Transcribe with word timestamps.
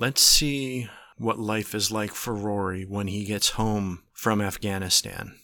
Let's 0.00 0.22
see 0.22 0.88
what 1.18 1.38
life 1.38 1.74
is 1.74 1.92
like 1.92 2.14
for 2.14 2.34
Rory 2.34 2.84
when 2.84 3.06
he 3.06 3.26
gets 3.26 3.50
home 3.50 4.02
from 4.14 4.40
Afghanistan. 4.40 5.34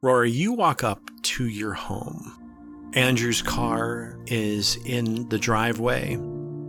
Rory, 0.00 0.30
you 0.30 0.52
walk 0.52 0.84
up 0.84 1.00
to 1.22 1.48
your 1.48 1.72
home. 1.72 2.92
Andrew's 2.94 3.42
car 3.42 4.16
is 4.28 4.76
in 4.86 5.28
the 5.28 5.40
driveway. 5.40 6.20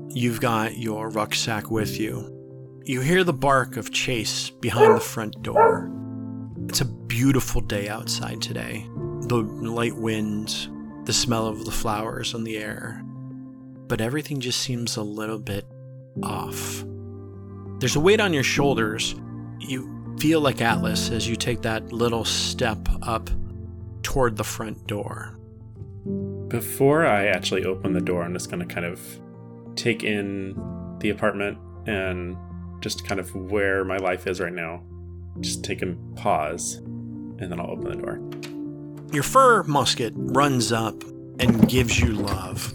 You've 0.10 0.42
got 0.42 0.80
your 0.80 1.12
rucksack 1.12 1.70
with 1.70 2.00
you. 2.00 2.82
You 2.84 3.02
hear 3.02 3.24
the 3.24 3.32
bark 3.32 3.78
of 3.78 3.92
Chase 3.92 4.50
behind 4.50 4.96
the 4.96 5.00
front 5.00 5.44
door. 5.44 5.92
It's 6.70 6.82
a 6.82 6.86
beautiful 6.86 7.62
day 7.62 7.88
outside 7.88 8.42
today. 8.42 8.88
The 9.28 9.38
light 9.38 9.96
winds, 9.96 10.70
the 11.04 11.14
smell 11.14 11.46
of 11.46 11.66
the 11.66 11.72
flowers 11.72 12.34
in 12.34 12.46
the 12.46 12.58
air. 12.58 13.06
But 13.92 14.00
everything 14.00 14.40
just 14.40 14.62
seems 14.62 14.96
a 14.96 15.04
little 15.04 15.38
bit 15.38 15.66
off. 16.24 16.86
There's 17.80 17.98
a 17.98 18.00
weight 18.00 18.22
on 18.22 18.32
your 18.32 18.42
shoulders. 18.42 19.16
You 19.60 20.16
feel 20.18 20.40
like 20.40 20.62
Atlas 20.62 21.10
as 21.10 21.28
you 21.28 21.36
take 21.36 21.64
that 21.64 21.92
little 21.92 22.24
step 22.24 22.80
up 23.02 23.30
toward 24.02 24.38
the 24.38 24.46
front 24.46 24.88
door. 24.88 25.38
Before 26.48 27.06
I 27.06 27.26
actually 27.26 27.66
open 27.66 27.92
the 27.92 28.00
door, 28.00 28.24
I'm 28.24 28.32
just 28.32 28.50
going 28.50 28.66
to 28.66 28.74
kind 28.74 28.86
of 28.86 29.02
take 29.76 30.06
in 30.06 30.56
the 31.00 31.10
apartment 31.10 31.58
and 31.86 32.38
just 32.80 33.06
kind 33.06 33.20
of 33.20 33.36
where 33.36 33.84
my 33.84 33.98
life 33.98 34.26
is 34.26 34.40
right 34.40 34.54
now. 34.54 34.84
Just 35.42 35.66
take 35.66 35.82
a 35.82 35.98
pause, 36.16 36.76
and 36.76 37.52
then 37.52 37.60
I'll 37.60 37.72
open 37.72 37.90
the 37.90 37.98
door. 37.98 38.22
Your 39.12 39.24
fur 39.24 39.64
musket 39.64 40.14
runs 40.16 40.72
up 40.72 41.04
and 41.40 41.68
gives 41.68 42.00
you 42.00 42.14
love, 42.14 42.74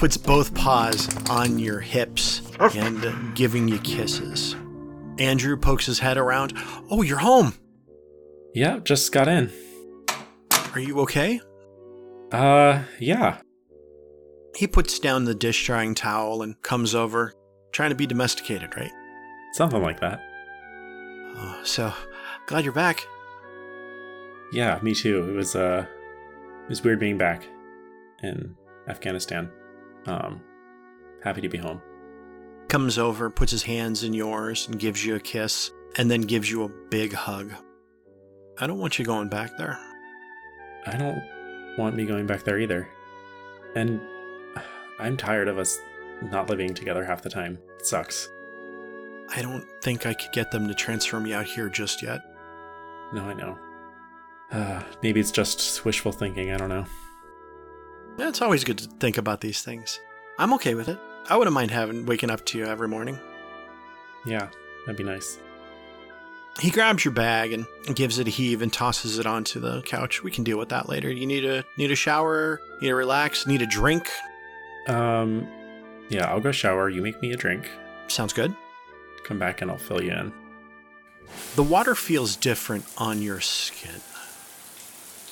puts 0.00 0.16
both 0.16 0.54
paws 0.54 1.14
on 1.28 1.58
your 1.58 1.78
hips 1.78 2.40
and 2.58 3.36
giving 3.36 3.68
you 3.68 3.78
kisses. 3.80 4.56
Andrew 5.18 5.58
pokes 5.58 5.84
his 5.84 5.98
head 5.98 6.16
around. 6.16 6.54
Oh, 6.90 7.02
you're 7.02 7.18
home. 7.18 7.52
Yeah, 8.54 8.78
just 8.78 9.12
got 9.12 9.28
in. 9.28 9.52
Are 10.72 10.80
you 10.80 11.00
okay? 11.00 11.38
Uh, 12.32 12.82
yeah. 12.98 13.42
He 14.56 14.66
puts 14.66 14.98
down 14.98 15.26
the 15.26 15.34
dish 15.34 15.66
drying 15.66 15.94
towel 15.94 16.40
and 16.40 16.60
comes 16.62 16.94
over, 16.94 17.34
trying 17.72 17.90
to 17.90 17.94
be 17.94 18.06
domesticated, 18.06 18.74
right? 18.78 18.92
Something 19.52 19.82
like 19.82 20.00
that. 20.00 20.18
Oh, 21.36 21.60
so 21.62 21.92
glad 22.46 22.64
you're 22.64 22.72
back. 22.72 23.06
Yeah, 24.50 24.78
me 24.80 24.94
too. 24.94 25.28
It 25.28 25.34
was 25.34 25.54
uh 25.54 25.84
it 26.62 26.68
was 26.70 26.82
weird 26.82 27.00
being 27.00 27.18
back 27.18 27.46
in 28.22 28.56
Afghanistan. 28.88 29.50
Um 30.06 30.42
happy 31.22 31.40
to 31.40 31.48
be 31.48 31.58
home. 31.58 31.80
Comes 32.68 32.98
over, 32.98 33.30
puts 33.30 33.52
his 33.52 33.62
hands 33.64 34.04
in 34.04 34.14
yours 34.14 34.68
and 34.68 34.78
gives 34.78 35.04
you 35.04 35.16
a 35.16 35.20
kiss 35.20 35.70
and 35.96 36.10
then 36.10 36.22
gives 36.22 36.50
you 36.50 36.62
a 36.64 36.68
big 36.68 37.12
hug. 37.12 37.52
I 38.58 38.66
don't 38.66 38.78
want 38.78 38.98
you 38.98 39.04
going 39.04 39.28
back 39.28 39.56
there. 39.56 39.78
I 40.86 40.96
don't 40.96 41.22
want 41.78 41.96
me 41.96 42.06
going 42.06 42.26
back 42.26 42.44
there 42.44 42.58
either. 42.58 42.88
And 43.74 44.00
I'm 44.98 45.16
tired 45.16 45.48
of 45.48 45.58
us 45.58 45.78
not 46.22 46.48
living 46.48 46.74
together 46.74 47.04
half 47.04 47.22
the 47.22 47.30
time. 47.30 47.58
It 47.78 47.86
sucks. 47.86 48.28
I 49.34 49.42
don't 49.42 49.64
think 49.82 50.06
I 50.06 50.14
could 50.14 50.32
get 50.32 50.50
them 50.50 50.68
to 50.68 50.74
transfer 50.74 51.20
me 51.20 51.32
out 51.32 51.46
here 51.46 51.68
just 51.68 52.02
yet. 52.02 52.20
No, 53.12 53.24
I 53.24 53.34
know. 53.34 53.58
Uh, 54.50 54.82
maybe 55.02 55.20
it's 55.20 55.30
just 55.30 55.84
wishful 55.84 56.12
thinking. 56.12 56.52
I 56.52 56.56
don't 56.56 56.68
know. 56.68 56.84
Yeah, 58.18 58.28
It's 58.28 58.42
always 58.42 58.64
good 58.64 58.78
to 58.78 58.88
think 58.98 59.18
about 59.18 59.40
these 59.40 59.62
things. 59.62 59.98
I'm 60.38 60.52
okay 60.54 60.74
with 60.74 60.88
it. 60.88 60.98
I 61.28 61.36
wouldn't 61.36 61.54
mind 61.54 61.70
having 61.70 62.06
waking 62.06 62.30
up 62.30 62.44
to 62.46 62.58
you 62.58 62.66
every 62.66 62.88
morning. 62.88 63.18
Yeah, 64.26 64.48
that'd 64.84 64.96
be 64.96 65.04
nice. 65.04 65.38
He 66.58 66.70
grabs 66.70 67.04
your 67.04 67.14
bag 67.14 67.52
and 67.52 67.64
gives 67.94 68.18
it 68.18 68.26
a 68.26 68.30
heave 68.30 68.60
and 68.60 68.72
tosses 68.72 69.18
it 69.18 69.26
onto 69.26 69.60
the 69.60 69.82
couch. 69.82 70.22
We 70.22 70.30
can 70.30 70.44
deal 70.44 70.58
with 70.58 70.68
that 70.70 70.88
later. 70.88 71.10
You 71.10 71.26
need 71.26 71.44
a 71.44 71.64
need 71.78 71.90
a 71.90 71.94
shower, 71.96 72.60
need 72.82 72.88
to 72.88 72.94
relax, 72.94 73.46
need 73.46 73.62
a 73.62 73.66
drink. 73.66 74.10
Um, 74.88 75.46
yeah, 76.08 76.28
I'll 76.30 76.40
go 76.40 76.52
shower. 76.52 76.88
You 76.90 77.00
make 77.02 77.22
me 77.22 77.32
a 77.32 77.36
drink. 77.36 77.70
Sounds 78.08 78.32
good. 78.32 78.54
Come 79.24 79.38
back 79.38 79.62
and 79.62 79.70
I'll 79.70 79.78
fill 79.78 80.02
you 80.02 80.10
in. 80.10 80.32
The 81.54 81.62
water 81.62 81.94
feels 81.94 82.34
different 82.36 82.84
on 82.98 83.22
your 83.22 83.40
skin. 83.40 84.00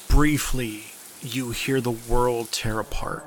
Briefly, 0.08 0.84
you 1.22 1.50
hear 1.50 1.80
the 1.80 1.90
world 1.90 2.52
tear 2.52 2.78
apart. 2.78 3.24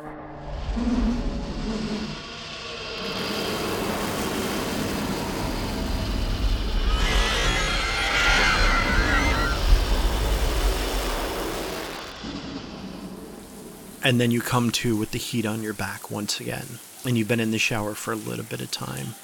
And 14.03 14.19
then 14.19 14.31
you 14.31 14.41
come 14.41 14.71
to 14.71 14.97
with 14.97 15.11
the 15.11 15.19
heat 15.19 15.45
on 15.45 15.61
your 15.61 15.73
back 15.73 16.09
once 16.09 16.39
again. 16.39 16.79
And 17.05 17.17
you've 17.17 17.27
been 17.27 17.39
in 17.39 17.51
the 17.51 17.59
shower 17.59 17.93
for 17.93 18.11
a 18.11 18.15
little 18.15 18.45
bit 18.45 18.59
of 18.59 18.71
time. 18.71 19.15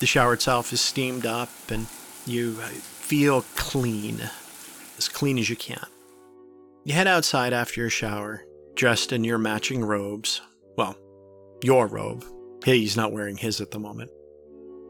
The 0.00 0.06
shower 0.06 0.32
itself 0.32 0.72
is 0.72 0.80
steamed 0.80 1.26
up 1.26 1.50
and 1.68 1.86
you 2.26 2.54
feel 2.54 3.44
clean, 3.54 4.30
as 4.96 5.08
clean 5.08 5.38
as 5.38 5.50
you 5.50 5.56
can. 5.56 5.86
You 6.86 6.92
head 6.92 7.06
outside 7.06 7.54
after 7.54 7.80
your 7.80 7.88
shower, 7.88 8.44
dressed 8.74 9.10
in 9.10 9.24
your 9.24 9.38
matching 9.38 9.82
robes. 9.82 10.42
Well, 10.76 10.96
your 11.62 11.86
robe. 11.86 12.22
He's 12.62 12.94
not 12.94 13.10
wearing 13.10 13.38
his 13.38 13.62
at 13.62 13.70
the 13.70 13.78
moment. 13.78 14.10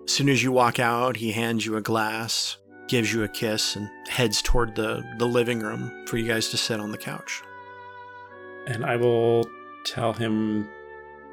As 0.04 0.12
soon 0.12 0.28
as 0.28 0.43
you 0.43 0.50
walk 0.50 0.81
out, 0.81 1.16
he 1.16 1.31
hands 1.31 1.65
you 1.65 1.77
a 1.77 1.81
glass, 1.81 2.56
gives 2.88 3.12
you 3.12 3.22
a 3.22 3.28
kiss, 3.28 3.77
and 3.77 3.88
heads 4.09 4.43
toward 4.43 4.75
the, 4.75 5.04
the 5.19 5.27
living 5.27 5.60
room 5.60 6.04
for 6.06 6.16
you 6.16 6.27
guys 6.27 6.49
to 6.49 6.56
sit 6.56 6.81
on 6.81 6.91
the 6.91 6.99
couch. 6.99 7.43
And 8.66 8.84
I 8.84 8.97
will 8.97 9.44
tell 9.84 10.12
him 10.12 10.69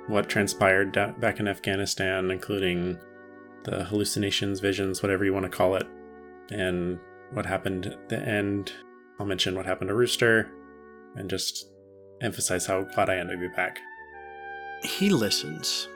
what 0.06 0.30
transpired 0.30 0.92
back 1.20 1.40
in 1.40 1.48
Afghanistan, 1.48 2.30
including 2.30 3.00
the 3.64 3.86
hallucinations, 3.86 4.60
visions, 4.60 5.02
whatever 5.02 5.26
you 5.26 5.34
want 5.34 5.46
to 5.46 5.50
call 5.50 5.74
it, 5.74 5.88
and 6.52 7.00
what 7.32 7.48
happened 7.48 7.88
at 7.88 8.10
the 8.10 8.20
end. 8.20 8.72
I'll 9.20 9.26
mention 9.26 9.56
what 9.56 9.66
happened 9.66 9.90
to 9.90 9.96
Rooster 9.96 10.52
and 11.16 11.30
just 11.30 11.70
emphasize 12.22 12.66
how 12.66 12.84
glad 12.84 13.10
I 13.10 13.16
am 13.16 13.28
to 13.30 13.38
be 13.38 13.48
back. 13.50 13.80
He 14.84 15.10
listens, 15.10 15.88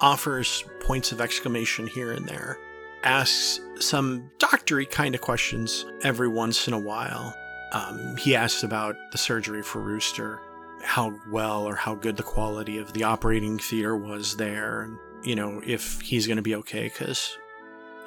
offers 0.00 0.64
points 0.80 1.12
of 1.12 1.20
exclamation 1.20 1.86
here 1.86 2.12
and 2.12 2.26
there, 2.26 2.58
asks 3.04 3.60
some 3.80 4.30
doctory 4.38 4.86
kind 4.86 5.14
of 5.14 5.20
questions 5.20 5.84
every 6.02 6.28
once 6.28 6.68
in 6.68 6.74
a 6.74 6.78
while. 6.78 7.34
Um, 7.72 8.16
he 8.16 8.36
asks 8.36 8.62
about 8.62 8.96
the 9.12 9.18
surgery 9.18 9.62
for 9.62 9.80
Rooster, 9.80 10.40
how 10.82 11.14
well 11.30 11.66
or 11.66 11.74
how 11.74 11.94
good 11.94 12.16
the 12.16 12.22
quality 12.22 12.78
of 12.78 12.92
the 12.92 13.04
operating 13.04 13.58
theater 13.58 13.96
was 13.96 14.36
there, 14.36 14.82
and 14.82 14.98
you 15.22 15.34
know 15.34 15.62
if 15.64 16.00
he's 16.00 16.26
going 16.26 16.36
to 16.36 16.42
be 16.42 16.54
okay 16.56 16.84
because, 16.84 17.36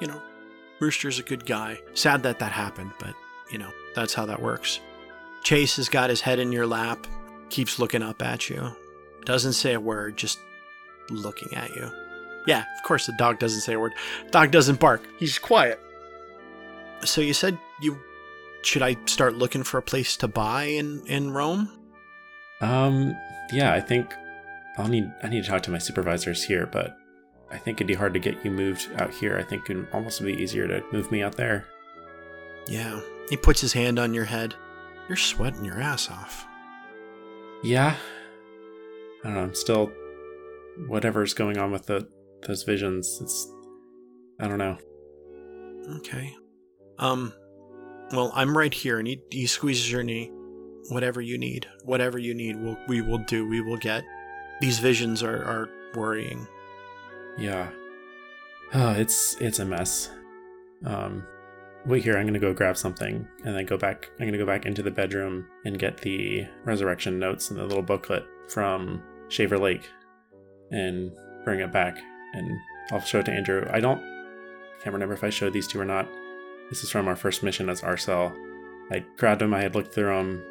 you 0.00 0.06
know, 0.06 0.20
Rooster's 0.80 1.18
a 1.18 1.22
good 1.22 1.46
guy. 1.46 1.78
Sad 1.94 2.22
that 2.24 2.38
that 2.38 2.52
happened, 2.52 2.92
but 2.98 3.14
you 3.50 3.58
know 3.58 3.70
that's 3.94 4.14
how 4.14 4.26
that 4.26 4.40
works. 4.40 4.80
Chase 5.42 5.76
has 5.76 5.88
got 5.88 6.10
his 6.10 6.20
head 6.20 6.38
in 6.38 6.52
your 6.52 6.66
lap, 6.66 7.06
keeps 7.50 7.78
looking 7.78 8.02
up 8.02 8.22
at 8.22 8.50
you, 8.50 8.74
doesn't 9.24 9.52
say 9.52 9.74
a 9.74 9.80
word, 9.80 10.16
just 10.16 10.38
looking 11.10 11.52
at 11.54 11.70
you. 11.70 11.90
Yeah, 12.46 12.64
of 12.76 12.82
course 12.84 13.06
the 13.06 13.14
dog 13.18 13.38
doesn't 13.38 13.60
say 13.60 13.74
a 13.74 13.80
word. 13.80 13.94
Dog 14.30 14.50
doesn't 14.50 14.80
bark. 14.80 15.06
He's 15.18 15.38
quiet. 15.38 15.80
So 17.04 17.20
you 17.20 17.34
said 17.34 17.58
you 17.80 17.98
should 18.62 18.82
I 18.82 18.96
start 19.06 19.36
looking 19.36 19.62
for 19.62 19.78
a 19.78 19.82
place 19.82 20.16
to 20.18 20.28
buy 20.28 20.64
in 20.64 21.06
in 21.06 21.30
Rome? 21.32 21.70
Um, 22.60 23.16
yeah, 23.52 23.72
I 23.72 23.80
think 23.80 24.12
I'll 24.78 24.88
need 24.88 25.12
I 25.22 25.28
need 25.28 25.44
to 25.44 25.50
talk 25.50 25.62
to 25.64 25.70
my 25.70 25.78
supervisors 25.78 26.42
here, 26.44 26.66
but 26.66 26.96
I 27.50 27.58
think 27.58 27.78
it'd 27.78 27.86
be 27.86 27.94
hard 27.94 28.14
to 28.14 28.20
get 28.20 28.44
you 28.44 28.50
moved 28.50 28.88
out 28.96 29.12
here. 29.12 29.38
I 29.38 29.42
think 29.42 29.70
it'd 29.70 29.86
almost 29.92 30.22
be 30.22 30.32
easier 30.32 30.66
to 30.66 30.82
move 30.92 31.12
me 31.12 31.22
out 31.22 31.36
there. 31.36 31.66
Yeah. 32.66 33.00
He 33.28 33.36
puts 33.36 33.60
his 33.60 33.72
hand 33.72 33.98
on 33.98 34.14
your 34.14 34.24
head. 34.24 34.54
You're 35.08 35.16
sweating 35.16 35.64
your 35.64 35.80
ass 35.80 36.10
off. 36.10 36.46
Yeah. 37.62 37.96
I 39.22 39.28
don't 39.28 39.34
know. 39.34 39.42
I'm 39.42 39.54
still 39.54 39.90
whatever's 40.86 41.34
going 41.34 41.58
on 41.58 41.72
with 41.72 41.86
the 41.86 42.08
those 42.46 42.62
visions. 42.62 43.18
It's 43.20 43.50
I 44.40 44.48
don't 44.48 44.58
know. 44.58 44.78
Okay. 45.96 46.34
Um 46.98 47.32
well, 48.12 48.30
I'm 48.34 48.56
right 48.56 48.72
here 48.72 48.98
and 48.98 49.08
he, 49.08 49.20
he 49.30 49.46
squeezes 49.46 49.90
your 49.90 50.02
knee. 50.02 50.30
Whatever 50.90 51.20
you 51.20 51.38
need. 51.38 51.66
Whatever 51.84 52.18
you 52.18 52.34
need, 52.34 52.56
we'll, 52.56 52.78
we 52.86 53.00
will 53.00 53.18
do. 53.18 53.48
We 53.48 53.60
will 53.60 53.78
get. 53.78 54.04
These 54.60 54.78
visions 54.78 55.24
are, 55.24 55.42
are 55.44 55.68
worrying. 55.96 56.46
Yeah. 57.36 57.68
Oh, 58.72 58.90
it's 58.96 59.36
it's 59.40 59.58
a 59.58 59.64
mess. 59.64 60.10
Um 60.84 61.26
wait 61.86 62.02
here, 62.02 62.16
I'm 62.16 62.26
gonna 62.26 62.38
go 62.38 62.52
grab 62.52 62.76
something 62.76 63.26
and 63.44 63.56
then 63.56 63.64
go 63.64 63.76
back 63.76 64.10
I'm 64.18 64.26
gonna 64.26 64.38
go 64.38 64.46
back 64.46 64.66
into 64.66 64.82
the 64.82 64.90
bedroom 64.90 65.46
and 65.64 65.78
get 65.78 65.98
the 65.98 66.46
resurrection 66.64 67.18
notes 67.18 67.50
and 67.50 67.58
the 67.58 67.64
little 67.64 67.82
booklet 67.82 68.24
from 68.48 69.02
Shaver 69.28 69.58
Lake 69.58 69.88
and 70.70 71.12
bring 71.44 71.60
it 71.60 71.72
back 71.72 71.98
and 72.34 72.58
I'll 72.92 73.00
show 73.00 73.20
it 73.20 73.26
to 73.26 73.32
Andrew. 73.32 73.66
I 73.72 73.80
don't, 73.80 74.00
can't 74.82 74.92
remember 74.92 75.14
if 75.14 75.24
I 75.24 75.30
showed 75.30 75.52
these 75.52 75.66
two 75.66 75.80
or 75.80 75.84
not. 75.84 76.08
This 76.70 76.84
is 76.84 76.90
from 76.90 77.08
our 77.08 77.16
first 77.16 77.42
mission 77.42 77.68
as 77.68 77.80
Arcel. 77.80 78.36
I 78.90 79.04
grabbed 79.16 79.40
them. 79.40 79.54
I 79.54 79.62
had 79.62 79.74
looked 79.74 79.94
through 79.94 80.14
them. 80.14 80.44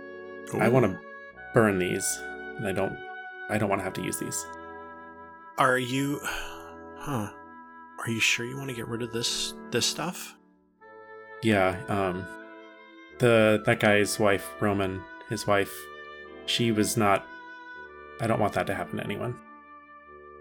I 0.60 0.68
want 0.68 0.86
to 0.86 1.00
burn 1.54 1.80
these, 1.80 2.06
and 2.58 2.68
I 2.68 2.72
don't. 2.72 2.98
I 3.50 3.58
don't 3.58 3.70
want 3.70 3.80
to 3.80 3.84
have 3.84 3.94
to 3.94 4.04
use 4.04 4.18
these. 4.18 4.46
Are 5.58 5.78
you? 5.78 6.20
Huh? 6.98 7.32
Are 8.00 8.10
you 8.10 8.20
sure 8.20 8.46
you 8.46 8.58
want 8.58 8.70
to 8.70 8.76
get 8.76 8.88
rid 8.88 9.02
of 9.02 9.12
this 9.12 9.54
this 9.72 9.86
stuff? 9.86 10.36
Yeah. 11.46 11.78
Um. 11.88 12.26
The 13.20 13.62
that 13.66 13.80
guy's 13.80 14.20
wife, 14.20 14.50
Roman, 14.60 15.02
his 15.30 15.46
wife, 15.46 15.72
she 16.48 16.72
was 16.72 16.98
not. 16.98 17.26
I 18.20 18.28
don't 18.28 18.40
want 18.40 18.54
that 18.54 18.66
to 18.68 18.74
happen 18.74 18.98
to 18.98 19.04
anyone. 19.04 19.40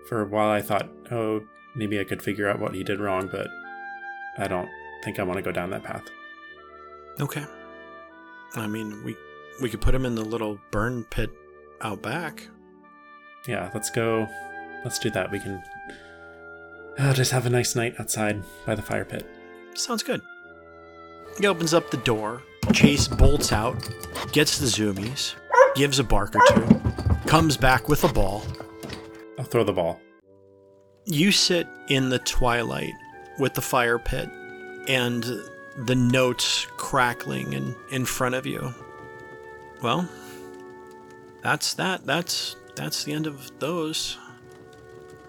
For 0.08 0.22
a 0.22 0.26
while, 0.26 0.50
I 0.50 0.62
thought, 0.62 0.88
oh, 1.10 1.42
maybe 1.74 2.00
I 2.00 2.04
could 2.04 2.22
figure 2.22 2.48
out 2.48 2.58
what 2.58 2.74
he 2.74 2.82
did 2.82 3.00
wrong, 3.00 3.28
but 3.30 3.48
I 4.38 4.48
don't 4.48 4.68
think 5.04 5.18
I 5.18 5.22
want 5.24 5.36
to 5.36 5.42
go 5.42 5.52
down 5.52 5.70
that 5.70 5.82
path. 5.82 6.04
Okay. 7.20 7.44
I 8.54 8.66
mean, 8.66 9.04
we 9.04 9.14
we 9.60 9.68
could 9.68 9.82
put 9.82 9.94
him 9.94 10.06
in 10.06 10.14
the 10.14 10.24
little 10.24 10.58
burn 10.70 11.04
pit 11.04 11.30
out 11.82 12.00
back. 12.00 12.48
Yeah, 13.46 13.70
let's 13.74 13.90
go. 13.90 14.26
Let's 14.84 14.98
do 14.98 15.10
that. 15.10 15.30
We 15.30 15.38
can 15.38 15.62
uh, 16.98 17.12
just 17.12 17.30
have 17.32 17.44
a 17.44 17.50
nice 17.50 17.76
night 17.76 17.94
outside 17.98 18.42
by 18.64 18.74
the 18.74 18.82
fire 18.82 19.04
pit. 19.04 19.26
Sounds 19.74 20.02
good. 20.02 20.22
He 21.38 21.46
opens 21.46 21.74
up 21.74 21.90
the 21.90 21.96
door. 21.98 22.42
Chase 22.72 23.08
bolts 23.08 23.52
out, 23.52 23.76
gets 24.32 24.58
the 24.58 24.66
zoomies, 24.66 25.34
gives 25.74 25.98
a 25.98 26.04
bark 26.04 26.34
or 26.34 26.40
two, 26.48 26.80
comes 27.26 27.56
back 27.56 27.88
with 27.88 28.04
a 28.04 28.12
ball. 28.12 28.42
I'll 29.38 29.44
throw 29.44 29.64
the 29.64 29.72
ball. 29.72 30.00
You 31.04 31.30
sit 31.30 31.66
in 31.88 32.08
the 32.08 32.20
twilight 32.20 32.94
with 33.38 33.52
the 33.52 33.60
fire 33.60 33.98
pit 33.98 34.30
and 34.88 35.24
the 35.76 35.94
notes 35.94 36.66
crackling 36.78 37.52
in, 37.52 37.76
in 37.90 38.06
front 38.06 38.34
of 38.34 38.46
you. 38.46 38.72
Well, 39.82 40.08
that's 41.42 41.74
that. 41.74 42.06
That's 42.06 42.56
that's 42.74 43.04
the 43.04 43.12
end 43.12 43.26
of 43.26 43.50
those. 43.58 44.16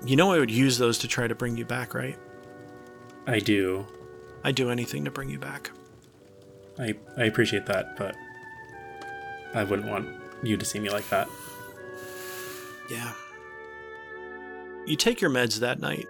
You 0.06 0.16
know 0.16 0.32
I 0.32 0.40
would 0.40 0.52
use 0.52 0.78
those 0.78 0.98
to 1.00 1.08
try 1.08 1.28
to 1.28 1.36
bring 1.36 1.58
you 1.58 1.66
back, 1.66 1.94
right? 1.94 2.18
I 3.28 3.40
do. 3.40 3.86
I'd 4.44 4.56
do 4.56 4.70
anything 4.70 5.04
to 5.06 5.12
bring 5.12 5.30
you 5.30 5.40
back. 5.40 5.72
I 6.80 6.96
I 7.18 7.26
appreciate 7.26 7.66
that, 7.68 7.96
but 7.98 8.16
I 9.54 9.64
wouldn't 9.64 9.88
want 9.88 10.08
you 10.44 10.58
to 10.58 10.66
see 10.66 10.80
me 10.80 10.90
like 10.90 11.08
that. 11.10 11.28
Yeah. 12.90 13.14
You 14.86 14.96
take 14.96 15.22
your 15.22 15.32
meds 15.32 15.60
that 15.60 15.80
night, 15.80 16.08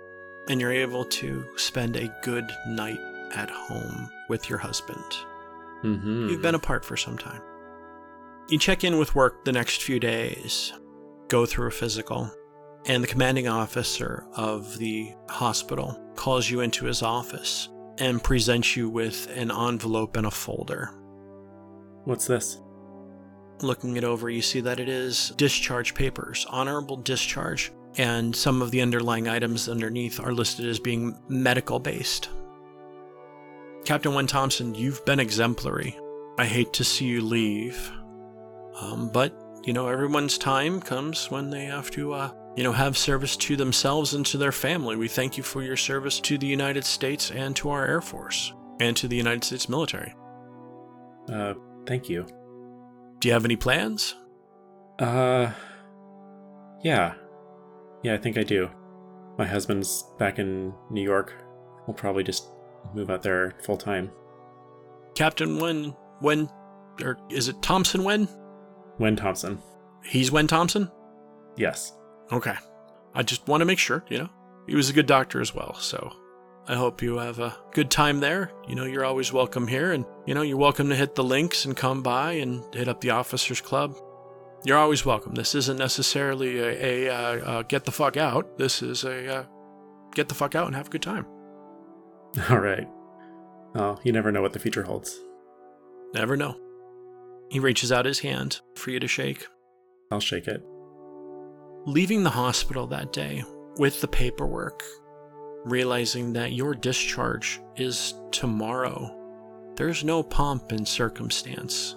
and 0.49 0.59
you're 0.59 0.71
able 0.71 1.05
to 1.05 1.45
spend 1.55 1.95
a 1.95 2.13
good 2.23 2.51
night 2.67 2.99
at 3.33 3.49
home 3.49 4.09
with 4.29 4.49
your 4.49 4.59
husband. 4.59 5.03
Mm-hmm. 5.83 6.29
You've 6.29 6.41
been 6.41 6.55
apart 6.55 6.83
for 6.83 6.97
some 6.97 7.17
time. 7.17 7.41
You 8.49 8.59
check 8.59 8.83
in 8.83 8.97
with 8.97 9.15
work 9.15 9.45
the 9.45 9.51
next 9.51 9.81
few 9.83 9.99
days, 9.99 10.73
go 11.29 11.45
through 11.45 11.67
a 11.67 11.71
physical, 11.71 12.31
and 12.85 13.03
the 13.03 13.07
commanding 13.07 13.47
officer 13.47 14.27
of 14.35 14.77
the 14.77 15.13
hospital 15.29 15.99
calls 16.15 16.49
you 16.49 16.61
into 16.61 16.85
his 16.85 17.01
office 17.01 17.69
and 17.97 18.23
presents 18.23 18.75
you 18.75 18.89
with 18.89 19.29
an 19.35 19.51
envelope 19.51 20.17
and 20.17 20.27
a 20.27 20.31
folder. 20.31 20.91
What's 22.03 22.27
this? 22.27 22.59
Looking 23.61 23.95
it 23.97 24.03
over, 24.03 24.29
you 24.29 24.41
see 24.41 24.59
that 24.61 24.79
it 24.79 24.89
is 24.89 25.29
discharge 25.37 25.95
papers, 25.95 26.45
honorable 26.49 26.97
discharge, 26.97 27.71
and 27.97 28.35
some 28.35 28.61
of 28.61 28.71
the 28.71 28.81
underlying 28.81 29.27
items 29.27 29.69
underneath 29.69 30.19
are 30.19 30.33
listed 30.33 30.65
as 30.65 30.79
being 30.79 31.17
medical 31.29 31.79
based. 31.79 32.29
Captain 33.85 34.13
Wen 34.13 34.27
Thompson, 34.27 34.75
you've 34.75 35.05
been 35.05 35.19
exemplary. 35.19 35.97
I 36.37 36.45
hate 36.45 36.73
to 36.73 36.83
see 36.83 37.05
you 37.05 37.21
leave. 37.21 37.91
Um, 38.81 39.09
but, 39.09 39.33
you 39.63 39.71
know, 39.71 39.87
everyone's 39.87 40.37
time 40.37 40.81
comes 40.81 41.31
when 41.31 41.49
they 41.49 41.65
have 41.65 41.89
to, 41.91 42.13
uh, 42.13 42.31
you 42.55 42.63
know, 42.63 42.71
have 42.71 42.97
service 42.97 43.35
to 43.37 43.55
themselves 43.55 44.13
and 44.13 44.25
to 44.27 44.37
their 44.37 44.51
family. 44.51 44.95
We 44.95 45.07
thank 45.07 45.37
you 45.37 45.43
for 45.43 45.61
your 45.61 45.77
service 45.77 46.19
to 46.21 46.37
the 46.37 46.47
United 46.47 46.85
States 46.85 47.31
and 47.31 47.55
to 47.57 47.69
our 47.69 47.85
Air 47.85 48.01
Force 48.01 48.53
and 48.79 48.95
to 48.97 49.07
the 49.07 49.15
United 49.15 49.43
States 49.43 49.67
military. 49.67 50.13
Uh, 51.31 51.53
thank 51.85 52.09
you. 52.09 52.25
Do 53.19 53.27
you 53.27 53.33
have 53.33 53.45
any 53.45 53.55
plans? 53.55 54.15
Uh, 54.99 55.51
yeah. 56.83 57.13
Yeah, 58.03 58.13
I 58.13 58.17
think 58.17 58.37
I 58.37 58.43
do. 58.43 58.69
My 59.37 59.45
husband's 59.45 60.05
back 60.17 60.39
in 60.39 60.73
New 60.89 61.01
York. 61.01 61.33
We'll 61.87 61.95
probably 61.95 62.23
just 62.23 62.49
move 62.93 63.09
out 63.09 63.21
there 63.21 63.53
full 63.63 63.77
time. 63.77 64.11
Captain 65.15 65.59
Wen, 65.59 65.95
Wen, 66.21 66.49
or 67.01 67.17
is 67.29 67.47
it 67.47 67.61
Thompson 67.61 68.03
Wen? 68.03 68.27
Wen 68.99 69.15
Thompson. 69.15 69.59
He's 70.03 70.31
Wen 70.31 70.47
Thompson? 70.47 70.91
Yes. 71.57 71.97
Okay. 72.31 72.55
I 73.13 73.23
just 73.23 73.47
want 73.47 73.61
to 73.61 73.65
make 73.65 73.79
sure, 73.79 74.03
you 74.09 74.17
know. 74.17 74.29
He 74.67 74.75
was 74.75 74.89
a 74.89 74.93
good 74.93 75.05
doctor 75.05 75.41
as 75.41 75.53
well, 75.53 75.75
so 75.75 76.11
I 76.67 76.73
hope 76.73 77.01
you 77.01 77.17
have 77.17 77.39
a 77.39 77.55
good 77.71 77.91
time 77.91 78.19
there. 78.19 78.51
You 78.67 78.75
know, 78.75 78.85
you're 78.85 79.05
always 79.05 79.31
welcome 79.31 79.67
here, 79.67 79.91
and, 79.91 80.05
you 80.25 80.33
know, 80.33 80.41
you're 80.41 80.57
welcome 80.57 80.89
to 80.89 80.95
hit 80.95 81.15
the 81.15 81.23
links 81.23 81.65
and 81.65 81.77
come 81.77 82.01
by 82.01 82.33
and 82.33 82.63
hit 82.73 82.87
up 82.87 83.01
the 83.01 83.11
Officers 83.11 83.61
Club. 83.61 83.95
You're 84.63 84.79
always 84.79 85.05
welcome. 85.05 85.35
This 85.35 85.53
isn't 85.53 85.77
necessarily 85.77 86.57
a, 86.57 87.07
a 87.07 87.13
uh, 87.13 87.45
uh, 87.45 87.61
get 87.61 87.85
the 87.85 87.91
fuck 87.91 88.17
out. 88.17 88.57
This 88.57 88.81
is 88.81 89.03
a 89.03 89.41
uh, 89.41 89.45
get 90.15 90.27
the 90.27 90.33
fuck 90.33 90.55
out 90.55 90.65
and 90.65 90.75
have 90.75 90.87
a 90.87 90.89
good 90.89 91.03
time. 91.03 91.27
All 92.49 92.59
right. 92.59 92.87
Oh, 93.75 93.99
you 94.03 94.11
never 94.11 94.31
know 94.31 94.41
what 94.41 94.53
the 94.53 94.59
future 94.59 94.83
holds. 94.83 95.19
Never 96.15 96.35
know. 96.35 96.59
He 97.51 97.59
reaches 97.59 97.91
out 97.91 98.05
his 98.05 98.19
hand 98.19 98.61
for 98.75 98.89
you 98.89 98.99
to 98.99 99.07
shake. 99.07 99.45
I'll 100.11 100.19
shake 100.19 100.47
it. 100.47 100.65
Leaving 101.87 102.23
the 102.23 102.29
hospital 102.31 102.87
that 102.87 103.13
day 103.13 103.43
with 103.77 104.01
the 104.01 104.07
paperwork, 104.07 104.81
realizing 105.65 106.33
that 106.33 106.53
your 106.53 106.73
discharge 106.73 107.61
is 107.75 108.15
tomorrow, 108.31 109.15
there's 109.75 110.03
no 110.03 110.23
pomp 110.23 110.71
and 110.71 110.87
circumstance. 110.87 111.95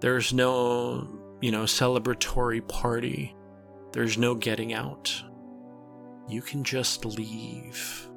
There's 0.00 0.34
no, 0.34 1.08
you 1.40 1.50
know, 1.52 1.62
celebratory 1.62 2.68
party. 2.68 3.34
There's 3.92 4.18
no 4.18 4.34
getting 4.34 4.74
out. 4.74 5.10
You 6.28 6.42
can 6.42 6.62
just 6.62 7.06
leave. 7.06 8.10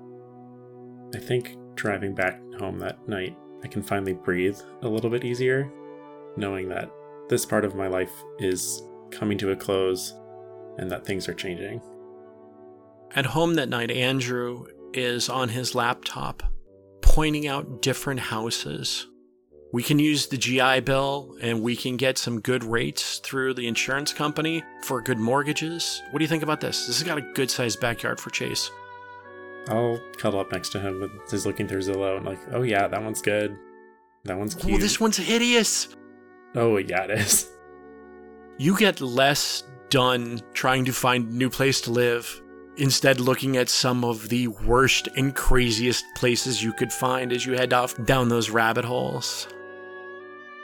I 1.16 1.20
think 1.20 1.56
driving 1.76 2.16
back 2.16 2.42
home 2.60 2.80
that 2.80 3.08
night, 3.08 3.38
I 3.64 3.68
can 3.70 3.82
finally 3.82 4.14
breathe 4.14 4.60
a 4.82 4.90
little 4.90 5.10
bit 5.10 5.24
easier, 5.24 5.72
knowing 6.36 6.68
that 6.68 6.92
this 7.30 7.46
part 7.46 7.64
of 7.64 7.76
my 7.76 7.88
life 7.88 8.12
is 8.40 8.84
coming 9.10 9.38
to 9.38 9.52
a 9.52 9.56
close 9.56 10.14
and 10.78 10.92
that 10.92 11.06
things 11.06 11.28
are 11.28 11.34
changing. 11.34 11.82
At 13.16 13.26
home 13.26 13.56
that 13.56 13.70
night, 13.70 13.92
Andrew 13.92 14.66
is 14.94 15.30
on 15.30 15.50
his 15.50 15.76
laptop 15.76 16.44
pointing 17.02 17.48
out 17.48 17.82
different 17.82 18.20
houses. 18.20 19.08
We 19.74 19.84
can 19.84 20.00
use 20.00 20.28
the 20.28 20.38
GI 20.38 20.82
Bill 20.82 21.36
and 21.42 21.62
we 21.62 21.76
can 21.76 21.98
get 21.98 22.18
some 22.18 22.40
good 22.40 22.64
rates 22.64 23.20
through 23.20 23.54
the 23.54 23.68
insurance 23.68 24.14
company 24.14 24.64
for 24.84 25.02
good 25.02 25.18
mortgages. 25.18 26.02
What 26.12 26.20
do 26.20 26.24
you 26.24 26.30
think 26.30 26.44
about 26.44 26.62
this? 26.62 26.88
This 26.88 27.00
has 27.00 27.08
got 27.08 27.18
a 27.18 27.34
good 27.34 27.52
sized 27.52 27.80
backyard 27.80 28.20
for 28.20 28.30
Chase. 28.30 28.72
I'll 29.70 30.00
cuddle 30.18 30.40
up 30.40 30.52
next 30.52 30.70
to 30.70 30.80
him 30.80 31.04
and 31.04 31.12
he's 31.30 31.46
looking 31.46 31.68
through 31.68 31.82
Zillow 31.82 32.18
and 32.18 32.26
like, 32.26 32.40
oh 32.52 32.62
yeah, 32.62 32.88
that 32.88 33.02
one's 33.02 33.22
good. 33.22 33.58
That 34.24 34.38
one's 34.38 34.56
cute. 34.56 34.76
Oh, 34.76 34.78
this 34.78 35.00
one's 35.00 35.18
hideous. 35.18 35.90
Oh 36.56 36.78
yeah, 36.78 37.04
it 37.04 37.12
is. 37.12 37.50
You 38.58 38.78
get 38.78 39.02
less 39.02 39.64
done 39.90 40.42
trying 40.54 40.86
to 40.86 40.94
find 40.94 41.28
a 41.28 41.36
new 41.36 41.50
place 41.50 41.82
to 41.82 41.92
live, 41.92 42.42
instead 42.78 43.20
looking 43.20 43.58
at 43.58 43.70
some 43.70 44.04
of 44.04 44.30
the 44.30 44.48
worst 44.48 45.08
and 45.16 45.36
craziest 45.36 46.06
places 46.16 46.64
you 46.64 46.74
could 46.74 46.94
find 46.94 47.32
as 47.32 47.46
you 47.46 47.54
head 47.54 47.74
off 47.74 47.96
down 48.06 48.30
those 48.30 48.50
rabbit 48.50 48.86
holes. 48.86 49.48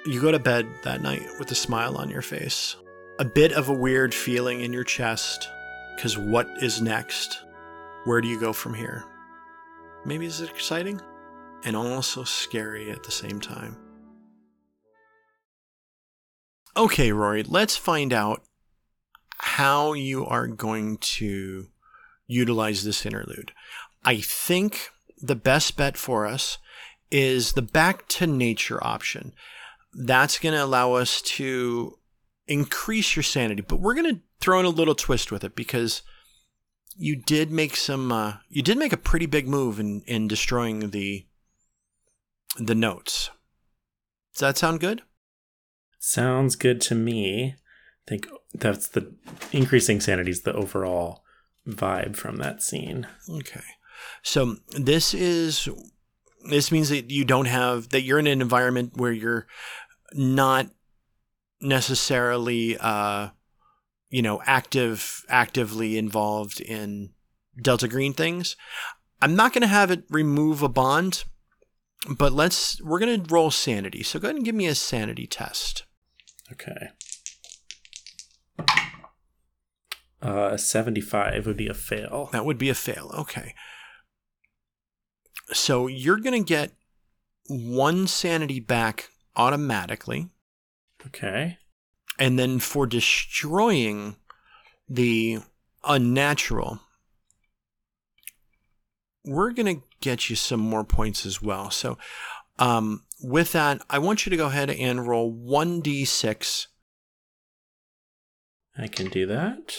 You 0.06 0.22
go 0.22 0.32
to 0.32 0.39
bed 0.39 0.68
that 0.84 1.01
night 1.01 1.25
with 1.39 1.50
a 1.51 1.56
smile 1.56 1.98
on 1.98 2.10
your 2.10 2.22
face, 2.22 2.75
a 3.20 3.25
bit 3.25 3.53
of 3.53 3.70
a 3.70 3.74
weird 3.74 4.13
feeling 4.13 4.62
in 4.62 4.74
your 4.74 4.84
chest, 4.84 5.50
because 5.96 6.18
what 6.18 6.50
is 6.62 6.82
next? 6.82 7.42
Where 8.06 8.22
do 8.22 8.27
you 8.27 8.39
go 8.39 8.53
from 8.53 8.74
here? 8.74 9.06
Maybe 10.06 10.25
is 10.25 10.42
it 10.42 10.50
exciting 10.50 11.00
and 11.63 11.75
also 11.75 12.25
scary 12.25 12.92
at 12.92 13.03
the 13.03 13.12
same 13.12 13.39
time? 13.39 13.77
Okay, 16.75 17.12
Rory, 17.12 17.44
let's 17.44 17.77
find 17.77 18.12
out 18.12 18.44
how 19.38 19.94
you 19.94 20.25
are 20.25 20.48
going 20.48 20.98
to 20.98 21.68
utilize 22.28 22.84
this 22.84 23.06
interlude. 23.06 23.52
I 24.04 24.18
think 24.18 24.90
the 25.22 25.36
best 25.36 25.78
bet 25.78 25.98
for 25.98 26.25
us 26.25 26.58
is 27.12 27.54
the 27.54 27.62
back 27.62 28.08
to 28.10 28.28
nature 28.28 28.84
option. 28.84 29.34
That's 29.94 30.40
going 30.40 30.54
to 30.54 30.63
allow 30.63 30.94
us 30.94 31.22
to 31.22 31.98
increase 32.48 33.16
your 33.16 33.24
sanity, 33.24 33.62
but 33.62 33.80
we're 33.80 33.94
going 33.94 34.16
to 34.16 34.22
throw 34.40 34.60
in 34.60 34.66
a 34.66 34.70
little 34.70 34.96
twist 34.96 35.32
with 35.32 35.44
it 35.44 35.56
because 35.56 36.02
you 36.96 37.16
did 37.16 37.52
make 37.52 37.75
some. 37.75 38.12
Uh, 38.12 38.34
you 38.50 38.62
did 38.62 38.78
make 38.78 38.94
a 38.94 38.98
pretty 38.98 39.25
big 39.25 39.48
move 39.48 39.80
in 39.80 40.02
in 40.06 40.28
destroying 40.28 40.92
the 40.92 41.25
the 42.58 42.75
notes. 42.75 43.30
Does 44.34 44.42
that 44.42 44.58
sound 44.58 44.80
good? 44.80 45.02
Sounds 46.00 46.56
good 46.56 46.82
to 46.82 46.96
me. 46.96 47.56
I 47.56 48.10
think 48.10 48.28
that's 48.53 48.88
the 48.89 49.13
increasing 49.51 50.00
sanity 50.00 50.31
is 50.31 50.41
the 50.41 50.53
overall 50.53 51.24
vibe 51.67 52.15
from 52.15 52.38
that 52.38 52.62
scene. 52.62 53.07
Okay. 53.29 53.62
So 54.22 54.57
this 54.72 55.13
is 55.13 55.67
this 56.50 56.72
means 56.72 56.89
that 56.89 57.10
you 57.10 57.25
don't 57.25 57.45
have 57.45 57.89
that 57.89 58.01
you're 58.01 58.19
in 58.19 58.27
an 58.27 58.41
environment 58.41 58.93
where 58.95 59.12
you're 59.12 59.48
not 60.13 60.67
necessarily 61.62 62.77
uh 62.79 63.29
you 64.10 64.22
know 64.22 64.41
active 64.45 65.24
actively 65.29 65.98
involved 65.98 66.60
in 66.60 67.12
delta 67.62 67.88
green 67.88 68.12
things 68.12 68.57
i'm 69.22 69.33
not 69.33 69.53
going 69.53 69.62
to 69.62 69.67
have 69.67 69.89
it 69.89 70.03
remove 70.10 70.62
a 70.62 70.67
bond 70.67 71.24
but 72.17 72.33
let's 72.33 72.81
we're 72.81 73.00
going 73.00 73.24
to 73.24 73.33
roll 73.33 73.50
sanity 73.50 74.03
so 74.03 74.19
go 74.19 74.27
ahead 74.27 74.36
and 74.36 74.43
give 74.43 74.53
me 74.53 74.67
a 74.67 74.75
sanity 74.75 75.25
test 75.25 75.86
Okay. 76.51 76.89
Uh, 80.22 80.55
75 80.55 81.45
would 81.45 81.57
be 81.57 81.67
a 81.67 81.74
fail. 81.74 82.29
that 82.31 82.45
would 82.45 82.57
be 82.57 82.69
a 82.69 82.75
fail 82.75 83.12
okay 83.13 83.53
so 85.51 85.88
you're 85.88 86.19
going 86.19 86.41
to 86.41 86.48
get 86.48 86.72
one 87.50 88.07
sanity 88.07 88.60
back 88.62 89.10
automatically 89.36 90.29
Okay. 91.07 91.57
and 92.17 92.39
then 92.39 92.60
for 92.60 92.88
destroying 92.88 94.15
the 94.88 95.39
unnatural 95.83 96.79
we're 99.25 99.51
going 99.51 99.77
to 99.77 99.83
get 100.00 100.29
you 100.29 100.36
some 100.38 100.62
more 100.62 100.86
points 100.86 101.25
as 101.25 101.41
well 101.41 101.69
so 101.69 101.98
um, 102.60 103.03
with 103.22 103.51
that 103.51 103.81
i 103.89 104.00
want 104.00 104.25
you 104.25 104.29
to 104.29 104.38
go 104.38 104.45
ahead 104.48 104.69
and 104.69 105.05
roll 105.05 105.33
1d6 105.33 106.67
I 108.77 108.88
can 108.88 109.10
do 109.10 109.25
that. 109.27 109.75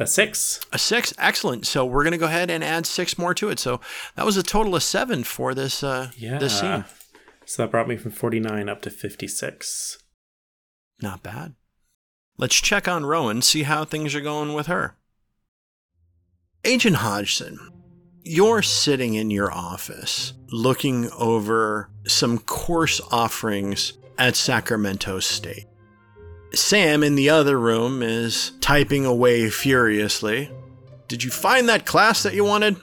A 0.00 0.06
six. 0.06 0.60
a 0.72 0.78
6 0.78 1.12
excellent 1.18 1.66
so 1.66 1.84
we're 1.84 2.04
going 2.04 2.12
to 2.12 2.18
go 2.18 2.26
ahead 2.26 2.50
and 2.50 2.62
add 2.62 2.86
6 2.86 3.18
more 3.18 3.34
to 3.34 3.48
it 3.48 3.58
so 3.58 3.80
that 4.14 4.24
was 4.24 4.36
a 4.36 4.44
total 4.44 4.76
of 4.76 4.82
7 4.84 5.24
for 5.24 5.54
this 5.54 5.82
uh 5.82 6.12
Yeah. 6.16 6.38
this 6.38 6.60
scene 6.60 6.84
So 7.44 7.62
that 7.62 7.72
brought 7.72 7.88
me 7.88 7.96
from 7.96 8.12
49 8.12 8.68
up 8.68 8.80
to 8.82 8.90
56. 8.90 9.98
not 11.02 11.24
bad 11.24 11.54
let's 12.36 12.54
check 12.60 12.86
on 12.86 13.06
rowan 13.06 13.42
see 13.42 13.64
how 13.64 13.84
things 13.84 14.14
are 14.14 14.20
going 14.20 14.52
with 14.54 14.68
her 14.68 14.94
agent 16.64 16.96
hodgson 16.96 17.58
you're 18.22 18.62
sitting 18.62 19.14
in 19.14 19.30
your 19.30 19.50
office 19.52 20.32
looking 20.52 21.10
over 21.18 21.90
some 22.06 22.38
course 22.38 23.00
offerings 23.10 23.94
at 24.18 24.36
Sacramento 24.36 25.20
State. 25.20 25.66
Sam 26.52 27.02
in 27.02 27.14
the 27.14 27.30
other 27.30 27.58
room 27.58 28.02
is 28.02 28.52
typing 28.60 29.04
away 29.04 29.50
furiously. 29.50 30.50
Did 31.06 31.22
you 31.22 31.30
find 31.30 31.68
that 31.68 31.86
class 31.86 32.22
that 32.22 32.34
you 32.34 32.44
wanted? 32.44 32.76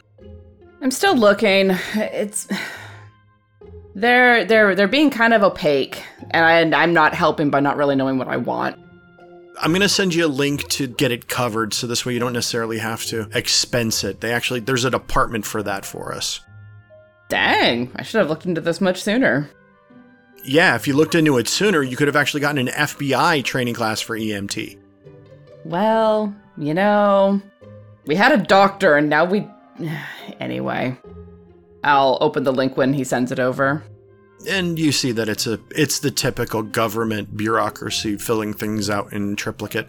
I'm 0.82 0.92
still 0.92 1.16
looking. 1.16 1.72
It's 1.96 2.48
they're 3.96 4.46
they're 4.46 4.76
they're 4.76 4.88
being 4.88 5.10
kind 5.10 5.34
of 5.34 5.42
opaque, 5.42 6.04
and 6.32 6.74
I, 6.76 6.82
I'm 6.82 6.94
not 6.94 7.14
helping 7.14 7.50
by 7.50 7.60
not 7.60 7.78
really 7.78 7.96
knowing 7.96 8.18
what 8.18 8.28
I 8.28 8.38
want. 8.38 8.78
I'm 9.62 9.72
going 9.72 9.82
to 9.82 9.90
send 9.90 10.14
you 10.14 10.26
a 10.26 10.28
link 10.28 10.68
to 10.70 10.88
get 10.88 11.12
it 11.12 11.28
covered 11.28 11.74
so 11.74 11.88
this 11.88 12.06
way 12.06 12.14
you 12.14 12.20
don't 12.20 12.34
necessarily 12.34 12.78
have 12.80 13.06
to 13.06 13.30
expense 13.34 14.04
it. 14.04 14.20
They 14.20 14.34
actually, 14.34 14.60
there's 14.60 14.84
a 14.84 14.90
department 14.90 15.46
for 15.46 15.64
that 15.64 15.86
for 15.86 16.14
us. 16.14 16.42
Dang, 17.30 17.92
I 17.96 18.04
should 18.04 18.20
have 18.20 18.30
looked 18.30 18.46
into 18.46 18.60
this 18.60 18.82
much 18.82 19.02
sooner. 19.02 19.50
Yeah, 20.46 20.76
if 20.76 20.88
you 20.88 20.94
looked 20.94 21.16
into 21.16 21.38
it 21.38 21.48
sooner, 21.48 21.82
you 21.82 21.98
could 21.98 22.08
have 22.08 22.16
actually 22.16 22.42
gotten 22.42 22.68
an 22.68 22.74
FBI 22.74 23.44
training 23.44 23.74
class 23.74 24.00
for 24.00 24.18
EMT. 24.18 24.78
Well, 25.64 26.36
you 26.58 26.74
know, 26.74 27.42
we 28.06 28.16
had 28.16 28.32
a 28.32 28.44
doctor, 28.44 28.96
and 28.96 29.10
now 29.10 29.26
we. 29.26 29.48
Anyway, 30.42 30.98
I'll 31.84 32.18
open 32.20 32.44
the 32.44 32.52
link 32.52 32.76
when 32.76 32.94
he 32.94 33.06
sends 33.06 33.32
it 33.32 33.40
over. 33.40 33.84
And 34.50 34.78
you 34.78 34.92
see 34.92 35.14
that 35.14 35.30
it's 35.30 35.48
a 35.48 35.60
it's 35.72 36.00
the 36.00 36.12
typical 36.12 36.62
government 36.62 37.38
bureaucracy 37.38 38.18
filling 38.18 38.54
things 38.54 38.90
out 38.90 39.14
in 39.14 39.38
triplicate. 39.38 39.88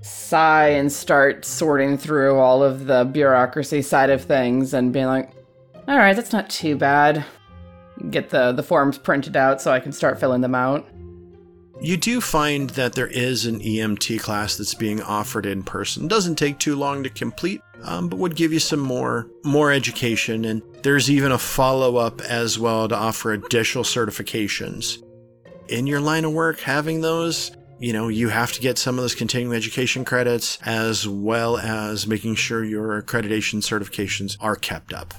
Sigh 0.00 0.70
and 0.70 0.90
start 0.90 1.44
sorting 1.44 1.96
through 1.96 2.38
all 2.38 2.64
of 2.64 2.86
the 2.86 3.04
bureaucracy 3.04 3.82
side 3.82 4.10
of 4.10 4.24
things 4.24 4.74
and 4.74 4.92
being 4.92 5.06
like, 5.06 5.30
all 5.86 5.96
right, 5.96 6.16
that's 6.16 6.32
not 6.32 6.50
too 6.50 6.76
bad. 6.76 7.24
Get 8.10 8.30
the, 8.30 8.52
the 8.52 8.62
forms 8.62 8.98
printed 8.98 9.36
out 9.36 9.60
so 9.60 9.70
I 9.70 9.80
can 9.80 9.92
start 9.92 10.18
filling 10.18 10.40
them 10.40 10.54
out. 10.54 10.88
You 11.80 11.96
do 11.96 12.20
find 12.20 12.70
that 12.70 12.94
there 12.94 13.08
is 13.08 13.44
an 13.44 13.58
EMT 13.58 14.20
class 14.20 14.56
that's 14.56 14.74
being 14.74 15.02
offered 15.02 15.46
in 15.46 15.64
person. 15.64 16.06
Doesn't 16.06 16.36
take 16.36 16.60
too 16.60 16.76
long 16.76 17.02
to 17.02 17.10
complete, 17.10 17.60
um, 17.82 18.08
but 18.08 18.20
would 18.20 18.36
give 18.36 18.52
you 18.52 18.60
some 18.60 18.78
more 18.78 19.28
more 19.42 19.72
education. 19.72 20.44
And 20.44 20.62
there's 20.84 21.10
even 21.10 21.32
a 21.32 21.38
follow 21.38 21.96
up 21.96 22.20
as 22.20 22.56
well 22.56 22.86
to 22.86 22.94
offer 22.94 23.32
additional 23.32 23.82
certifications. 23.82 25.02
In 25.68 25.88
your 25.88 26.00
line 26.00 26.24
of 26.24 26.32
work, 26.32 26.60
having 26.60 27.00
those, 27.00 27.50
you 27.80 27.92
know, 27.92 28.06
you 28.06 28.28
have 28.28 28.52
to 28.52 28.60
get 28.60 28.78
some 28.78 28.96
of 28.96 29.02
those 29.02 29.16
continuing 29.16 29.56
education 29.56 30.04
credits 30.04 30.58
as 30.64 31.08
well 31.08 31.58
as 31.58 32.06
making 32.06 32.36
sure 32.36 32.62
your 32.62 33.02
accreditation 33.02 33.58
certifications 33.58 34.36
are 34.40 34.54
kept 34.54 34.92
up. 34.92 35.14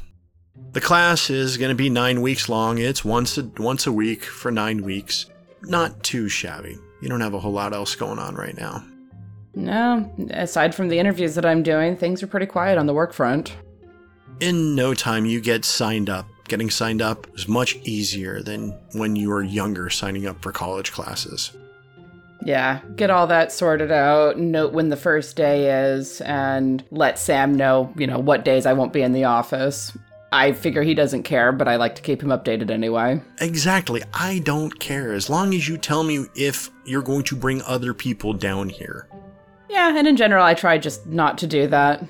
The 0.73 0.81
class 0.81 1.29
is 1.29 1.57
going 1.57 1.69
to 1.69 1.75
be 1.75 1.89
nine 1.89 2.21
weeks 2.21 2.49
long. 2.49 2.79
It's 2.79 3.05
once 3.05 3.37
a, 3.37 3.43
once 3.57 3.85
a 3.85 3.91
week 3.91 4.23
for 4.23 4.51
nine 4.51 4.83
weeks 4.83 5.27
not 5.61 6.03
too 6.03 6.29
shabby. 6.29 6.77
You 7.01 7.09
don't 7.09 7.21
have 7.21 7.33
a 7.33 7.39
whole 7.39 7.51
lot 7.51 7.73
else 7.73 7.95
going 7.95 8.19
on 8.19 8.35
right 8.35 8.57
now. 8.57 8.83
No, 9.55 10.11
aside 10.31 10.73
from 10.73 10.89
the 10.89 10.97
interviews 10.97 11.35
that 11.35 11.45
I'm 11.45 11.63
doing, 11.63 11.95
things 11.95 12.23
are 12.23 12.27
pretty 12.27 12.47
quiet 12.47 12.77
on 12.77 12.87
the 12.87 12.93
work 12.93 13.13
front. 13.13 13.55
In 14.39 14.75
no 14.75 14.93
time, 14.93 15.25
you 15.25 15.39
get 15.41 15.63
signed 15.63 16.09
up. 16.09 16.27
Getting 16.47 16.69
signed 16.69 17.01
up 17.01 17.27
is 17.35 17.47
much 17.47 17.75
easier 17.83 18.41
than 18.41 18.71
when 18.93 19.15
you 19.15 19.29
were 19.29 19.43
younger 19.43 19.89
signing 19.89 20.25
up 20.27 20.41
for 20.41 20.51
college 20.51 20.91
classes. 20.91 21.51
Yeah, 22.43 22.81
get 22.95 23.09
all 23.09 23.27
that 23.27 23.53
sorted 23.53 23.91
out, 23.91 24.37
note 24.37 24.73
when 24.73 24.89
the 24.89 24.97
first 24.97 25.37
day 25.37 25.91
is, 25.91 26.19
and 26.21 26.83
let 26.91 27.17
Sam 27.17 27.55
know, 27.55 27.93
you 27.95 28.07
know, 28.07 28.19
what 28.19 28.43
days 28.43 28.65
I 28.65 28.73
won't 28.73 28.91
be 28.91 29.01
in 29.01 29.13
the 29.13 29.23
office. 29.23 29.95
I 30.33 30.51
figure 30.51 30.81
he 30.81 30.95
doesn't 30.95 31.23
care, 31.23 31.51
but 31.51 31.67
I 31.67 31.75
like 31.75 31.93
to 31.95 32.01
keep 32.01 32.23
him 32.23 32.29
updated 32.29 32.71
anyway. 32.71 33.21
Exactly. 33.39 34.01
I 34.15 34.39
don't 34.39 34.79
care 34.79 35.13
as 35.13 35.29
long 35.29 35.53
as 35.53 35.67
you 35.67 35.77
tell 35.77 36.03
me 36.03 36.25
if 36.35 36.71
you're 36.85 37.03
going 37.03 37.23
to 37.25 37.35
bring 37.35 37.61
other 37.61 37.93
people 37.93 38.33
down 38.33 38.69
here. 38.69 39.07
Yeah, 39.69 39.95
and 39.95 40.07
in 40.07 40.17
general, 40.17 40.43
I 40.43 40.55
try 40.55 40.79
just 40.79 41.05
not 41.05 41.37
to 41.37 41.47
do 41.47 41.67
that. 41.67 42.03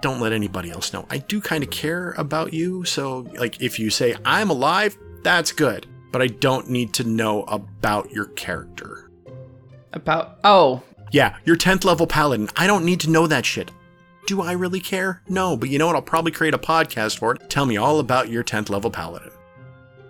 Don't 0.00 0.20
let 0.20 0.32
anybody 0.32 0.72
else 0.72 0.92
know. 0.92 1.06
I 1.08 1.18
do 1.18 1.40
kind 1.40 1.62
of 1.62 1.70
care 1.70 2.10
about 2.18 2.52
you, 2.52 2.84
so 2.84 3.20
like 3.38 3.62
if 3.62 3.78
you 3.78 3.90
say 3.90 4.16
I'm 4.24 4.50
alive, 4.50 4.98
that's 5.22 5.52
good. 5.52 5.86
But 6.10 6.20
I 6.20 6.26
don't 6.26 6.68
need 6.68 6.92
to 6.94 7.04
know 7.04 7.44
about 7.44 8.10
your 8.10 8.26
character. 8.26 9.08
About. 9.92 10.38
Oh, 10.42 10.82
Yeah, 11.12 11.36
your 11.44 11.56
10th 11.56 11.84
level 11.84 12.08
paladin. 12.08 12.48
I 12.56 12.66
don't 12.66 12.84
need 12.84 12.98
to 13.00 13.10
know 13.10 13.28
that 13.28 13.46
shit. 13.46 13.70
Do 14.26 14.40
I 14.40 14.52
really 14.52 14.80
care? 14.80 15.22
No, 15.28 15.56
but 15.56 15.68
you 15.68 15.78
know 15.78 15.86
what? 15.88 15.96
I'll 15.96 16.02
probably 16.02 16.32
create 16.32 16.54
a 16.54 16.58
podcast 16.58 17.18
for 17.18 17.34
it. 17.34 17.50
Tell 17.50 17.66
me 17.66 17.76
all 17.76 17.98
about 17.98 18.28
your 18.28 18.44
10th 18.44 18.70
level 18.70 18.90
paladin. 18.90 19.30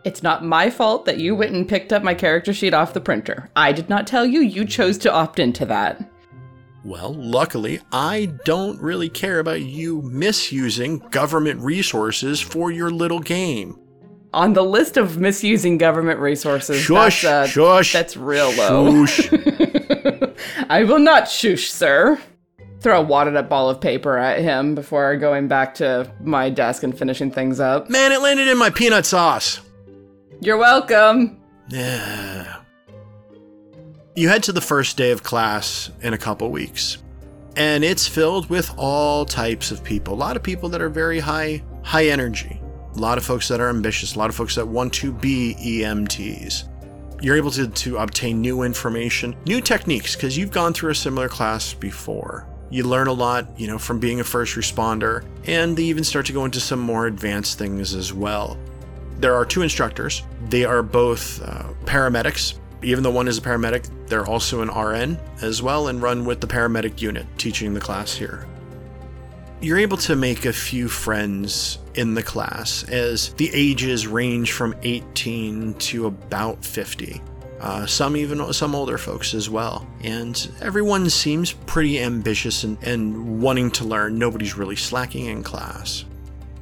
it's 0.04 0.22
not 0.22 0.44
my 0.44 0.68
fault 0.68 1.04
that 1.06 1.18
you 1.18 1.34
went 1.34 1.52
and 1.54 1.68
picked 1.68 1.92
up 1.92 2.02
my 2.02 2.12
character 2.14 2.52
sheet 2.52 2.74
off 2.74 2.92
the 2.92 3.00
printer. 3.00 3.50
I 3.56 3.72
did 3.72 3.88
not 3.88 4.06
tell 4.06 4.26
you, 4.26 4.40
you 4.40 4.64
chose 4.64 4.98
to 4.98 5.12
opt 5.12 5.38
into 5.38 5.64
that. 5.66 6.04
Well, 6.84 7.14
luckily, 7.14 7.80
I 7.92 8.32
don't 8.44 8.80
really 8.82 9.08
care 9.08 9.38
about 9.38 9.60
you 9.62 10.02
misusing 10.02 10.98
government 11.10 11.60
resources 11.60 12.40
for 12.40 12.70
your 12.72 12.90
little 12.90 13.20
game. 13.20 13.78
On 14.34 14.52
the 14.54 14.64
list 14.64 14.96
of 14.96 15.18
misusing 15.18 15.78
government 15.78 16.18
resources, 16.18 16.80
Shush, 16.82 17.22
that's, 17.22 17.24
uh, 17.24 17.46
shush. 17.50 17.92
that's 17.92 18.16
real 18.16 18.50
low. 18.56 19.04
Shoosh. 19.04 20.34
I 20.68 20.82
will 20.84 20.98
not 20.98 21.28
shush, 21.28 21.70
sir. 21.70 22.18
Throw 22.82 22.98
a 23.00 23.02
wadded 23.02 23.36
up 23.36 23.48
ball 23.48 23.70
of 23.70 23.80
paper 23.80 24.18
at 24.18 24.40
him 24.40 24.74
before 24.74 25.16
going 25.16 25.46
back 25.46 25.74
to 25.76 26.10
my 26.20 26.50
desk 26.50 26.82
and 26.82 26.96
finishing 26.98 27.30
things 27.30 27.60
up. 27.60 27.88
Man, 27.88 28.10
it 28.10 28.20
landed 28.20 28.48
in 28.48 28.58
my 28.58 28.70
peanut 28.70 29.06
sauce. 29.06 29.60
You're 30.40 30.56
welcome. 30.56 31.40
Yeah. 31.68 32.56
You 34.16 34.28
head 34.28 34.42
to 34.42 34.52
the 34.52 34.60
first 34.60 34.96
day 34.96 35.12
of 35.12 35.22
class 35.22 35.90
in 36.02 36.12
a 36.12 36.18
couple 36.18 36.50
weeks, 36.50 36.98
and 37.56 37.84
it's 37.84 38.08
filled 38.08 38.50
with 38.50 38.74
all 38.76 39.24
types 39.24 39.70
of 39.70 39.84
people. 39.84 40.14
A 40.14 40.16
lot 40.16 40.36
of 40.36 40.42
people 40.42 40.68
that 40.70 40.82
are 40.82 40.88
very 40.88 41.20
high 41.20 41.62
high 41.84 42.06
energy. 42.06 42.60
A 42.96 42.98
lot 42.98 43.16
of 43.16 43.24
folks 43.24 43.46
that 43.48 43.60
are 43.60 43.68
ambitious, 43.70 44.16
a 44.16 44.18
lot 44.18 44.28
of 44.28 44.36
folks 44.36 44.54
that 44.56 44.66
want 44.66 44.92
to 44.94 45.12
be 45.12 45.54
EMTs. 45.58 46.68
you're 47.22 47.36
able 47.36 47.50
to, 47.52 47.68
to 47.68 47.96
obtain 47.98 48.40
new 48.40 48.62
information, 48.62 49.34
new 49.46 49.60
techniques, 49.60 50.14
because 50.16 50.36
you've 50.36 50.50
gone 50.50 50.74
through 50.74 50.90
a 50.90 50.94
similar 50.94 51.28
class 51.28 51.72
before. 51.72 52.46
You 52.72 52.84
learn 52.84 53.06
a 53.06 53.12
lot, 53.12 53.60
you 53.60 53.66
know, 53.66 53.78
from 53.78 53.98
being 53.98 54.20
a 54.20 54.24
first 54.24 54.56
responder, 54.56 55.26
and 55.44 55.76
they 55.76 55.82
even 55.82 56.04
start 56.04 56.24
to 56.26 56.32
go 56.32 56.46
into 56.46 56.58
some 56.58 56.80
more 56.80 57.06
advanced 57.06 57.58
things 57.58 57.94
as 57.94 58.14
well. 58.14 58.56
There 59.18 59.34
are 59.34 59.44
two 59.44 59.60
instructors. 59.60 60.22
They 60.48 60.64
are 60.64 60.82
both 60.82 61.42
uh, 61.42 61.64
paramedics. 61.84 62.54
Even 62.80 63.04
though 63.04 63.10
one 63.10 63.28
is 63.28 63.36
a 63.36 63.42
paramedic, 63.42 63.90
they're 64.06 64.24
also 64.24 64.62
an 64.62 64.70
RN 64.70 65.20
as 65.42 65.60
well 65.60 65.88
and 65.88 66.00
run 66.00 66.24
with 66.24 66.40
the 66.40 66.46
paramedic 66.46 67.02
unit 67.02 67.26
teaching 67.36 67.74
the 67.74 67.80
class 67.80 68.14
here. 68.14 68.46
You're 69.60 69.78
able 69.78 69.98
to 69.98 70.16
make 70.16 70.46
a 70.46 70.52
few 70.52 70.88
friends 70.88 71.78
in 71.94 72.14
the 72.14 72.22
class 72.22 72.84
as 72.84 73.34
the 73.34 73.50
ages 73.52 74.06
range 74.06 74.52
from 74.52 74.74
18 74.82 75.74
to 75.74 76.06
about 76.06 76.64
50. 76.64 77.20
Uh, 77.62 77.86
some 77.86 78.16
even 78.16 78.52
some 78.52 78.74
older 78.74 78.98
folks 78.98 79.34
as 79.34 79.48
well. 79.48 79.86
And 80.02 80.50
everyone 80.60 81.08
seems 81.08 81.52
pretty 81.52 82.00
ambitious 82.00 82.64
and, 82.64 82.76
and 82.82 83.40
wanting 83.40 83.70
to 83.72 83.84
learn. 83.84 84.18
Nobody's 84.18 84.56
really 84.56 84.74
slacking 84.74 85.26
in 85.26 85.44
class. 85.44 86.04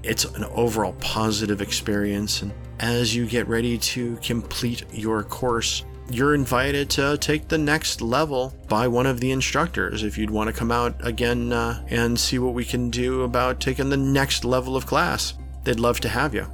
It's 0.02 0.26
an 0.26 0.44
overall 0.44 0.92
positive 1.00 1.62
experience. 1.62 2.42
And 2.42 2.52
as 2.80 3.16
you 3.16 3.26
get 3.26 3.48
ready 3.48 3.78
to 3.78 4.16
complete 4.16 4.84
your 4.92 5.22
course, 5.22 5.84
you're 6.10 6.34
invited 6.34 6.90
to 6.90 7.16
take 7.18 7.48
the 7.48 7.58
next 7.58 8.02
level 8.02 8.52
by 8.68 8.86
one 8.86 9.06
of 9.06 9.20
the 9.20 9.30
instructors 9.30 10.02
if 10.02 10.18
you'd 10.18 10.30
want 10.30 10.48
to 10.48 10.52
come 10.52 10.72
out 10.72 10.94
again 11.06 11.52
uh, 11.52 11.82
and 11.88 12.18
see 12.18 12.38
what 12.38 12.52
we 12.52 12.64
can 12.64 12.90
do 12.90 13.22
about 13.22 13.60
taking 13.60 13.88
the 13.88 13.96
next 13.96 14.44
level 14.44 14.76
of 14.76 14.86
class. 14.86 15.34
They'd 15.64 15.80
love 15.80 16.00
to 16.00 16.08
have 16.08 16.34
you. 16.34 16.46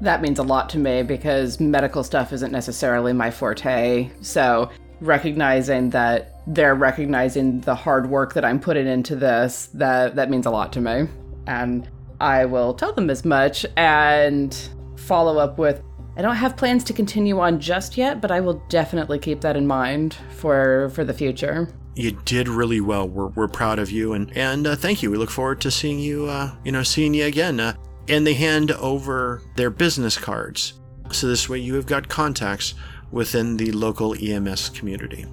That 0.00 0.22
means 0.22 0.38
a 0.38 0.42
lot 0.42 0.68
to 0.70 0.78
me 0.78 1.02
because 1.02 1.60
medical 1.60 2.02
stuff 2.02 2.32
isn't 2.32 2.52
necessarily 2.52 3.12
my 3.12 3.30
forte. 3.30 4.10
So, 4.22 4.70
recognizing 5.00 5.90
that 5.90 6.42
they're 6.46 6.74
recognizing 6.74 7.60
the 7.60 7.74
hard 7.74 8.08
work 8.08 8.34
that 8.34 8.44
I'm 8.44 8.60
putting 8.60 8.86
into 8.86 9.16
this, 9.16 9.66
that 9.74 10.16
that 10.16 10.30
means 10.30 10.46
a 10.46 10.50
lot 10.50 10.72
to 10.74 10.80
me. 10.80 11.08
And 11.46 11.88
I 12.20 12.44
will 12.44 12.74
tell 12.74 12.92
them 12.92 13.10
as 13.10 13.24
much 13.24 13.64
and 13.76 14.56
follow 14.96 15.38
up 15.38 15.58
with 15.58 15.82
I 16.16 16.22
don't 16.22 16.36
have 16.36 16.56
plans 16.56 16.84
to 16.84 16.92
continue 16.92 17.38
on 17.38 17.60
just 17.60 17.96
yet, 17.96 18.20
but 18.20 18.30
I 18.30 18.40
will 18.40 18.62
definitely 18.68 19.18
keep 19.18 19.40
that 19.40 19.56
in 19.56 19.66
mind 19.66 20.16
for 20.36 20.90
for 20.90 21.04
the 21.04 21.14
future. 21.14 21.68
You 21.94 22.12
did 22.24 22.48
really 22.48 22.80
well. 22.80 23.08
We're, 23.08 23.28
we're 23.28 23.48
proud 23.48 23.78
of 23.78 23.90
you, 23.90 24.12
and 24.12 24.34
and 24.36 24.66
uh, 24.66 24.76
thank 24.76 25.02
you. 25.02 25.10
We 25.10 25.16
look 25.16 25.30
forward 25.30 25.60
to 25.62 25.70
seeing 25.70 25.98
you. 25.98 26.26
Uh, 26.26 26.54
you 26.64 26.72
know, 26.72 26.82
seeing 26.82 27.14
you 27.14 27.24
again. 27.24 27.60
Uh, 27.60 27.74
and 28.10 28.26
they 28.26 28.34
hand 28.34 28.72
over 28.72 29.40
their 29.54 29.70
business 29.70 30.18
cards, 30.18 30.74
so 31.12 31.28
this 31.28 31.48
way 31.48 31.58
you 31.58 31.74
have 31.74 31.86
got 31.86 32.08
contacts 32.08 32.74
within 33.12 33.56
the 33.56 33.70
local 33.72 34.14
EMS 34.20 34.70
community. 34.70 35.26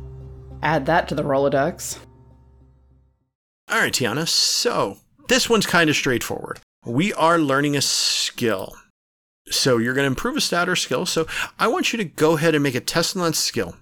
Add 0.61 0.85
that 0.85 1.07
to 1.09 1.15
the 1.15 1.23
Rolodex. 1.23 1.97
All 3.69 3.79
right, 3.79 3.91
Tiana. 3.91 4.27
So 4.27 4.97
this 5.27 5.49
one's 5.49 5.65
kind 5.65 5.89
of 5.89 5.95
straightforward. 5.95 6.59
We 6.85 7.13
are 7.13 7.37
learning 7.37 7.75
a 7.75 7.81
skill. 7.81 8.75
So 9.49 9.77
you're 9.77 9.93
going 9.93 10.03
to 10.05 10.09
improve 10.09 10.37
a 10.37 10.41
stat 10.41 10.69
or 10.69 10.75
skill. 10.75 11.05
So 11.05 11.27
I 11.59 11.67
want 11.67 11.91
you 11.91 11.97
to 11.97 12.05
go 12.05 12.37
ahead 12.37 12.53
and 12.55 12.63
make 12.63 12.75
a 12.75 12.79
test 12.79 13.17
on 13.17 13.33
skill. 13.33 13.75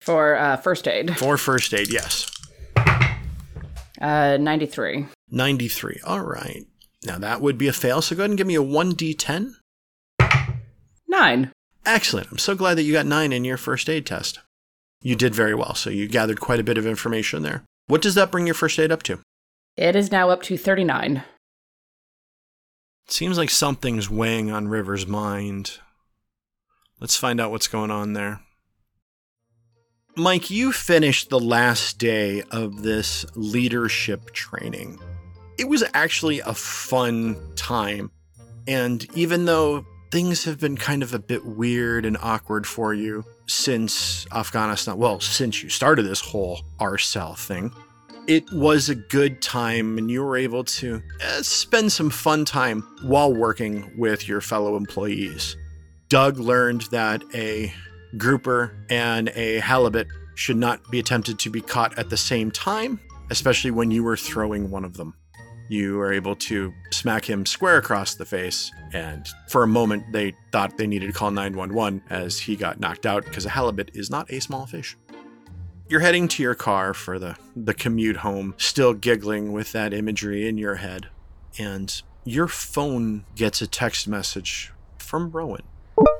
For 0.00 0.36
uh, 0.36 0.56
first 0.56 0.88
aid. 0.88 1.16
For 1.18 1.36
first 1.36 1.74
aid, 1.74 1.92
yes. 1.92 2.30
Uh, 4.00 4.38
93. 4.40 5.06
93. 5.30 6.00
All 6.04 6.22
right. 6.22 6.66
Now 7.04 7.18
that 7.18 7.40
would 7.40 7.58
be 7.58 7.68
a 7.68 7.72
fail. 7.72 8.02
So 8.02 8.14
go 8.14 8.22
ahead 8.22 8.30
and 8.30 8.38
give 8.38 8.46
me 8.46 8.56
a 8.56 8.62
1d10. 8.62 9.54
9. 11.08 11.52
Excellent. 11.86 12.30
I'm 12.30 12.38
so 12.38 12.54
glad 12.54 12.74
that 12.74 12.82
you 12.82 12.92
got 12.92 13.06
9 13.06 13.32
in 13.32 13.44
your 13.44 13.56
first 13.56 13.88
aid 13.88 14.06
test. 14.06 14.40
You 15.02 15.16
did 15.16 15.34
very 15.34 15.54
well. 15.54 15.74
So 15.74 15.90
you 15.90 16.06
gathered 16.08 16.40
quite 16.40 16.60
a 16.60 16.64
bit 16.64 16.78
of 16.78 16.86
information 16.86 17.42
there. 17.42 17.64
What 17.86 18.02
does 18.02 18.14
that 18.14 18.30
bring 18.30 18.46
your 18.46 18.54
first 18.54 18.78
aid 18.78 18.92
up 18.92 19.02
to? 19.04 19.20
It 19.76 19.96
is 19.96 20.12
now 20.12 20.30
up 20.30 20.42
to 20.42 20.56
39. 20.56 21.22
Seems 23.08 23.38
like 23.38 23.50
something's 23.50 24.08
weighing 24.08 24.50
on 24.50 24.68
River's 24.68 25.06
mind. 25.06 25.78
Let's 27.00 27.16
find 27.16 27.40
out 27.40 27.50
what's 27.50 27.66
going 27.66 27.90
on 27.90 28.12
there. 28.12 28.40
Mike, 30.16 30.50
you 30.50 30.70
finished 30.70 31.30
the 31.30 31.40
last 31.40 31.98
day 31.98 32.42
of 32.50 32.82
this 32.82 33.24
leadership 33.34 34.32
training. 34.32 35.00
It 35.60 35.68
was 35.68 35.84
actually 35.92 36.40
a 36.40 36.54
fun 36.54 37.36
time. 37.54 38.10
And 38.66 39.06
even 39.14 39.44
though 39.44 39.84
things 40.10 40.42
have 40.44 40.58
been 40.58 40.74
kind 40.74 41.02
of 41.02 41.12
a 41.12 41.18
bit 41.18 41.44
weird 41.44 42.06
and 42.06 42.16
awkward 42.22 42.66
for 42.66 42.94
you 42.94 43.26
since 43.46 44.26
Afghanistan, 44.32 44.96
well, 44.96 45.20
since 45.20 45.62
you 45.62 45.68
started 45.68 46.04
this 46.04 46.22
whole 46.22 46.62
RCEL 46.78 47.36
thing, 47.36 47.74
it 48.26 48.50
was 48.52 48.88
a 48.88 48.94
good 48.94 49.42
time 49.42 49.98
and 49.98 50.10
you 50.10 50.24
were 50.24 50.38
able 50.38 50.64
to 50.64 51.02
uh, 51.22 51.42
spend 51.42 51.92
some 51.92 52.08
fun 52.08 52.46
time 52.46 52.80
while 53.02 53.34
working 53.34 53.92
with 53.98 54.26
your 54.26 54.40
fellow 54.40 54.78
employees. 54.78 55.58
Doug 56.08 56.38
learned 56.38 56.88
that 56.90 57.22
a 57.34 57.70
grouper 58.16 58.74
and 58.88 59.28
a 59.34 59.58
halibut 59.58 60.06
should 60.36 60.56
not 60.56 60.90
be 60.90 60.98
attempted 60.98 61.38
to 61.40 61.50
be 61.50 61.60
caught 61.60 61.98
at 61.98 62.08
the 62.08 62.16
same 62.16 62.50
time, 62.50 62.98
especially 63.28 63.70
when 63.70 63.90
you 63.90 64.02
were 64.02 64.16
throwing 64.16 64.70
one 64.70 64.86
of 64.86 64.96
them. 64.96 65.14
You 65.70 65.98
were 65.98 66.12
able 66.12 66.34
to 66.34 66.74
smack 66.90 67.30
him 67.30 67.46
square 67.46 67.76
across 67.76 68.16
the 68.16 68.24
face, 68.24 68.72
and 68.92 69.28
for 69.48 69.62
a 69.62 69.68
moment 69.68 70.02
they 70.10 70.34
thought 70.50 70.76
they 70.76 70.88
needed 70.88 71.06
to 71.06 71.12
call 71.12 71.30
911 71.30 72.02
as 72.10 72.40
he 72.40 72.56
got 72.56 72.80
knocked 72.80 73.06
out 73.06 73.24
because 73.24 73.46
a 73.46 73.50
halibut 73.50 73.92
is 73.94 74.10
not 74.10 74.28
a 74.32 74.40
small 74.40 74.66
fish. 74.66 74.96
You're 75.88 76.00
heading 76.00 76.26
to 76.26 76.42
your 76.42 76.56
car 76.56 76.92
for 76.92 77.20
the, 77.20 77.36
the 77.54 77.72
commute 77.72 78.16
home, 78.16 78.54
still 78.56 78.94
giggling 78.94 79.52
with 79.52 79.70
that 79.70 79.94
imagery 79.94 80.48
in 80.48 80.58
your 80.58 80.74
head. 80.74 81.08
And 81.56 82.02
your 82.24 82.48
phone 82.48 83.24
gets 83.36 83.62
a 83.62 83.68
text 83.68 84.08
message 84.08 84.72
from 84.98 85.30
Rowan. 85.30 85.62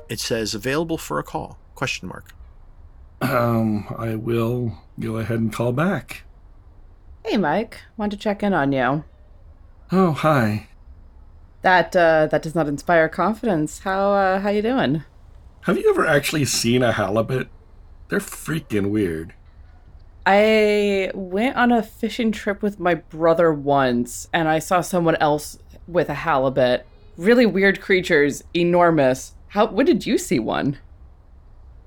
It 0.07 0.21
says 0.21 0.55
available 0.55 0.97
for 0.97 1.19
a 1.19 1.23
call. 1.23 1.59
Question 1.75 2.07
mark. 2.07 2.33
Um, 3.19 3.93
I 3.97 4.15
will 4.15 4.77
go 4.97 5.17
ahead 5.17 5.39
and 5.39 5.51
call 5.51 5.73
back. 5.73 6.23
Hey, 7.25 7.35
Mike. 7.35 7.81
Want 7.97 8.13
to 8.13 8.17
check 8.17 8.43
in 8.43 8.53
on 8.53 8.71
you. 8.71 9.03
Oh, 9.91 10.13
hi. 10.13 10.67
That 11.63 11.95
uh, 11.95 12.27
that 12.27 12.41
does 12.41 12.55
not 12.55 12.67
inspire 12.67 13.09
confidence. 13.09 13.79
How 13.79 14.13
uh, 14.13 14.39
how 14.39 14.49
you 14.49 14.61
doing? 14.61 15.03
Have 15.61 15.77
you 15.77 15.89
ever 15.89 16.07
actually 16.07 16.45
seen 16.45 16.81
a 16.81 16.93
halibut? 16.93 17.49
They're 18.07 18.19
freaking 18.19 18.89
weird. 18.89 19.33
I 20.25 21.11
went 21.13 21.55
on 21.55 21.71
a 21.71 21.83
fishing 21.83 22.31
trip 22.31 22.61
with 22.61 22.79
my 22.79 22.95
brother 22.95 23.51
once, 23.51 24.27
and 24.31 24.47
I 24.47 24.59
saw 24.59 24.81
someone 24.81 25.15
else 25.17 25.59
with 25.87 26.09
a 26.09 26.13
halibut. 26.13 26.85
Really 27.17 27.45
weird 27.45 27.81
creatures, 27.81 28.43
enormous. 28.55 29.33
How? 29.49 29.67
When 29.67 29.85
did 29.85 30.05
you 30.05 30.17
see 30.17 30.39
one? 30.39 30.77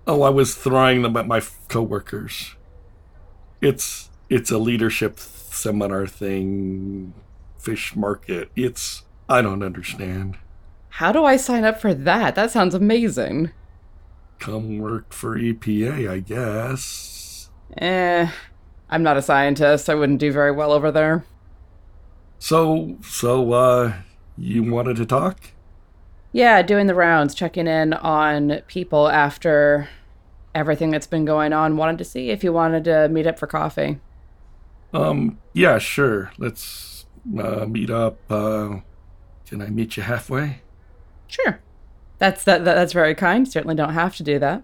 Oh, 0.06 0.22
I 0.22 0.28
was 0.28 0.54
throwing 0.54 1.02
them 1.02 1.16
at 1.16 1.26
my 1.26 1.40
coworkers. 1.68 2.54
It's 3.60 4.10
it's 4.28 4.50
a 4.50 4.58
leadership 4.58 5.18
seminar 5.18 6.06
thing, 6.06 7.14
fish 7.64 7.96
market. 7.96 8.50
It's 8.54 9.04
I 9.28 9.40
don't 9.42 9.62
understand. 9.62 10.36
How 10.90 11.10
do 11.10 11.24
I 11.24 11.36
sign 11.36 11.64
up 11.64 11.80
for 11.80 11.94
that? 11.94 12.34
That 12.34 12.50
sounds 12.50 12.74
amazing. 12.74 13.50
Come 14.38 14.78
work 14.78 15.12
for 15.12 15.38
EPA, 15.38 16.08
I 16.08 16.20
guess. 16.20 17.50
Eh, 17.78 18.28
I'm 18.90 19.02
not 19.02 19.16
a 19.16 19.22
scientist. 19.22 19.88
I 19.88 19.94
wouldn't 19.94 20.20
do 20.20 20.30
very 20.30 20.52
well 20.52 20.72
over 20.72 20.92
there. 20.92 21.24
So, 22.38 22.98
so, 23.02 23.52
uh, 23.52 23.94
you 24.36 24.62
wanted 24.70 24.96
to 24.96 25.06
talk? 25.06 25.40
Yeah, 26.32 26.62
doing 26.62 26.86
the 26.86 26.94
rounds, 26.94 27.34
checking 27.34 27.66
in 27.66 27.94
on 27.94 28.60
people 28.66 29.08
after 29.08 29.88
everything 30.54 30.90
that's 30.90 31.06
been 31.06 31.24
going 31.24 31.52
on. 31.52 31.76
Wanted 31.76 31.98
to 31.98 32.04
see 32.04 32.30
if 32.30 32.44
you 32.44 32.52
wanted 32.52 32.84
to 32.84 33.08
meet 33.08 33.26
up 33.26 33.38
for 33.38 33.46
coffee. 33.46 33.98
Um, 34.92 35.38
yeah, 35.54 35.78
sure. 35.78 36.30
Let's 36.38 36.93
uh, 37.38 37.66
meet 37.66 37.90
up. 37.90 38.18
Uh, 38.30 38.80
can 39.46 39.62
I 39.62 39.68
meet 39.68 39.96
you 39.96 40.02
halfway? 40.02 40.60
Sure. 41.26 41.60
That's 42.18 42.44
that, 42.44 42.64
that. 42.64 42.74
That's 42.74 42.92
very 42.92 43.14
kind. 43.14 43.46
Certainly 43.46 43.74
don't 43.74 43.94
have 43.94 44.16
to 44.16 44.22
do 44.22 44.38
that. 44.38 44.62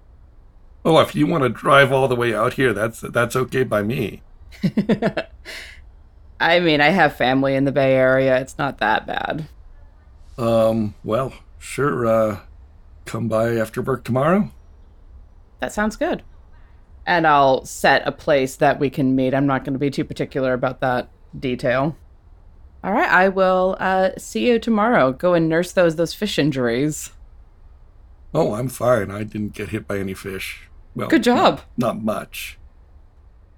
Oh, 0.84 0.98
if 1.00 1.14
you 1.14 1.26
want 1.26 1.42
to 1.42 1.48
drive 1.48 1.92
all 1.92 2.08
the 2.08 2.16
way 2.16 2.34
out 2.34 2.54
here, 2.54 2.72
that's 2.72 3.00
that's 3.00 3.36
okay 3.36 3.64
by 3.64 3.82
me. 3.82 4.22
I 6.40 6.60
mean, 6.60 6.80
I 6.80 6.88
have 6.88 7.14
family 7.16 7.54
in 7.54 7.64
the 7.64 7.72
Bay 7.72 7.94
Area. 7.94 8.40
It's 8.40 8.56
not 8.56 8.78
that 8.78 9.06
bad. 9.06 9.46
Um, 10.38 10.94
well, 11.04 11.34
sure. 11.58 12.06
Uh, 12.06 12.40
come 13.04 13.28
by 13.28 13.56
after 13.56 13.82
work 13.82 14.04
tomorrow. 14.04 14.50
That 15.58 15.72
sounds 15.72 15.96
good. 15.96 16.22
And 17.06 17.26
I'll 17.26 17.64
set 17.66 18.06
a 18.06 18.12
place 18.12 18.56
that 18.56 18.80
we 18.80 18.88
can 18.88 19.14
meet. 19.14 19.34
I'm 19.34 19.46
not 19.46 19.64
going 19.64 19.74
to 19.74 19.78
be 19.78 19.90
too 19.90 20.04
particular 20.04 20.52
about 20.54 20.80
that 20.80 21.08
detail. 21.38 21.96
All 22.82 22.92
right, 22.92 23.10
I 23.10 23.28
will 23.28 23.76
uh, 23.78 24.10
see 24.16 24.48
you 24.48 24.58
tomorrow. 24.58 25.12
Go 25.12 25.34
and 25.34 25.48
nurse 25.48 25.72
those 25.72 25.96
those 25.96 26.14
fish 26.14 26.38
injuries. 26.38 27.10
Oh, 28.32 28.54
I'm 28.54 28.68
fine. 28.68 29.10
I 29.10 29.24
didn't 29.24 29.54
get 29.54 29.70
hit 29.70 29.86
by 29.86 29.98
any 29.98 30.14
fish. 30.14 30.68
Well, 30.94 31.08
Good 31.08 31.24
job. 31.24 31.62
Not, 31.76 31.96
not 31.96 32.02
much. 32.02 32.58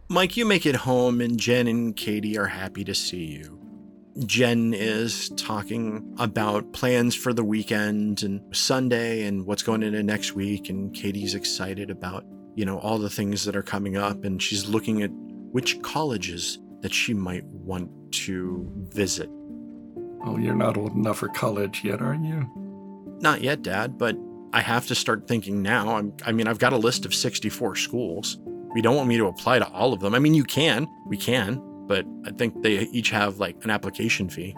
Mike, 0.09 0.37
you 0.37 0.45
make 0.45 0.67
it 0.67 0.77
home, 0.77 1.21
and 1.21 1.39
Jen 1.39 1.67
and 1.67 1.97
Katie 1.97 2.37
are 2.37 2.47
happy 2.47 2.85
to 2.85 2.95
see 2.95 3.25
you. 3.25 3.59
Jen 4.27 4.75
is 4.75 5.31
talking 5.31 6.15
about 6.19 6.73
plans 6.73 7.15
for 7.15 7.33
the 7.33 7.45
weekend 7.45 8.23
and 8.23 8.43
Sunday 8.55 9.25
and 9.25 9.47
what's 9.47 9.63
going 9.63 9.83
into 9.83 10.03
next 10.03 10.35
week. 10.35 10.69
And 10.69 10.93
Katie's 10.93 11.35
excited 11.35 11.91
about, 11.91 12.27
you 12.55 12.67
know, 12.67 12.79
all 12.79 12.99
the 12.99 13.09
things 13.09 13.45
that 13.45 13.57
are 13.57 13.63
coming 13.63 13.97
up. 13.97 14.25
And 14.25 14.43
she's 14.43 14.69
looking 14.69 15.03
at 15.03 15.11
which 15.53 15.81
colleges 15.81 16.59
that 16.83 16.93
she 16.93 17.15
might 17.15 17.45
want 17.45 17.91
to 18.13 18.71
visit. 18.91 19.31
Oh, 20.25 20.37
you're 20.39 20.55
not 20.55 20.77
old 20.77 20.93
enough 20.93 21.19
for 21.19 21.29
college 21.29 21.83
yet, 21.83 22.01
are 22.01 22.15
you? 22.15 22.49
Not 23.21 23.41
yet, 23.41 23.63
Dad, 23.63 23.99
but 23.99 24.17
I 24.53 24.61
have 24.61 24.87
to 24.89 24.95
start 24.95 25.27
thinking 25.27 25.63
now. 25.63 25.97
I'm, 25.97 26.13
I 26.25 26.33
mean, 26.33 26.47
I've 26.47 26.59
got 26.59 26.73
a 26.73 26.77
list 26.77 27.05
of 27.05 27.15
64 27.15 27.77
schools. 27.77 28.39
You 28.75 28.83
don't 28.83 28.97
want 28.97 29.09
me 29.09 29.17
to 29.17 29.27
apply 29.27 29.59
to 29.59 29.69
all 29.69 29.93
of 29.93 30.01
them. 30.01 30.15
I 30.15 30.19
mean, 30.19 30.35
you 30.35 30.45
can, 30.45 30.89
we 31.07 31.17
can, 31.17 31.61
but 31.87 32.07
I 32.27 32.31
think 32.31 32.63
they 32.63 32.81
each 32.93 33.11
have 33.11 33.39
like 33.39 33.65
an 33.65 33.71
application 33.71 34.29
fee. 34.29 34.55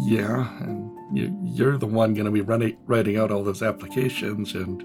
Yeah, 0.00 0.48
and 0.60 0.90
you, 1.16 1.36
you're 1.42 1.78
the 1.78 1.86
one 1.86 2.14
going 2.14 2.26
to 2.26 2.30
be 2.30 2.40
running, 2.40 2.76
writing 2.86 3.16
out 3.16 3.30
all 3.30 3.44
those 3.44 3.62
applications 3.62 4.54
and 4.54 4.82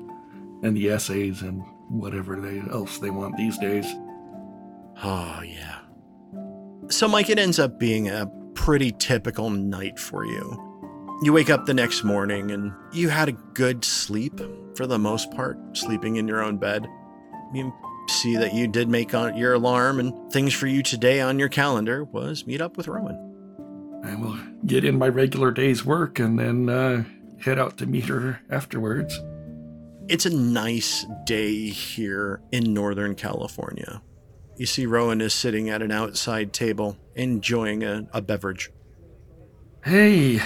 and 0.62 0.76
the 0.76 0.90
essays 0.90 1.42
and 1.42 1.64
whatever 1.90 2.40
they, 2.40 2.60
else 2.72 2.98
they 3.00 3.10
want 3.10 3.38
these 3.38 3.58
days. 3.58 3.86
Oh, 5.04 5.42
yeah. 5.42 5.79
So, 6.90 7.08
Mike, 7.08 7.30
it 7.30 7.38
ends 7.38 7.60
up 7.60 7.80
being 7.80 8.10
a 8.10 8.30
pretty 8.56 8.92
typical 8.92 9.50
night 9.50 10.00
for 10.00 10.26
you. 10.26 10.66
You 11.22 11.34
wake 11.34 11.50
up 11.50 11.66
the 11.66 11.74
next 11.74 12.04
morning 12.04 12.52
and 12.52 12.74
you 12.92 13.10
had 13.10 13.30
a 13.30 13.34
good 13.54 13.86
sleep 13.86 14.40
for 14.76 14.88
the 14.88 14.98
most 14.98 15.30
part, 15.32 15.58
sleeping 15.78 16.16
in 16.16 16.28
your 16.28 16.42
own 16.42 16.58
bed. 16.58 16.88
You 17.54 17.74
see 18.08 18.38
that 18.38 18.54
you 18.54 18.68
did 18.68 18.90
make 18.90 19.12
your 19.12 19.54
alarm, 19.54 20.00
and 20.00 20.32
things 20.32 20.54
for 20.54 20.66
you 20.68 20.82
today 20.82 21.22
on 21.22 21.38
your 21.38 21.50
calendar 21.50 22.04
was 22.06 22.48
meet 22.48 22.62
up 22.62 22.76
with 22.76 22.88
Rowan. 22.88 24.02
I 24.04 24.16
will 24.16 24.38
get 24.66 24.84
in 24.84 24.98
my 24.98 25.10
regular 25.10 25.52
day's 25.52 25.86
work 25.86 26.20
and 26.20 26.40
then 26.40 26.70
uh, 26.70 27.04
head 27.40 27.60
out 27.60 27.78
to 27.78 27.86
meet 27.86 28.06
her 28.06 28.40
afterwards. 28.50 29.20
It's 30.08 30.26
a 30.26 30.36
nice 30.36 31.06
day 31.26 31.68
here 31.68 32.42
in 32.52 32.74
Northern 32.74 33.14
California. 33.14 34.02
You 34.60 34.66
see, 34.66 34.86
Rowan 34.86 35.22
is 35.22 35.34
sitting 35.34 35.70
at 35.70 35.82
an 35.82 35.90
outside 35.90 36.52
table 36.52 36.98
enjoying 37.16 37.82
a, 37.82 38.10
a 38.12 38.22
beverage. 38.22 38.70
Hey, 39.86 40.42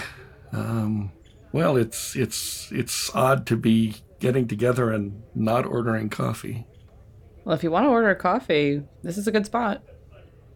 um, 0.52 1.12
well, 1.52 1.76
it's 1.76 2.15
it's 2.15 2.71
it's 2.71 3.13
odd 3.15 3.47
to 3.47 3.58
be 3.58 3.95
getting 4.19 4.47
together 4.47 4.91
and 4.91 5.23
not 5.34 5.65
ordering 5.65 6.10
coffee. 6.10 6.67
Well, 7.43 7.56
if 7.56 7.63
you 7.63 7.71
want 7.71 7.86
to 7.86 7.89
order 7.89 8.12
a 8.12 8.15
coffee, 8.15 8.84
this 9.02 9.17
is 9.17 9.28
a 9.28 9.32
good 9.32 9.47
spot. 9.47 9.82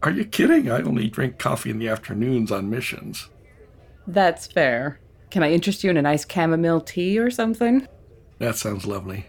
Are 0.04 0.12
you 0.12 0.24
kidding? 0.24 0.70
I 0.70 0.80
only 0.82 1.08
drink 1.08 1.40
coffee 1.40 1.70
in 1.70 1.80
the 1.80 1.88
afternoons 1.88 2.52
on 2.52 2.70
missions. 2.70 3.28
That's 4.06 4.46
fair. 4.46 5.00
Can 5.32 5.42
I 5.42 5.50
interest 5.50 5.82
you 5.82 5.90
in 5.90 5.96
a 5.96 6.02
nice 6.02 6.24
chamomile 6.30 6.80
tea 6.80 7.18
or 7.18 7.28
something? 7.28 7.88
That 8.38 8.54
sounds 8.54 8.86
lovely. 8.86 9.26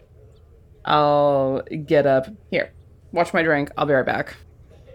I'll 0.86 1.64
get 1.88 2.06
up. 2.06 2.28
Here, 2.52 2.74
watch 3.12 3.34
my 3.34 3.44
drink. 3.44 3.72
I'll 3.78 3.86
be 3.86 3.94
right 3.94 4.06
back. 4.06 4.36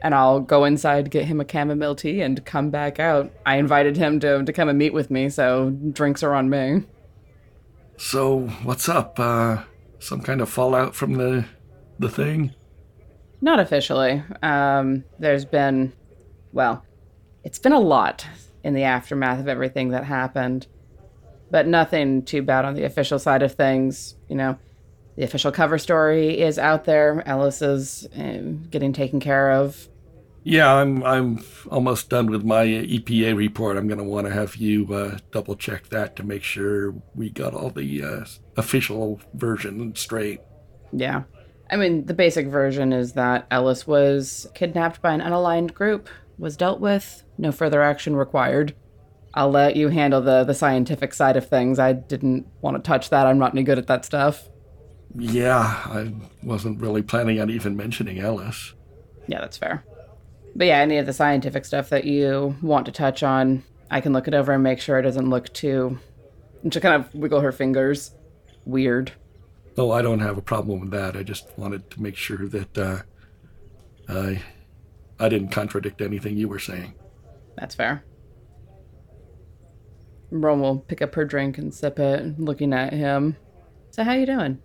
And 0.03 0.15
I'll 0.15 0.41
go 0.41 0.65
inside, 0.65 1.11
get 1.11 1.25
him 1.25 1.41
a 1.41 1.51
chamomile 1.51 1.95
tea, 1.95 2.21
and 2.21 2.45
come 2.45 2.71
back 2.71 3.01
out. 3.01 3.33
I 3.47 3.57
invited 3.57 3.97
him 3.97 4.21
to, 4.21 4.45
to 4.45 4.53
come 4.53 4.69
and 4.69 4.79
meet 4.79 4.93
with 4.93 5.11
me, 5.11 5.31
so 5.31 5.71
drinks 5.71 6.23
are 6.23 6.35
on 6.35 6.51
me. 6.51 6.85
So, 7.97 8.41
what's 8.65 8.89
up? 8.89 9.19
Uh, 9.19 9.63
some 9.99 10.21
kind 10.21 10.41
of 10.41 10.51
fallout 10.51 10.95
from 10.95 11.15
the 11.15 11.47
the 11.99 12.09
thing? 12.09 12.55
Not 13.41 13.61
officially. 13.61 14.23
Um, 14.43 15.05
there's 15.19 15.45
been, 15.45 15.93
well, 16.53 16.85
it's 17.45 17.59
been 17.59 17.73
a 17.73 17.81
lot 17.81 18.27
in 18.63 18.75
the 18.75 18.85
aftermath 18.85 19.41
of 19.41 19.49
everything 19.49 19.91
that 19.91 20.05
happened, 20.05 20.67
but 21.51 21.67
nothing 21.67 22.25
too 22.25 22.43
bad 22.43 22.65
on 22.65 22.75
the 22.75 22.85
official 22.85 23.19
side 23.19 23.43
of 23.43 23.55
things. 23.55 24.17
You 24.29 24.37
know, 24.37 24.59
the 25.17 25.25
official 25.25 25.53
cover 25.53 25.79
story 25.79 26.41
is 26.41 26.59
out 26.59 26.85
there. 26.85 27.23
Ellis 27.27 27.63
is 27.63 28.07
um, 28.17 28.65
getting 28.71 28.93
taken 28.93 29.21
care 29.21 29.53
of. 29.53 29.89
Yeah, 30.43 30.75
I'm 30.75 31.03
I'm 31.05 31.43
almost 31.71 32.11
done 32.11 32.27
with 32.27 32.45
my 32.45 32.67
EPA 32.67 33.35
report. 33.35 33.79
I'm 33.79 33.89
going 33.89 33.99
to 33.99 34.05
want 34.05 34.27
to 34.27 34.33
have 34.33 34.57
you 34.57 34.93
uh, 34.93 35.19
double 35.31 35.57
check 35.57 35.89
that 35.89 36.17
to 36.17 36.23
make 36.23 36.43
sure 36.43 36.95
we 37.15 37.31
got 37.31 37.55
all 37.55 37.71
the 37.71 38.05
uh, 38.05 38.25
official 38.57 39.21
version 39.33 39.95
straight. 39.95 40.41
Yeah. 40.93 41.23
I 41.71 41.77
mean, 41.77 42.05
the 42.05 42.15
basic 42.15 42.47
version 42.47 42.93
is 42.93 43.15
that 43.15 43.47
Ellis 43.51 43.87
was 43.87 44.47
kidnapped 44.55 45.01
by 45.01 45.15
an 45.15 45.23
unaligned 45.23 45.73
group, 45.73 46.11
was 46.39 46.59
dealt 46.59 46.79
with, 46.79 47.25
no 47.39 47.51
further 47.51 47.81
action 47.81 48.15
required. 48.15 48.75
I'll 49.33 49.51
let 49.51 49.75
you 49.75 49.89
handle 49.89 50.21
the, 50.21 50.45
the 50.45 50.55
scientific 50.55 51.15
side 51.15 51.37
of 51.39 51.49
things. 51.49 51.79
I 51.79 51.95
didn't 51.95 52.47
want 52.61 52.77
to 52.77 52.83
touch 52.83 53.11
that. 53.11 53.27
I'm 53.27 53.39
not 53.39 53.55
any 53.55 53.63
good 53.63 53.79
at 53.79 53.87
that 53.87 54.05
stuff. 54.05 54.49
Yeah, 55.17 55.61
I 55.63 56.13
wasn't 56.43 56.81
really 56.81 57.03
planning 57.03 57.41
on 57.41 57.51
even 57.51 57.77
mentioning 57.77 58.19
Ellis. 58.19 58.75
Yeah, 59.27 59.41
that's 59.41 59.57
fair. 59.57 59.85
But 60.57 60.67
yeah, 60.67 60.79
any 60.79 60.99
of 60.99 61.07
the 61.07 61.13
scientific 61.13 61.65
stuff 61.65 61.89
that 61.91 62.05
you 62.05 62.57
want 62.63 62.87
to 62.87 62.93
touch 62.93 63.23
on, 63.23 63.63
I 63.91 64.01
can 64.01 64.13
look 64.13 64.29
it 64.29 64.35
over 64.35 64.53
and 64.53 64.63
make 64.63 64.81
sure 64.81 64.99
it 64.99 65.03
doesn't 65.03 65.31
look 65.31 65.53
too. 65.53 65.99
And 66.63 66.73
to 66.73 66.81
kind 66.81 66.95
of 66.95 67.15
wiggle 67.15 67.41
her 67.41 67.53
fingers. 67.53 68.15
Weird. 68.65 69.13
Oh, 69.77 69.91
I 69.91 70.03
don't 70.03 70.21
have 70.21 70.39
a 70.39 70.43
problem 70.43 70.81
with 70.81 70.91
that. 70.93 71.17
I 71.17 71.23
just 71.23 71.47
wanted 71.59 71.91
to 71.91 72.03
make 72.03 72.17
sure 72.17 72.47
that 72.49 72.79
uh, 72.79 73.03
I 74.09 74.43
I 75.19 75.29
didn't 75.29 75.51
contradict 75.51 76.01
anything 76.01 76.37
you 76.37 76.49
were 76.49 76.59
saying. 76.59 76.95
That's 77.57 77.75
fair. 77.75 78.05
Rowan 80.31 80.61
will 80.61 80.79
pick 80.79 81.03
up 81.03 81.15
her 81.15 81.25
drink 81.25 81.59
and 81.59 81.73
sip 81.73 81.99
it, 81.99 82.39
looking 82.41 82.73
at 82.73 82.93
him. 82.93 83.37
So 83.91 84.03
how 84.03 84.15
you 84.15 84.27
doing? 84.27 84.61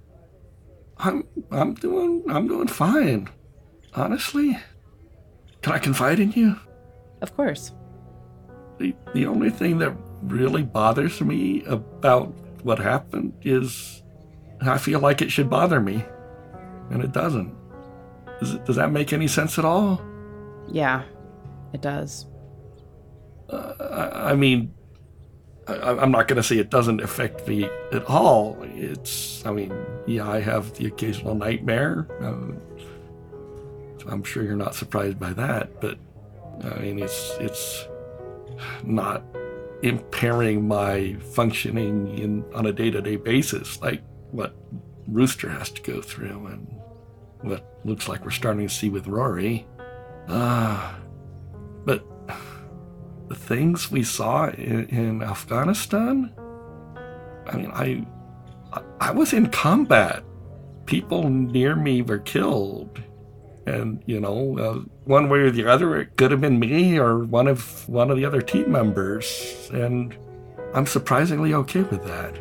I'm 0.99 1.23
I'm 1.51 1.73
doing 1.73 2.23
I'm 2.29 2.47
doing 2.47 2.67
fine. 2.67 3.29
Honestly, 3.93 4.57
can 5.61 5.73
I 5.73 5.79
confide 5.79 6.19
in 6.19 6.31
you? 6.31 6.55
Of 7.21 7.35
course. 7.35 7.71
The 8.77 8.93
the 9.13 9.25
only 9.25 9.49
thing 9.49 9.79
that 9.79 9.93
really 10.23 10.63
bothers 10.63 11.21
me 11.21 11.63
about 11.63 12.27
what 12.63 12.79
happened 12.79 13.33
is 13.41 14.03
I 14.61 14.77
feel 14.77 14.99
like 14.99 15.21
it 15.21 15.31
should 15.31 15.49
bother 15.49 15.79
me, 15.79 16.03
and 16.89 17.03
it 17.03 17.13
doesn't. 17.13 17.55
Does, 18.39 18.53
it, 18.53 18.65
does 18.65 18.75
that 18.75 18.91
make 18.91 19.13
any 19.13 19.27
sense 19.27 19.57
at 19.57 19.65
all? 19.65 20.01
Yeah, 20.67 21.03
it 21.73 21.81
does. 21.81 22.25
Uh, 23.49 23.73
I, 23.79 24.31
I 24.31 24.35
mean, 24.35 24.73
I, 25.69 26.01
I'm 26.01 26.11
not 26.11 26.27
going 26.27 26.37
to 26.37 26.43
say 26.43 26.57
it 26.57 26.69
doesn't 26.69 27.01
affect 27.01 27.47
me 27.47 27.69
at 27.91 28.05
all. 28.05 28.57
It's, 28.61 29.45
I 29.45 29.51
mean, 29.51 29.73
yeah, 30.05 30.29
I 30.29 30.39
have 30.39 30.73
the 30.73 30.87
occasional 30.87 31.35
nightmare. 31.35 32.07
Uh, 32.21 32.53
I'm 34.09 34.23
sure 34.23 34.43
you're 34.43 34.55
not 34.55 34.75
surprised 34.75 35.19
by 35.19 35.33
that, 35.33 35.79
but 35.81 35.97
I 36.63 36.79
mean, 36.79 36.99
it's 36.99 37.35
it's 37.39 37.87
not 38.83 39.23
impairing 39.81 40.67
my 40.67 41.15
functioning 41.33 42.17
in 42.17 42.43
on 42.53 42.65
a 42.65 42.73
day-to-day 42.73 43.15
basis 43.15 43.81
like 43.81 44.01
what 44.31 44.53
Rooster 45.07 45.49
has 45.49 45.69
to 45.71 45.81
go 45.81 46.01
through 46.01 46.47
and 46.47 46.67
what 47.41 47.79
looks 47.85 48.09
like 48.09 48.25
we're 48.25 48.31
starting 48.31 48.67
to 48.67 48.73
see 48.73 48.89
with 48.89 49.07
Rory. 49.07 49.65
Ah, 50.27 50.95
uh, 50.95 50.99
but 51.85 52.05
the 53.29 53.35
things 53.35 53.91
we 53.91 54.03
saw 54.03 54.49
in, 54.49 54.85
in, 54.87 55.23
Afghanistan. 55.23 56.33
I 57.47 57.55
mean, 57.55 57.71
I, 57.73 58.05
I 58.99 59.11
was 59.11 59.33
in 59.33 59.49
combat. 59.49 60.23
People 60.85 61.29
near 61.29 61.75
me 61.75 62.01
were 62.01 62.17
killed, 62.17 63.01
and 63.67 64.01
you 64.07 64.19
know, 64.19 64.57
uh, 64.57 64.79
one 65.05 65.29
way 65.29 65.39
or 65.39 65.51
the 65.51 65.67
other, 65.67 65.95
it 65.97 66.17
could 66.17 66.31
have 66.31 66.41
been 66.41 66.59
me 66.59 66.97
or 66.97 67.19
one 67.19 67.47
of 67.47 67.87
one 67.87 68.09
of 68.09 68.17
the 68.17 68.25
other 68.25 68.41
team 68.41 68.71
members, 68.71 69.69
and 69.71 70.17
I'm 70.73 70.87
surprisingly 70.87 71.53
okay 71.53 71.83
with 71.83 72.03
that. 72.05 72.39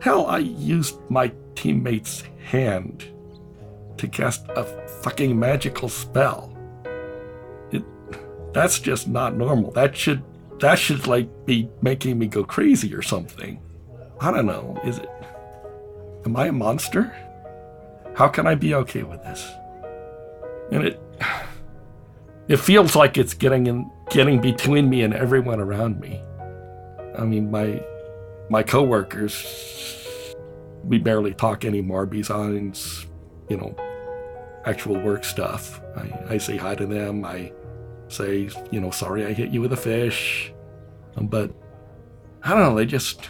Hell, 0.00 0.26
I 0.26 0.38
used 0.38 0.98
my 1.08 1.32
teammate's 1.54 2.24
hand 2.44 3.04
to 3.96 4.08
cast 4.08 4.46
a 4.50 4.64
fucking 5.02 5.38
magical 5.38 5.88
spell. 5.88 6.53
That's 8.54 8.78
just 8.78 9.08
not 9.08 9.36
normal. 9.36 9.70
That 9.72 9.96
should 9.96 10.22
that 10.60 10.78
should 10.78 11.06
like 11.06 11.28
be 11.44 11.68
making 11.82 12.18
me 12.18 12.26
go 12.26 12.44
crazy 12.44 12.94
or 12.94 13.02
something. 13.02 13.60
I 14.20 14.30
don't 14.30 14.46
know. 14.46 14.80
Is 14.84 14.98
it? 14.98 15.10
Am 16.24 16.36
I 16.36 16.46
a 16.46 16.52
monster? 16.52 17.14
How 18.14 18.28
can 18.28 18.46
I 18.46 18.54
be 18.54 18.74
okay 18.74 19.02
with 19.02 19.22
this? 19.22 19.46
And 20.70 20.84
it 20.84 21.02
it 22.48 22.56
feels 22.58 22.96
like 22.96 23.18
it's 23.18 23.34
getting 23.34 23.66
in 23.66 23.90
getting 24.10 24.40
between 24.40 24.88
me 24.88 25.02
and 25.02 25.12
everyone 25.12 25.60
around 25.60 26.00
me. 26.00 26.22
I 27.18 27.24
mean, 27.24 27.50
my 27.50 27.82
my 28.48 28.62
coworkers, 28.62 30.34
we 30.84 30.98
barely 30.98 31.34
talk 31.34 31.64
anymore 31.64 32.06
besides 32.06 33.06
you 33.48 33.56
know, 33.56 33.74
actual 34.64 34.98
work 35.00 35.24
stuff. 35.24 35.80
I, 35.96 36.34
I 36.34 36.38
say 36.38 36.56
hi 36.56 36.74
to 36.74 36.86
them. 36.86 37.24
I 37.24 37.52
say, 38.08 38.48
you 38.70 38.80
know, 38.80 38.90
sorry 38.90 39.26
I 39.26 39.32
hit 39.32 39.50
you 39.50 39.60
with 39.60 39.72
a 39.72 39.76
fish. 39.76 40.52
Um, 41.16 41.26
but 41.26 41.52
I 42.42 42.50
don't 42.50 42.60
know, 42.60 42.74
they 42.74 42.86
just 42.86 43.28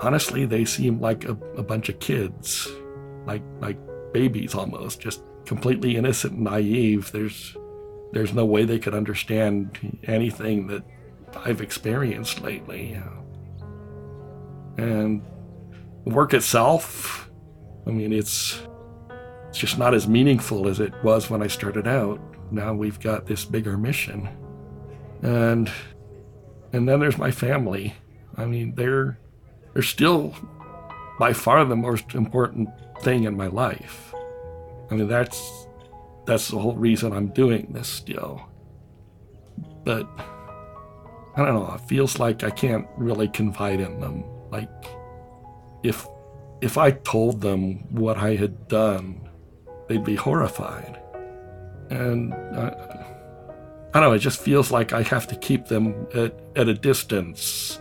honestly 0.00 0.46
they 0.46 0.64
seem 0.64 1.00
like 1.00 1.24
a, 1.24 1.32
a 1.56 1.62
bunch 1.62 1.88
of 1.88 1.98
kids. 2.00 2.68
Like 3.26 3.42
like 3.60 3.78
babies 4.12 4.54
almost, 4.54 5.00
just 5.00 5.22
completely 5.44 5.96
innocent 5.96 6.34
and 6.34 6.44
naive. 6.44 7.10
There's 7.12 7.56
there's 8.12 8.32
no 8.32 8.44
way 8.44 8.64
they 8.64 8.78
could 8.78 8.94
understand 8.94 9.98
anything 10.04 10.66
that 10.68 10.82
I've 11.36 11.60
experienced 11.60 12.40
lately. 12.40 13.00
And 14.78 15.22
work 16.04 16.32
itself, 16.32 17.30
I 17.86 17.90
mean, 17.90 18.12
it's 18.12 18.62
it's 19.48 19.58
just 19.58 19.78
not 19.78 19.94
as 19.94 20.06
meaningful 20.06 20.68
as 20.68 20.80
it 20.80 20.92
was 21.02 21.30
when 21.30 21.42
I 21.42 21.46
started 21.46 21.86
out. 21.86 22.20
Now 22.50 22.74
we've 22.74 23.00
got 23.00 23.26
this 23.26 23.44
bigger 23.44 23.76
mission, 23.76 24.28
and 25.22 25.70
and 26.72 26.88
then 26.88 27.00
there's 27.00 27.18
my 27.18 27.30
family. 27.30 27.94
I 28.36 28.44
mean, 28.44 28.74
they're 28.74 29.18
they're 29.72 29.82
still 29.82 30.34
by 31.18 31.32
far 31.32 31.64
the 31.64 31.76
most 31.76 32.14
important 32.14 32.68
thing 33.02 33.24
in 33.24 33.36
my 33.36 33.46
life. 33.46 34.14
I 34.90 34.94
mean, 34.94 35.08
that's 35.08 35.66
that's 36.26 36.48
the 36.48 36.58
whole 36.58 36.74
reason 36.74 37.12
I'm 37.12 37.28
doing 37.28 37.72
this 37.72 37.88
still. 37.88 38.48
But 39.84 40.06
I 41.36 41.44
don't 41.44 41.54
know, 41.54 41.74
it 41.74 41.88
feels 41.88 42.18
like 42.18 42.44
I 42.44 42.50
can't 42.50 42.86
really 42.96 43.28
confide 43.28 43.80
in 43.80 44.00
them. 44.00 44.24
Like 44.50 44.70
if 45.82 46.06
if 46.60 46.76
I 46.76 46.90
told 46.90 47.40
them 47.40 47.84
what 47.94 48.18
I 48.18 48.34
had 48.34 48.68
done, 48.68 49.27
they'd 49.88 50.04
be 50.04 50.14
horrified. 50.14 51.00
And 51.90 52.34
I, 52.34 52.68
I 53.94 54.00
don't 54.00 54.10
know, 54.10 54.12
it 54.12 54.18
just 54.18 54.40
feels 54.40 54.70
like 54.70 54.92
I 54.92 55.02
have 55.02 55.26
to 55.28 55.36
keep 55.36 55.66
them 55.66 56.06
at, 56.14 56.38
at 56.56 56.68
a 56.68 56.74
distance. 56.74 57.80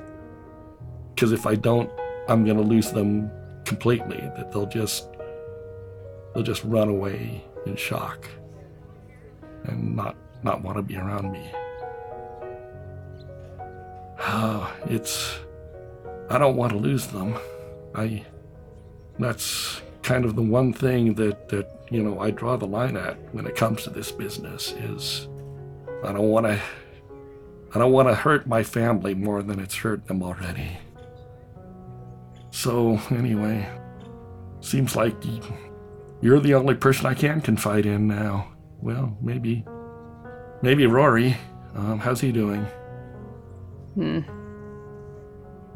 Because 1.14 1.32
if 1.32 1.46
I 1.46 1.56
don't, 1.56 1.92
I'm 2.28 2.46
going 2.46 2.58
to 2.58 2.64
lose 2.64 2.92
them 2.92 3.30
completely. 3.66 4.20
That 4.36 4.52
they'll 4.52 4.66
just 4.66 5.10
they'll 6.34 6.44
just 6.44 6.64
run 6.64 6.90
away 6.90 7.44
in 7.66 7.76
shock 7.76 8.28
and 9.66 9.96
not 9.96 10.16
not 10.44 10.62
want 10.62 10.78
to 10.78 10.84
be 10.84 10.96
around 10.98 11.32
me. 11.32 11.52
Uh, 14.20 14.72
it's 14.86 15.40
I 16.30 16.38
don't 16.38 16.56
want 16.56 16.72
to 16.74 16.78
lose 16.78 17.08
them. 17.08 17.36
I 17.96 18.26
that's 19.20 19.82
kind 20.08 20.24
of 20.24 20.38
the 20.38 20.42
one 20.42 20.72
thing 20.72 21.16
that 21.16 21.50
that 21.50 21.70
you 21.92 22.02
know 22.02 22.18
I 22.22 22.32
draw 22.32 22.56
the 22.56 22.66
line 22.66 22.96
at 22.96 23.18
when 23.34 23.46
it 23.46 23.58
comes 23.58 23.84
to 23.84 23.90
this 23.90 24.10
business 24.10 24.72
is 24.72 25.28
I 26.02 26.14
don't 26.14 26.30
want 26.30 26.46
to 26.46 26.62
I 27.76 27.80
don't 27.80 27.92
want 27.92 28.08
to 28.08 28.16
hurt 28.16 28.48
my 28.48 28.64
family 28.64 29.14
more 29.14 29.44
than 29.44 29.60
it's 29.60 29.76
hurt 29.76 30.08
them 30.08 30.24
already. 30.24 30.78
So 32.52 33.02
anyway, 33.12 33.70
seems 34.62 34.96
like 34.96 35.16
you're 36.22 36.40
the 36.40 36.54
only 36.54 36.76
person 36.76 37.06
I 37.06 37.14
can 37.14 37.42
confide 37.42 37.86
in 37.86 38.08
now. 38.08 38.48
Well, 38.82 39.18
maybe 39.22 39.66
maybe 40.62 40.88
Rory. 40.88 41.36
Um, 41.76 42.00
how's 42.00 42.22
he 42.22 42.32
doing? 42.32 42.66
Hmm. 43.96 44.22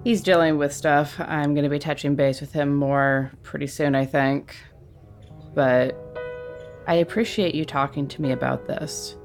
He's 0.04 0.22
dealing 0.22 0.58
with 0.58 0.74
stuff. 0.74 1.20
I'm 1.20 1.54
going 1.54 1.64
to 1.64 1.70
be 1.70 1.78
touching 1.78 2.16
base 2.16 2.42
with 2.42 2.52
him 2.54 2.76
more 2.76 3.32
pretty 3.44 3.68
soon, 3.68 3.94
I 3.94 4.06
think. 4.06 4.56
But 5.54 5.96
I 6.88 6.96
appreciate 6.96 7.54
you 7.54 7.66
talking 7.66 8.08
to 8.08 8.22
me 8.22 8.32
about 8.32 8.66
this 8.66 9.16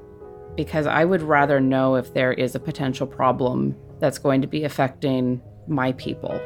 because 0.55 0.85
I 0.85 1.03
would 1.03 1.23
rather 1.23 1.59
know 1.59 1.95
if 1.95 2.13
there 2.13 2.31
is 2.31 2.53
a 2.53 2.59
potential 2.59 3.07
problem 3.07 3.75
that's 3.99 4.19
going 4.19 4.41
to 4.41 4.47
be 4.47 4.65
affecting 4.65 5.41
my 5.67 5.93
people. 5.93 6.39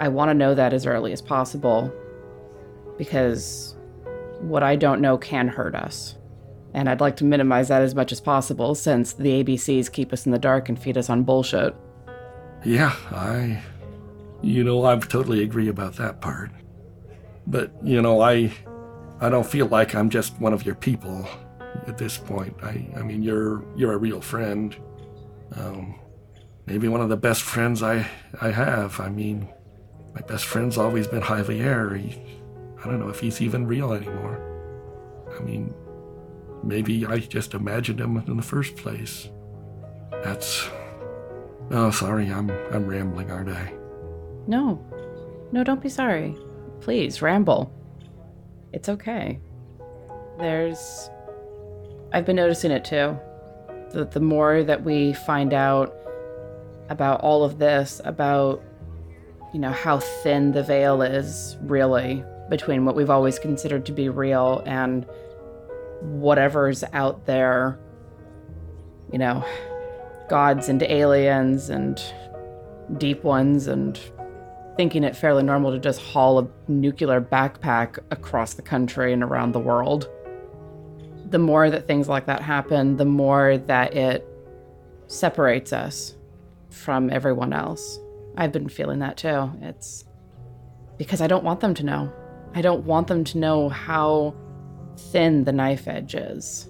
I 0.00 0.08
want 0.08 0.30
to 0.30 0.34
know 0.34 0.54
that 0.54 0.72
as 0.72 0.86
early 0.86 1.12
as 1.12 1.20
possible 1.20 1.92
because 2.96 3.76
what 4.40 4.62
I 4.62 4.76
don't 4.76 5.02
know 5.02 5.18
can 5.18 5.48
hurt 5.48 5.74
us. 5.74 6.16
And 6.72 6.88
I'd 6.88 7.00
like 7.00 7.16
to 7.16 7.24
minimize 7.24 7.68
that 7.68 7.82
as 7.82 7.94
much 7.94 8.10
as 8.10 8.20
possible 8.20 8.74
since 8.74 9.12
the 9.12 9.44
ABCs 9.44 9.92
keep 9.92 10.14
us 10.14 10.24
in 10.24 10.32
the 10.32 10.38
dark 10.38 10.70
and 10.70 10.78
feed 10.78 10.96
us 10.96 11.10
on 11.10 11.24
bullshit. 11.24 11.74
Yeah, 12.64 12.94
I. 13.10 13.62
You 14.42 14.64
know, 14.64 14.84
I 14.84 14.98
totally 14.98 15.42
agree 15.42 15.68
about 15.68 15.94
that 15.96 16.20
part. 16.20 16.50
But, 17.46 17.72
you 17.82 18.02
know, 18.02 18.20
I. 18.20 18.52
I 19.18 19.30
don't 19.30 19.46
feel 19.46 19.66
like 19.66 19.94
I'm 19.94 20.10
just 20.10 20.38
one 20.40 20.52
of 20.52 20.66
your 20.66 20.74
people 20.74 21.26
at 21.86 21.96
this 21.96 22.18
point. 22.18 22.54
I, 22.62 22.86
I 22.96 23.02
mean, 23.02 23.22
you're 23.22 23.64
you're 23.74 23.94
a 23.94 23.98
real 23.98 24.20
friend. 24.20 24.76
Um, 25.54 25.98
maybe 26.66 26.88
one 26.88 27.00
of 27.00 27.08
the 27.08 27.16
best 27.16 27.42
friends 27.42 27.82
I 27.82 28.06
I 28.40 28.50
have. 28.50 29.00
I 29.00 29.08
mean, 29.08 29.48
my 30.14 30.20
best 30.22 30.44
friend's 30.44 30.76
always 30.76 31.06
been 31.06 31.22
Javier. 31.22 31.98
He, 31.98 32.20
I 32.78 32.84
don't 32.84 33.00
know 33.00 33.08
if 33.08 33.20
he's 33.20 33.40
even 33.40 33.66
real 33.66 33.92
anymore. 33.92 34.38
I 35.38 35.42
mean, 35.42 35.74
maybe 36.62 37.06
I 37.06 37.18
just 37.18 37.54
imagined 37.54 38.00
him 38.00 38.18
in 38.18 38.36
the 38.36 38.42
first 38.42 38.76
place. 38.76 39.30
That's 40.22 40.68
Oh, 41.70 41.90
sorry, 41.90 42.30
I'm 42.30 42.50
I'm 42.72 42.86
rambling, 42.86 43.30
aren't 43.30 43.50
I? 43.50 43.72
No. 44.46 44.84
No, 45.52 45.64
don't 45.64 45.82
be 45.82 45.88
sorry. 45.88 46.36
Please, 46.80 47.22
ramble. 47.22 47.72
It's 48.72 48.88
okay. 48.88 49.40
There's 50.38 51.10
I've 52.12 52.24
been 52.24 52.36
noticing 52.36 52.70
it 52.70 52.84
too. 52.84 53.18
That 53.92 54.12
the 54.12 54.20
more 54.20 54.62
that 54.62 54.84
we 54.84 55.12
find 55.12 55.52
out 55.52 55.94
about 56.88 57.20
all 57.20 57.44
of 57.44 57.58
this, 57.58 58.00
about 58.04 58.62
you 59.52 59.60
know, 59.60 59.70
how 59.70 59.98
thin 59.98 60.52
the 60.52 60.62
veil 60.62 61.02
is 61.02 61.56
really 61.62 62.22
between 62.50 62.84
what 62.84 62.94
we've 62.94 63.10
always 63.10 63.38
considered 63.38 63.86
to 63.86 63.92
be 63.92 64.08
real 64.08 64.62
and 64.66 65.06
whatever's 66.00 66.84
out 66.92 67.26
there, 67.26 67.78
you 69.10 69.18
know, 69.18 69.44
gods 70.28 70.68
and 70.68 70.82
aliens 70.82 71.70
and 71.70 72.02
deep 72.98 73.24
ones 73.24 73.66
and 73.66 73.98
thinking 74.76 75.04
it 75.04 75.16
fairly 75.16 75.42
normal 75.42 75.72
to 75.72 75.78
just 75.78 76.00
haul 76.00 76.38
a 76.38 76.70
nuclear 76.70 77.20
backpack 77.20 77.98
across 78.10 78.54
the 78.54 78.62
country 78.62 79.12
and 79.12 79.22
around 79.22 79.52
the 79.52 79.60
world. 79.60 80.08
The 81.30 81.38
more 81.38 81.70
that 81.70 81.86
things 81.86 82.08
like 82.08 82.26
that 82.26 82.42
happen, 82.42 82.96
the 82.96 83.04
more 83.04 83.58
that 83.58 83.94
it 83.94 84.26
separates 85.06 85.72
us 85.72 86.14
from 86.70 87.10
everyone 87.10 87.52
else. 87.52 87.98
I've 88.36 88.52
been 88.52 88.68
feeling 88.68 88.98
that 88.98 89.16
too. 89.16 89.50
It's 89.62 90.04
because 90.98 91.20
I 91.20 91.26
don't 91.26 91.44
want 91.44 91.60
them 91.60 91.74
to 91.74 91.82
know. 91.84 92.12
I 92.54 92.60
don't 92.60 92.84
want 92.84 93.06
them 93.06 93.24
to 93.24 93.38
know 93.38 93.68
how 93.68 94.34
thin 94.96 95.44
the 95.44 95.52
knife 95.52 95.88
edge 95.88 96.14
is 96.14 96.68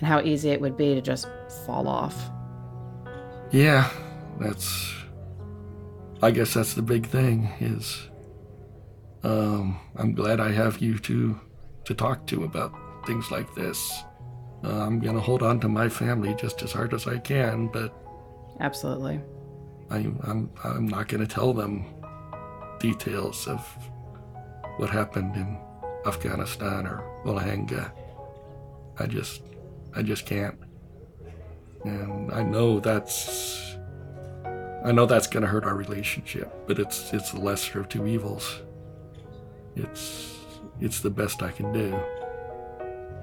and 0.00 0.08
how 0.08 0.20
easy 0.20 0.50
it 0.50 0.60
would 0.60 0.76
be 0.76 0.94
to 0.94 1.00
just 1.00 1.28
fall 1.66 1.86
off. 1.86 2.30
Yeah, 3.50 3.90
that's. 4.38 4.94
I 6.22 6.30
guess 6.30 6.54
that's 6.54 6.74
the 6.74 6.82
big 6.82 7.06
thing. 7.06 7.50
Is. 7.60 8.08
Um, 9.22 9.78
I'm 9.96 10.14
glad 10.14 10.40
I 10.40 10.50
have 10.52 10.78
you 10.78 10.98
to 11.00 11.38
to 11.84 11.94
talk 11.94 12.26
to 12.28 12.44
about 12.44 12.72
things 13.06 13.30
like 13.30 13.54
this. 13.54 14.02
Uh, 14.64 14.86
I'm 14.86 15.00
gonna 15.00 15.20
hold 15.20 15.42
on 15.42 15.60
to 15.60 15.68
my 15.68 15.88
family 15.88 16.34
just 16.34 16.62
as 16.62 16.72
hard 16.72 16.94
as 16.94 17.06
I 17.06 17.18
can, 17.18 17.68
but 17.68 17.94
absolutely, 18.60 19.20
I, 19.90 19.96
I'm 20.24 20.50
I'm 20.64 20.88
not 20.88 21.08
gonna 21.08 21.26
tell 21.26 21.52
them 21.52 21.84
details 22.78 23.46
of 23.46 23.60
what 24.76 24.88
happened 24.88 25.36
in 25.36 25.58
Afghanistan 26.06 26.86
or 26.86 27.02
Olahanga. 27.24 27.92
I 28.98 29.06
just 29.06 29.42
I 29.94 30.02
just 30.02 30.26
can't. 30.26 30.58
And 31.84 32.30
I 32.32 32.42
know 32.42 32.80
that's 32.80 33.76
I 34.84 34.92
know 34.92 35.06
that's 35.06 35.26
going 35.26 35.42
to 35.42 35.48
hurt 35.48 35.64
our 35.64 35.74
relationship, 35.74 36.52
but 36.66 36.78
it's 36.78 37.12
it's 37.12 37.32
the 37.32 37.40
lesser 37.40 37.80
of 37.80 37.88
two 37.88 38.06
evils. 38.06 38.60
It's 39.76 40.36
it's 40.80 41.00
the 41.00 41.10
best 41.10 41.42
I 41.42 41.50
can 41.50 41.72
do. 41.72 41.98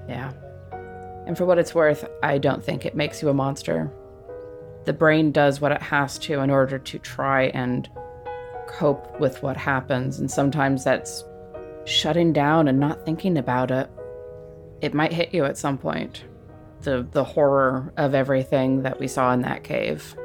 Yeah. 0.08 0.32
And 1.26 1.36
for 1.36 1.44
what 1.44 1.58
it's 1.58 1.74
worth, 1.74 2.08
I 2.22 2.38
don't 2.38 2.64
think 2.64 2.86
it 2.86 2.96
makes 2.96 3.22
you 3.22 3.28
a 3.28 3.34
monster. 3.34 3.92
The 4.84 4.92
brain 4.92 5.32
does 5.32 5.60
what 5.60 5.72
it 5.72 5.82
has 5.82 6.18
to 6.20 6.40
in 6.40 6.48
order 6.48 6.78
to 6.78 6.98
try 6.98 7.44
and 7.48 7.88
cope 8.66 9.18
with 9.20 9.42
what 9.42 9.56
happens, 9.56 10.18
and 10.18 10.30
sometimes 10.30 10.84
that's 10.84 11.24
shutting 11.84 12.32
down 12.32 12.68
and 12.68 12.78
not 12.78 13.04
thinking 13.04 13.36
about 13.36 13.70
it. 13.70 13.90
It 14.80 14.94
might 14.94 15.12
hit 15.12 15.34
you 15.34 15.44
at 15.44 15.58
some 15.58 15.76
point 15.76 16.24
the 16.82 17.06
the 17.10 17.24
horror 17.24 17.92
of 17.96 18.14
everything 18.14 18.82
that 18.82 18.98
we 18.98 19.08
saw 19.08 19.32
in 19.32 19.42
that 19.42 19.64
cave. 19.64 20.16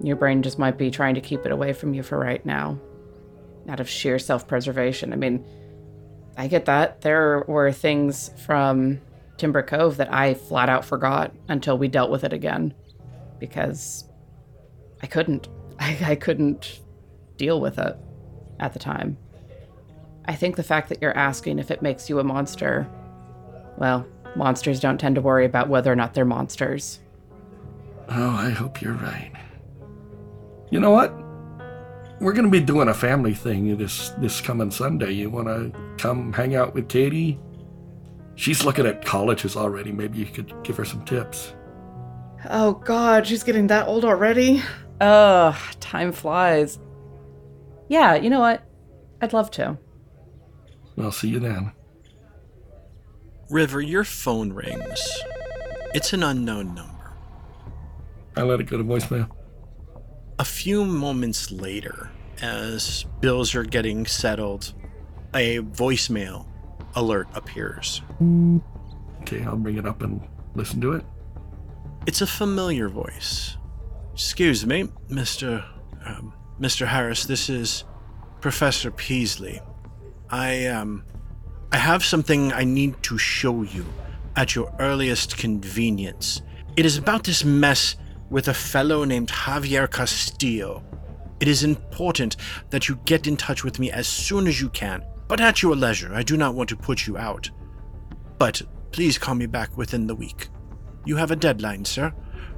Your 0.00 0.16
brain 0.16 0.42
just 0.42 0.58
might 0.58 0.78
be 0.78 0.90
trying 0.90 1.14
to 1.14 1.20
keep 1.20 1.46
it 1.46 1.52
away 1.52 1.72
from 1.72 1.94
you 1.94 2.02
for 2.02 2.18
right 2.18 2.44
now, 2.44 2.78
out 3.68 3.78
of 3.78 3.88
sheer 3.88 4.18
self-preservation. 4.18 5.12
I 5.12 5.16
mean, 5.16 5.44
I 6.36 6.48
get 6.48 6.64
that. 6.64 7.02
There 7.02 7.44
were 7.46 7.70
things 7.70 8.30
from 8.44 9.00
Timber 9.36 9.62
Cove 9.62 9.98
that 9.98 10.12
I 10.12 10.34
flat 10.34 10.68
out 10.68 10.84
forgot 10.84 11.32
until 11.48 11.78
we 11.78 11.88
dealt 11.88 12.10
with 12.10 12.24
it 12.24 12.32
again 12.32 12.74
because 13.38 14.04
I 15.02 15.06
couldn't. 15.06 15.48
I, 15.78 15.98
I 16.04 16.14
couldn't 16.16 16.80
deal 17.36 17.60
with 17.60 17.78
it 17.78 17.96
at 18.60 18.72
the 18.72 18.78
time. 18.78 19.16
I 20.26 20.34
think 20.34 20.56
the 20.56 20.62
fact 20.62 20.88
that 20.88 21.02
you're 21.02 21.16
asking 21.16 21.58
if 21.58 21.70
it 21.70 21.82
makes 21.82 22.08
you 22.08 22.20
a 22.20 22.24
monster, 22.24 22.88
well, 23.78 24.06
monsters 24.36 24.80
don't 24.80 24.98
tend 24.98 25.14
to 25.16 25.20
worry 25.20 25.44
about 25.44 25.68
whether 25.68 25.92
or 25.92 25.96
not 25.96 26.14
they're 26.14 26.24
monsters. 26.24 27.00
Oh, 28.08 28.30
I 28.30 28.50
hope 28.50 28.82
you're 28.82 28.94
right. 28.94 29.32
You 30.70 30.80
know 30.80 30.90
what? 30.90 31.12
We're 32.20 32.32
going 32.32 32.44
to 32.44 32.50
be 32.50 32.60
doing 32.60 32.88
a 32.88 32.94
family 32.94 33.34
thing 33.34 33.76
this 33.76 34.10
this 34.10 34.40
coming 34.40 34.70
Sunday. 34.70 35.12
You 35.12 35.30
want 35.30 35.48
to 35.48 35.72
come 35.98 36.32
hang 36.32 36.54
out 36.54 36.74
with 36.74 36.88
Katie? 36.88 37.40
She's 38.34 38.64
looking 38.64 38.86
at 38.86 39.04
colleges 39.04 39.56
already. 39.56 39.92
Maybe 39.92 40.18
you 40.18 40.26
could 40.26 40.52
give 40.62 40.76
her 40.76 40.84
some 40.84 41.04
tips. 41.04 41.54
Oh 42.48 42.72
god, 42.72 43.26
she's 43.26 43.42
getting 43.42 43.66
that 43.68 43.88
old 43.88 44.04
already? 44.04 44.62
Ugh, 45.00 45.56
time 45.80 46.12
flies. 46.12 46.78
Yeah, 47.88 48.14
you 48.14 48.30
know 48.30 48.40
what? 48.40 48.62
I'd 49.20 49.32
love 49.32 49.50
to. 49.52 49.78
I'll 50.98 51.12
see 51.12 51.28
you 51.28 51.40
then. 51.40 51.72
River, 53.52 53.82
your 53.82 54.02
phone 54.02 54.50
rings. 54.50 54.98
It's 55.92 56.14
an 56.14 56.22
unknown 56.22 56.74
number. 56.74 57.12
I 58.34 58.44
let 58.44 58.60
it 58.60 58.64
go 58.64 58.78
to 58.78 58.82
voicemail. 58.82 59.28
A 60.38 60.44
few 60.44 60.86
moments 60.86 61.52
later, 61.52 62.10
as 62.40 63.04
bills 63.20 63.54
are 63.54 63.62
getting 63.62 64.06
settled, 64.06 64.72
a 65.34 65.58
voicemail 65.58 66.46
alert 66.94 67.28
appears. 67.34 68.00
Okay, 69.20 69.44
I'll 69.44 69.58
bring 69.58 69.76
it 69.76 69.84
up 69.84 70.00
and 70.00 70.26
listen 70.54 70.80
to 70.80 70.92
it. 70.92 71.04
It's 72.06 72.22
a 72.22 72.26
familiar 72.26 72.88
voice. 72.88 73.58
Excuse 74.14 74.64
me, 74.64 74.84
Mr. 75.10 75.62
Um, 76.06 76.32
Mr. 76.58 76.86
Harris. 76.86 77.26
This 77.26 77.50
is 77.50 77.84
Professor 78.40 78.90
Peasley. 78.90 79.60
I 80.30 80.68
um, 80.68 81.04
I 81.72 81.78
have 81.78 82.04
something 82.04 82.52
I 82.52 82.64
need 82.64 83.02
to 83.04 83.16
show 83.16 83.62
you 83.62 83.86
at 84.36 84.54
your 84.54 84.70
earliest 84.78 85.38
convenience. 85.38 86.42
It 86.76 86.84
is 86.84 86.98
about 86.98 87.24
this 87.24 87.46
mess 87.46 87.96
with 88.28 88.48
a 88.48 88.54
fellow 88.54 89.04
named 89.04 89.28
Javier 89.28 89.90
Castillo. 89.90 90.84
It 91.40 91.48
is 91.48 91.64
important 91.64 92.36
that 92.68 92.90
you 92.90 92.96
get 93.06 93.26
in 93.26 93.38
touch 93.38 93.64
with 93.64 93.78
me 93.78 93.90
as 93.90 94.06
soon 94.06 94.46
as 94.46 94.60
you 94.60 94.68
can, 94.68 95.02
but 95.28 95.40
at 95.40 95.62
your 95.62 95.74
leisure. 95.74 96.14
I 96.14 96.22
do 96.22 96.36
not 96.36 96.54
want 96.54 96.68
to 96.68 96.76
put 96.76 97.06
you 97.06 97.16
out. 97.16 97.50
But 98.38 98.60
please 98.90 99.16
call 99.16 99.34
me 99.34 99.46
back 99.46 99.74
within 99.74 100.06
the 100.06 100.14
week. 100.14 100.48
You 101.06 101.16
have 101.16 101.30
a 101.30 101.36
deadline, 101.36 101.86
sir. 101.86 102.12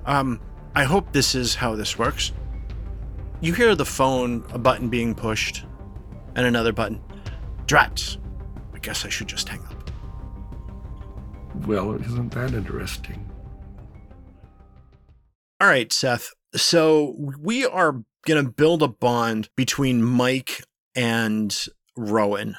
Um, 0.07 0.41
I 0.75 0.83
hope 0.83 1.13
this 1.13 1.37
is 1.37 1.55
how 1.55 1.77
this 1.77 1.97
works. 1.97 2.33
You 3.41 3.53
hear 3.53 3.77
the 3.77 3.85
phone, 3.85 4.45
a 4.53 4.59
button 4.59 4.89
being 4.89 5.15
pushed, 5.15 5.65
and 6.35 6.45
another 6.45 6.73
button. 6.73 7.01
Drat. 7.67 8.17
Guess 8.85 9.07
I 9.07 9.09
should 9.09 9.29
just 9.29 9.49
hang 9.49 9.61
up. 9.65 9.91
Well, 11.67 11.95
isn't 11.95 12.33
that 12.33 12.53
interesting? 12.53 13.31
All 15.59 15.69
right, 15.69 15.91
Seth. 15.91 16.31
So 16.55 17.17
we 17.41 17.65
are 17.65 18.03
going 18.27 18.45
to 18.45 18.51
build 18.51 18.83
a 18.83 18.89
bond 18.89 19.49
between 19.57 20.03
Mike 20.03 20.63
and 20.95 21.57
Rowan. 21.97 22.57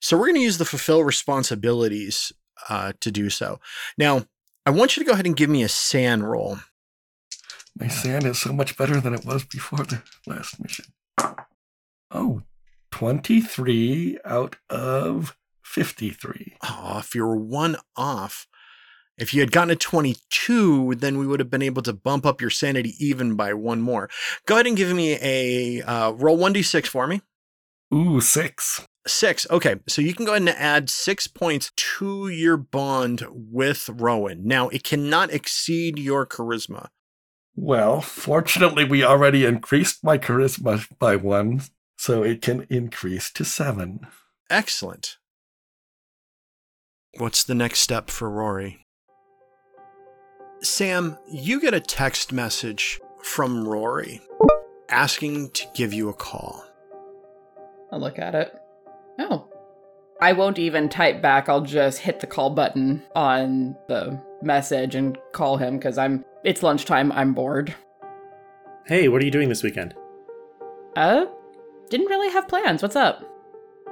So 0.00 0.16
we're 0.16 0.28
going 0.28 0.36
to 0.36 0.40
use 0.40 0.56
the 0.56 0.64
fulfill 0.64 1.04
responsibilities 1.04 2.32
uh, 2.70 2.94
to 3.00 3.10
do 3.10 3.28
so. 3.28 3.60
Now, 3.98 4.24
I 4.64 4.70
want 4.70 4.96
you 4.96 5.02
to 5.02 5.06
go 5.06 5.12
ahead 5.12 5.26
and 5.26 5.36
give 5.36 5.50
me 5.50 5.62
a 5.62 5.68
SAN 5.68 6.22
roll. 6.22 6.58
My 7.78 7.88
SAN 7.88 8.24
is 8.24 8.40
so 8.40 8.54
much 8.54 8.78
better 8.78 8.98
than 8.98 9.12
it 9.12 9.26
was 9.26 9.44
before 9.44 9.84
the 9.84 10.02
last 10.26 10.58
mission. 10.58 10.86
Oh, 12.10 12.44
23 12.92 14.18
out 14.24 14.56
of 14.70 15.36
53. 15.70 16.56
Oh, 16.62 16.96
if 16.98 17.14
you 17.14 17.24
were 17.24 17.36
one 17.36 17.76
off, 17.96 18.48
if 19.16 19.32
you 19.32 19.40
had 19.40 19.52
gotten 19.52 19.70
a 19.70 19.76
22, 19.76 20.96
then 20.96 21.16
we 21.16 21.26
would 21.26 21.38
have 21.38 21.50
been 21.50 21.62
able 21.62 21.82
to 21.82 21.92
bump 21.92 22.26
up 22.26 22.40
your 22.40 22.50
sanity 22.50 22.94
even 22.98 23.36
by 23.36 23.54
one 23.54 23.80
more. 23.80 24.10
Go 24.46 24.56
ahead 24.56 24.66
and 24.66 24.76
give 24.76 24.92
me 24.92 25.16
a 25.22 25.82
uh, 25.82 26.10
roll 26.12 26.38
1d6 26.38 26.86
for 26.88 27.06
me. 27.06 27.20
Ooh, 27.94 28.20
six. 28.20 28.84
Six. 29.06 29.46
Okay. 29.48 29.76
So 29.88 30.02
you 30.02 30.12
can 30.12 30.24
go 30.24 30.32
ahead 30.32 30.42
and 30.42 30.48
add 30.50 30.90
six 30.90 31.28
points 31.28 31.70
to 31.76 32.28
your 32.28 32.56
bond 32.56 33.24
with 33.30 33.88
Rowan. 33.92 34.44
Now, 34.44 34.68
it 34.70 34.82
cannot 34.82 35.32
exceed 35.32 35.98
your 35.98 36.26
charisma. 36.26 36.88
Well, 37.54 38.00
fortunately, 38.00 38.84
we 38.84 39.04
already 39.04 39.44
increased 39.44 40.02
my 40.02 40.18
charisma 40.18 40.86
by 40.98 41.16
one, 41.16 41.62
so 41.96 42.24
it 42.24 42.42
can 42.42 42.66
increase 42.70 43.30
to 43.32 43.44
seven. 43.44 44.00
Excellent. 44.48 45.18
What's 47.18 47.42
the 47.42 47.56
next 47.56 47.80
step 47.80 48.08
for 48.08 48.30
Rory? 48.30 48.86
Sam, 50.62 51.18
you 51.28 51.60
get 51.60 51.74
a 51.74 51.80
text 51.80 52.32
message 52.32 53.00
from 53.22 53.66
Rory 53.66 54.20
asking 54.88 55.50
to 55.50 55.66
give 55.74 55.92
you 55.92 56.08
a 56.08 56.14
call. 56.14 56.64
I'll 57.90 57.98
look 57.98 58.18
at 58.18 58.34
it. 58.34 58.54
Oh. 59.18 59.48
I 60.20 60.32
won't 60.34 60.58
even 60.58 60.88
type 60.88 61.20
back. 61.20 61.48
I'll 61.48 61.62
just 61.62 61.98
hit 61.98 62.20
the 62.20 62.26
call 62.26 62.50
button 62.50 63.02
on 63.16 63.74
the 63.88 64.20
message 64.42 64.94
and 64.94 65.18
call 65.32 65.56
him 65.56 65.78
because 65.78 65.98
I'm. 65.98 66.24
It's 66.44 66.62
lunchtime. 66.62 67.10
I'm 67.12 67.32
bored. 67.32 67.74
Hey, 68.86 69.08
what 69.08 69.22
are 69.22 69.24
you 69.24 69.30
doing 69.30 69.48
this 69.48 69.62
weekend? 69.62 69.94
Uh, 70.94 71.24
didn't 71.88 72.06
really 72.06 72.30
have 72.32 72.48
plans. 72.48 72.82
What's 72.82 72.96
up? 72.96 73.24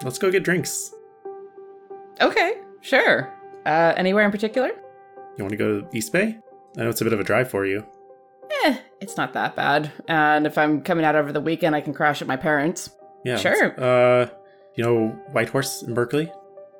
Let's 0.03 0.19
go 0.19 0.31
get 0.31 0.45
drinks. 0.45 0.93
Okay, 2.21 2.61
sure. 2.81 3.33
Uh, 3.67 3.93
anywhere 3.97 4.25
in 4.25 4.31
particular? 4.31 4.71
You 5.37 5.45
want 5.45 5.51
to 5.51 5.57
go 5.57 5.81
to 5.81 5.97
East 5.97 6.13
Bay? 6.13 6.39
I 6.77 6.83
know 6.83 6.89
it's 6.91 7.01
a 7.01 7.05
bit 7.05 7.13
of 7.13 7.21
a 7.21 7.25
drive 7.25 7.51
for 7.51 7.67
you. 7.67 7.85
Eh, 8.65 8.79
it's 9.01 9.17
not 9.17 9.33
that 9.35 9.55
bad. 9.55 9.91
And 10.09 10.47
if 10.47 10.57
I'm 10.57 10.81
coming 10.83 11.05
out 11.05 11.17
over 11.17 11.33
the 11.33 11.41
weekend, 11.41 11.75
I 11.75 11.81
can 11.81 11.93
crash 11.93 12.23
at 12.23 12.29
my 12.29 12.37
parents'. 12.37 12.91
Yeah. 13.25 13.37
Sure. 13.37 13.75
Uh, 13.79 14.29
you 14.75 14.85
know 14.85 15.09
Whitehorse 15.33 15.83
in 15.83 15.95
Berkeley? 15.95 16.33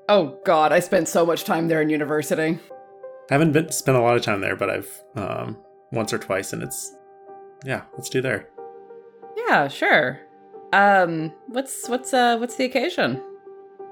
Oh 0.09 0.39
God, 0.45 0.73
I 0.73 0.81
spent 0.81 1.09
so 1.09 1.27
much 1.27 1.45
time 1.45 1.69
there 1.69 1.83
in 1.83 1.91
university. 1.91 2.59
I 3.31 3.35
haven't 3.35 3.53
been 3.53 3.71
spent 3.71 3.99
a 3.99 4.01
lot 4.01 4.17
of 4.17 4.23
time 4.23 4.41
there, 4.41 4.57
but 4.57 4.71
I've 4.71 5.03
um 5.17 5.59
once 5.93 6.13
or 6.13 6.19
twice, 6.19 6.53
and 6.53 6.63
it's 6.63 6.95
yeah. 7.65 7.83
Let's 7.95 8.09
do 8.09 8.23
there. 8.23 8.49
Yeah, 9.37 9.69
sure. 9.69 10.21
Um, 10.73 11.33
what's 11.49 11.89
what's 11.89 12.15
uh 12.15 12.37
what's 12.39 12.57
the 12.57 12.65
occasion? 12.65 13.23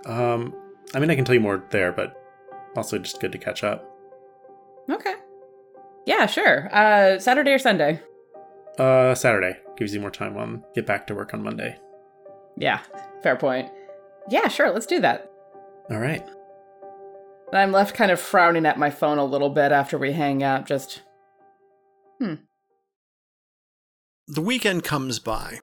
Um, 0.06 0.54
I 0.94 0.98
mean, 0.98 1.10
I 1.10 1.16
can 1.16 1.24
tell 1.24 1.34
you 1.34 1.40
more 1.40 1.64
there, 1.70 1.92
but 1.92 2.16
also 2.76 2.98
just 2.98 3.20
good 3.20 3.32
to 3.32 3.38
catch 3.38 3.64
up. 3.64 3.90
Okay. 4.90 5.14
Yeah, 6.06 6.26
sure. 6.26 6.74
Uh, 6.74 7.18
Saturday 7.18 7.52
or 7.52 7.58
Sunday? 7.58 8.00
Uh, 8.78 9.14
Saturday 9.14 9.58
gives 9.76 9.94
you 9.94 10.00
more 10.00 10.10
time 10.10 10.36
on 10.36 10.62
get 10.74 10.86
back 10.86 11.06
to 11.06 11.14
work 11.14 11.34
on 11.34 11.42
Monday. 11.42 11.78
Yeah, 12.56 12.80
fair 13.22 13.36
point. 13.36 13.70
Yeah, 14.28 14.48
sure. 14.48 14.70
Let's 14.70 14.86
do 14.86 15.00
that. 15.00 15.30
All 15.90 15.98
right. 15.98 16.26
I'm 17.52 17.72
left 17.72 17.94
kind 17.94 18.10
of 18.10 18.20
frowning 18.20 18.66
at 18.66 18.78
my 18.78 18.90
phone 18.90 19.18
a 19.18 19.24
little 19.24 19.50
bit 19.50 19.72
after 19.72 19.98
we 19.98 20.12
hang 20.12 20.42
out. 20.42 20.66
Just 20.66 21.02
hmm. 22.20 22.34
The 24.26 24.40
weekend 24.40 24.82
comes 24.82 25.20
by, 25.20 25.60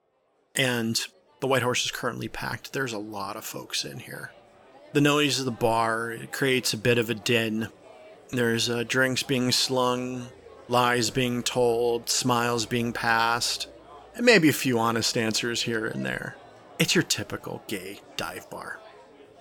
and 0.54 0.98
the 1.40 1.46
White 1.46 1.62
Horse 1.62 1.84
is 1.84 1.90
currently 1.90 2.28
packed. 2.28 2.72
There's 2.72 2.94
a 2.94 2.98
lot 2.98 3.36
of 3.36 3.44
folks 3.44 3.84
in 3.84 3.98
here. 3.98 4.30
The 4.94 5.00
noise 5.00 5.40
of 5.40 5.44
the 5.44 5.50
bar 5.50 6.14
creates 6.30 6.72
a 6.72 6.76
bit 6.76 6.98
of 6.98 7.10
a 7.10 7.14
din. 7.14 7.66
There's 8.30 8.70
uh, 8.70 8.84
drinks 8.86 9.24
being 9.24 9.50
slung, 9.50 10.28
lies 10.68 11.10
being 11.10 11.42
told, 11.42 12.08
smiles 12.08 12.64
being 12.64 12.92
passed, 12.92 13.66
and 14.14 14.24
maybe 14.24 14.48
a 14.48 14.52
few 14.52 14.78
honest 14.78 15.18
answers 15.18 15.62
here 15.62 15.84
and 15.84 16.06
there. 16.06 16.36
It's 16.78 16.94
your 16.94 17.02
typical 17.02 17.64
gay 17.66 18.02
dive 18.16 18.48
bar. 18.50 18.78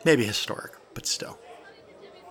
Maybe 0.04 0.26
historic, 0.26 0.72
but 0.96 1.06
still. 1.06 1.38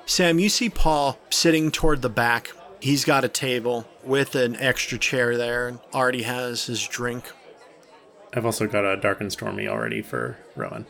Sam, 0.05 0.41
you 0.41 0.49
see 0.49 0.69
Paul 0.69 1.17
sitting 1.31 1.71
toward 1.71 2.03
the 2.03 2.09
back. 2.09 2.51
He's 2.81 3.05
got 3.05 3.23
a 3.23 3.29
table 3.29 3.87
with 4.03 4.35
an 4.35 4.57
extra 4.57 4.99
chair 4.99 5.37
there 5.37 5.69
and 5.69 5.79
already 5.95 6.23
has 6.23 6.67
his 6.67 6.85
drink. 6.89 7.31
I've 8.35 8.47
also 8.47 8.67
got 8.67 8.85
a 8.85 8.97
dark 8.97 9.21
and 9.21 9.31
stormy 9.31 9.69
already 9.69 10.03
for 10.03 10.39
Rowan. 10.57 10.87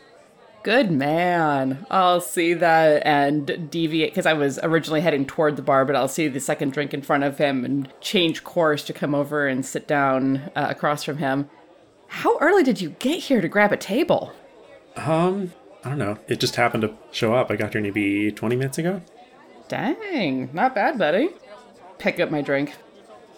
Good 0.63 0.89
man. 0.89 1.85
I'll 1.91 2.21
see 2.21 2.53
that 2.53 3.05
and 3.05 3.69
deviate 3.69 4.11
because 4.11 4.25
I 4.25 4.33
was 4.33 4.59
originally 4.63 5.01
heading 5.01 5.25
toward 5.25 5.55
the 5.57 5.61
bar, 5.61 5.85
but 5.85 5.95
I'll 5.95 6.07
see 6.07 6.27
the 6.27 6.39
second 6.39 6.71
drink 6.71 6.93
in 6.93 7.01
front 7.01 7.23
of 7.23 7.37
him 7.37 7.65
and 7.65 7.89
change 7.99 8.43
course 8.43 8.83
to 8.85 8.93
come 8.93 9.13
over 9.13 9.47
and 9.47 9.65
sit 9.65 9.87
down 9.87 10.51
uh, 10.55 10.67
across 10.69 11.03
from 11.03 11.17
him. 11.17 11.49
How 12.07 12.37
early 12.39 12.63
did 12.63 12.79
you 12.79 12.91
get 12.99 13.19
here 13.19 13.41
to 13.41 13.47
grab 13.47 13.71
a 13.71 13.77
table? 13.77 14.31
Um, 14.95 15.51
I 15.83 15.89
don't 15.89 15.97
know. 15.97 16.17
It 16.27 16.39
just 16.39 16.55
happened 16.55 16.83
to 16.83 16.93
show 17.11 17.33
up. 17.33 17.51
I 17.51 17.55
got 17.55 17.73
here 17.73 17.81
maybe 17.81 18.31
20 18.31 18.55
minutes 18.55 18.77
ago. 18.77 19.01
Dang, 19.67 20.49
not 20.53 20.75
bad, 20.75 20.97
buddy. 20.97 21.29
Pick 21.97 22.19
up 22.19 22.31
my 22.31 22.41
drink. 22.41 22.73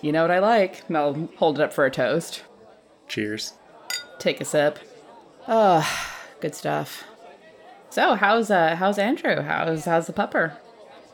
You 0.01 0.11
know 0.11 0.21
what 0.21 0.31
I 0.31 0.39
like. 0.39 0.87
And 0.87 0.97
I'll 0.97 1.29
hold 1.37 1.59
it 1.59 1.63
up 1.63 1.73
for 1.73 1.85
a 1.85 1.91
toast. 1.91 2.43
Cheers. 3.07 3.53
Take 4.19 4.41
a 4.41 4.45
sip. 4.45 4.79
Oh, 5.47 5.87
good 6.41 6.53
stuff. 6.53 7.03
So, 7.95 8.15
how's 8.15 8.51
uh 8.51 8.75
how's 8.75 8.97
Andrew? 8.97 9.41
How's 9.41 9.85
how's 9.85 10.05
the 10.05 10.11
pupper? 10.11 10.57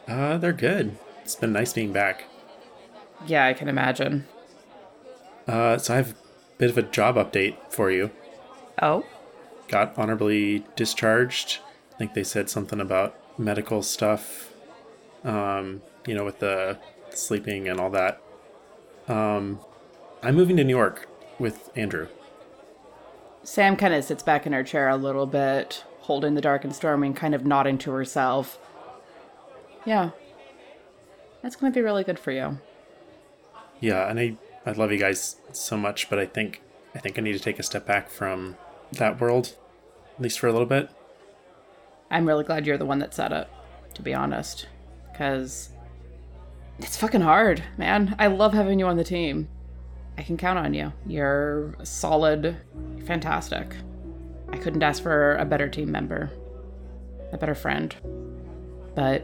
Uh, 0.08 0.40
they're 0.40 0.52
good. 0.52 0.98
It's 1.22 1.36
been 1.36 1.54
nice 1.54 1.74
being 1.74 1.94
back. 1.94 2.24
Yeah, 3.28 3.46
I 3.46 3.54
can 3.54 3.68
imagine. 3.68 4.26
Uh, 5.48 5.78
so 5.78 5.94
I 5.94 5.98
have 5.98 6.14
a 6.14 6.16
bit 6.58 6.72
of 6.72 6.80
a 6.80 6.82
job 6.82 7.18
update 7.18 7.56
for 7.70 7.92
you. 7.92 8.10
Oh, 8.82 9.06
Got 9.68 9.96
honorably 9.96 10.66
discharged. 10.76 11.60
I 11.94 11.98
think 12.00 12.16
they 12.16 12.24
said 12.24 12.50
something 12.50 12.80
about 12.80 13.16
medical 13.38 13.84
stuff. 13.84 14.52
Um, 15.24 15.84
you 16.08 16.16
know, 16.16 16.26
with 16.26 16.40
the 16.40 16.80
sleeping 17.12 17.70
and 17.70 17.80
all 17.80 17.92
that. 17.92 18.20
Um, 19.08 19.60
I'm 20.24 20.34
moving 20.34 20.58
to 20.58 20.64
New 20.64 20.76
York 20.76 21.08
with 21.38 21.70
Andrew. 21.76 22.08
Sam 23.44 23.76
kind 23.76 23.94
of 23.94 24.04
sits 24.04 24.24
back 24.24 24.48
in 24.48 24.54
her 24.54 24.64
chair 24.64 24.90
a 24.90 24.98
little 24.98 25.28
bit, 25.28 25.84
holding 26.02 26.36
the 26.36 26.42
dark 26.42 26.64
and 26.64 26.76
stormy, 26.76 27.08
and 27.08 27.16
kind 27.16 27.34
of 27.34 27.46
nodding 27.46 27.78
to 27.80 27.92
herself. 27.92 28.60
Yeah, 29.86 30.12
that's 31.42 31.56
going 31.56 31.72
to 31.72 31.80
be 31.80 31.84
really 31.84 32.04
good 32.04 32.20
for 32.20 32.32
you. 32.32 32.60
Yeah, 33.80 34.10
and 34.10 34.20
I 34.20 34.38
I 34.66 34.72
love 34.74 34.92
you 34.92 34.98
guys 34.98 35.38
so 35.52 35.78
much, 35.78 36.10
but 36.10 36.20
I 36.20 36.26
think 36.26 36.62
I 36.94 37.00
think 37.00 37.18
I 37.18 37.22
need 37.22 37.34
to 37.34 37.40
take 37.40 37.60
a 37.60 37.64
step 37.64 37.86
back 37.86 38.10
from 38.10 38.58
that 38.92 39.20
world, 39.20 39.56
at 40.16 40.22
least 40.22 40.40
for 40.40 40.48
a 40.48 40.52
little 40.52 40.68
bit. 40.68 40.90
I'm 42.10 42.28
really 42.28 42.44
glad 42.44 42.68
you're 42.68 42.78
the 42.78 42.86
one 42.86 43.00
that 43.00 43.14
said 43.14 43.32
it, 43.32 43.48
to 43.94 44.02
be 44.02 44.14
honest, 44.14 44.68
because 45.12 45.70
it's 46.78 46.98
fucking 46.98 47.22
hard, 47.22 47.64
man. 47.78 48.16
I 48.20 48.28
love 48.28 48.54
having 48.54 48.80
you 48.80 48.86
on 48.86 48.98
the 48.98 49.04
team. 49.04 49.48
I 50.18 50.24
can 50.24 50.36
count 50.36 50.60
on 50.60 50.74
you. 50.74 50.92
You're 51.08 51.74
solid, 51.84 52.58
fantastic. 53.06 53.76
I 54.52 54.58
couldn't 54.58 54.84
ask 54.84 55.02
for 55.02 55.36
a 55.38 55.46
better 55.46 55.70
team 55.70 55.92
member, 55.92 56.32
a 57.32 57.38
better 57.38 57.56
friend. 57.56 57.96
But 58.96 59.24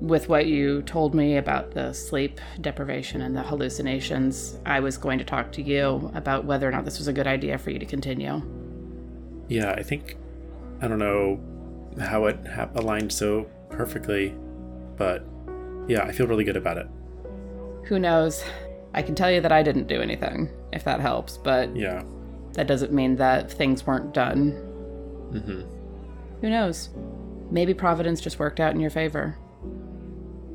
with 0.00 0.28
what 0.28 0.46
you 0.46 0.82
told 0.82 1.14
me 1.14 1.38
about 1.38 1.72
the 1.72 1.92
sleep 1.92 2.40
deprivation 2.60 3.22
and 3.22 3.36
the 3.36 3.42
hallucinations, 3.42 4.58
I 4.64 4.80
was 4.80 4.96
going 4.96 5.18
to 5.18 5.24
talk 5.24 5.50
to 5.52 5.62
you 5.62 6.10
about 6.14 6.44
whether 6.44 6.68
or 6.68 6.70
not 6.70 6.84
this 6.84 6.98
was 6.98 7.08
a 7.08 7.12
good 7.12 7.26
idea 7.26 7.58
for 7.58 7.70
you 7.70 7.78
to 7.78 7.86
continue. 7.86 8.42
Yeah, 9.48 9.72
I 9.72 9.82
think 9.82 10.16
I 10.80 10.86
don't 10.88 10.98
know 10.98 11.40
how 12.00 12.26
it 12.26 12.38
ha- 12.46 12.68
aligned 12.76 13.12
so 13.12 13.48
perfectly, 13.70 14.34
but 14.96 15.24
yeah, 15.88 16.02
I 16.02 16.12
feel 16.12 16.26
really 16.26 16.44
good 16.44 16.56
about 16.56 16.78
it. 16.78 16.86
Who 17.84 17.98
knows? 17.98 18.44
I 18.94 19.02
can 19.02 19.14
tell 19.14 19.30
you 19.30 19.40
that 19.40 19.52
I 19.52 19.62
didn't 19.62 19.86
do 19.88 20.00
anything, 20.00 20.50
if 20.72 20.84
that 20.84 21.00
helps, 21.00 21.38
but 21.38 21.74
Yeah. 21.74 22.02
That 22.54 22.66
doesn't 22.66 22.92
mean 22.92 23.16
that 23.16 23.50
things 23.50 23.86
weren't 23.86 24.12
done. 24.14 24.50
hmm 25.32 25.62
Who 26.40 26.50
knows? 26.50 26.90
Maybe 27.50 27.74
Providence 27.74 28.20
just 28.20 28.38
worked 28.38 28.60
out 28.60 28.74
in 28.74 28.80
your 28.80 28.90
favor. 28.90 29.36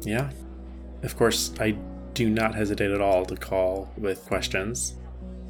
Yeah. 0.01 0.31
Of 1.01 1.17
course, 1.17 1.53
I 1.59 1.71
do 2.13 2.29
not 2.29 2.55
hesitate 2.55 2.91
at 2.91 3.01
all 3.01 3.25
to 3.25 3.35
call 3.35 3.91
with 3.97 4.25
questions. 4.25 4.95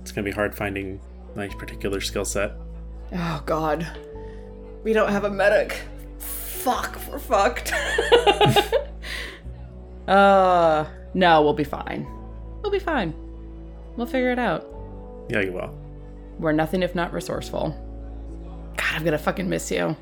It's 0.01 0.11
gonna 0.11 0.25
be 0.25 0.31
hard 0.31 0.55
finding 0.55 0.99
my 1.35 1.47
particular 1.47 2.01
skill 2.01 2.25
set. 2.25 2.51
Oh, 3.13 3.41
God. 3.45 3.87
We 4.83 4.93
don't 4.93 5.11
have 5.11 5.23
a 5.23 5.29
medic. 5.29 5.81
Fuck, 6.19 6.97
we're 7.11 7.19
fucked. 7.19 7.73
uh, 10.07 10.85
no, 11.13 11.41
we'll 11.43 11.53
be 11.53 11.63
fine. 11.63 12.07
We'll 12.61 12.71
be 12.71 12.79
fine. 12.79 13.13
We'll 13.95 14.07
figure 14.07 14.31
it 14.31 14.39
out. 14.39 14.65
Yeah, 15.29 15.41
you 15.41 15.53
will. 15.53 15.77
We're 16.39 16.51
nothing 16.51 16.83
if 16.83 16.95
not 16.95 17.13
resourceful. 17.13 17.69
God, 18.77 18.95
I'm 18.95 19.03
gonna 19.03 19.17
fucking 19.17 19.49
miss 19.49 19.69
you. 19.71 19.95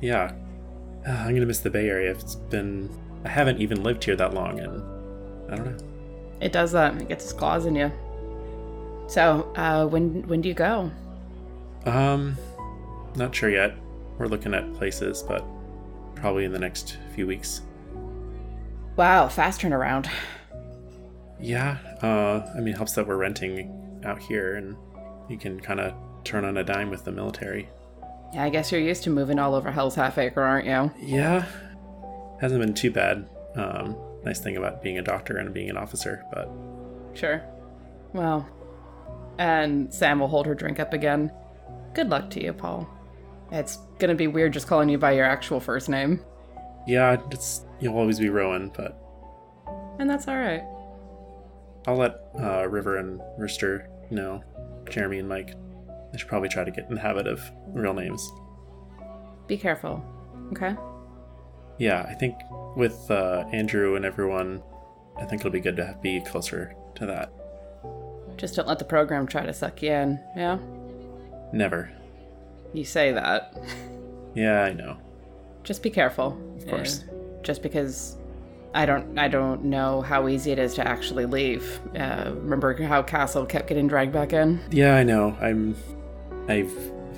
Yeah. 0.00 0.32
Uh, 1.06 1.10
I'm 1.12 1.34
gonna 1.34 1.46
miss 1.46 1.60
the 1.60 1.70
Bay 1.70 1.88
Area. 1.88 2.10
It's 2.10 2.34
been. 2.34 2.90
I 3.24 3.28
haven't 3.28 3.60
even 3.60 3.82
lived 3.82 4.04
here 4.04 4.16
that 4.16 4.34
long, 4.34 4.60
and 4.60 4.82
I 5.52 5.56
don't 5.56 5.66
know. 5.66 5.86
It 6.40 6.52
does 6.52 6.72
that. 6.72 7.00
It 7.00 7.08
gets 7.08 7.24
its 7.24 7.32
claws 7.32 7.66
in 7.66 7.74
you. 7.74 7.90
So, 9.08 9.50
uh, 9.56 9.86
when 9.86 10.26
when 10.28 10.40
do 10.40 10.48
you 10.48 10.54
go? 10.54 10.90
Um, 11.86 12.36
not 13.16 13.34
sure 13.34 13.50
yet. 13.50 13.74
We're 14.18 14.26
looking 14.26 14.54
at 14.54 14.72
places, 14.74 15.22
but 15.22 15.44
probably 16.14 16.44
in 16.44 16.52
the 16.52 16.58
next 16.58 16.98
few 17.14 17.26
weeks. 17.26 17.62
Wow, 18.96 19.28
fast 19.28 19.60
turnaround. 19.60 20.08
Yeah. 21.40 21.78
Uh, 22.02 22.50
I 22.54 22.58
mean, 22.58 22.74
it 22.74 22.76
helps 22.76 22.92
that 22.92 23.06
we're 23.06 23.16
renting 23.16 24.02
out 24.04 24.18
here, 24.18 24.56
and 24.56 24.76
you 25.28 25.36
can 25.38 25.60
kind 25.60 25.80
of 25.80 25.94
turn 26.24 26.44
on 26.44 26.56
a 26.56 26.64
dime 26.64 26.90
with 26.90 27.04
the 27.04 27.12
military. 27.12 27.68
Yeah, 28.34 28.44
I 28.44 28.50
guess 28.50 28.70
you're 28.70 28.80
used 28.80 29.04
to 29.04 29.10
moving 29.10 29.38
all 29.38 29.54
over 29.54 29.70
Hell's 29.70 29.94
Half 29.94 30.18
Acre, 30.18 30.42
aren't 30.42 30.66
you? 30.66 30.90
Yeah, 31.00 31.46
hasn't 32.40 32.60
been 32.60 32.74
too 32.74 32.90
bad. 32.90 33.28
Um, 33.54 33.96
nice 34.24 34.40
thing 34.40 34.56
about 34.56 34.82
being 34.82 34.98
a 34.98 35.02
doctor 35.02 35.38
and 35.38 35.52
being 35.54 35.70
an 35.70 35.76
officer, 35.76 36.24
but 36.32 36.50
Sure. 37.14 37.42
Well, 38.12 38.48
and 39.38 39.92
Sam 39.92 40.20
will 40.20 40.28
hold 40.28 40.46
her 40.46 40.54
drink 40.54 40.78
up 40.78 40.92
again. 40.92 41.32
Good 41.94 42.10
luck 42.10 42.30
to 42.30 42.42
you, 42.42 42.52
Paul. 42.52 42.88
It's 43.50 43.78
gonna 43.98 44.14
be 44.14 44.26
weird 44.26 44.52
just 44.52 44.66
calling 44.66 44.88
you 44.88 44.98
by 44.98 45.12
your 45.12 45.24
actual 45.24 45.58
first 45.58 45.88
name, 45.88 46.20
yeah, 46.88 47.20
it's 47.30 47.66
you'll 47.80 47.96
always 47.98 48.18
be 48.18 48.30
Rowan. 48.30 48.72
But 48.74 48.98
and 49.98 50.08
that's 50.08 50.26
alright. 50.26 50.64
I'll 51.86 51.96
let 51.96 52.14
uh, 52.40 52.66
River 52.66 52.96
and 52.96 53.20
Rooster 53.36 53.88
know. 54.10 54.42
Jeremy 54.90 55.18
and 55.18 55.28
Mike. 55.28 55.54
I 56.12 56.16
should 56.16 56.28
probably 56.28 56.48
try 56.48 56.64
to 56.64 56.70
get 56.70 56.88
in 56.88 56.94
the 56.94 57.00
habit 57.00 57.26
of 57.26 57.42
real 57.68 57.94
names. 57.94 58.30
Be 59.46 59.56
careful, 59.56 60.04
okay? 60.52 60.74
Yeah, 61.78 62.06
I 62.08 62.14
think 62.14 62.34
with 62.76 63.10
uh, 63.10 63.44
Andrew 63.52 63.96
and 63.96 64.04
everyone, 64.04 64.62
I 65.18 65.24
think 65.24 65.40
it'll 65.40 65.50
be 65.50 65.60
good 65.60 65.76
to 65.76 65.96
be 66.02 66.20
closer 66.20 66.74
to 66.96 67.06
that. 67.06 67.32
Just 68.36 68.54
don't 68.56 68.68
let 68.68 68.78
the 68.78 68.84
program 68.84 69.26
try 69.26 69.44
to 69.44 69.52
suck 69.52 69.82
you 69.82 69.90
in, 69.90 70.20
yeah? 70.36 70.58
Never. 71.52 71.90
You 72.72 72.84
say 72.84 73.12
that. 73.12 73.56
Yeah, 74.34 74.62
I 74.62 74.72
know. 74.72 74.98
Just 75.64 75.82
be 75.82 75.90
careful. 75.90 76.38
Of 76.58 76.66
course. 76.68 77.04
just 77.42 77.62
because 77.62 78.16
I 78.74 78.86
don't 78.86 79.18
I 79.18 79.28
don't 79.28 79.64
know 79.64 80.02
how 80.02 80.28
easy 80.28 80.52
it 80.52 80.58
is 80.58 80.74
to 80.74 80.86
actually 80.86 81.26
leave. 81.26 81.80
Uh, 81.96 82.32
remember 82.34 82.80
how 82.82 83.02
Castle 83.02 83.46
kept 83.46 83.68
getting 83.68 83.88
dragged 83.88 84.12
back 84.12 84.32
in? 84.32 84.60
Yeah, 84.70 84.96
I 84.96 85.02
know. 85.04 85.36
I'm. 85.40 85.74
I've 86.48 86.72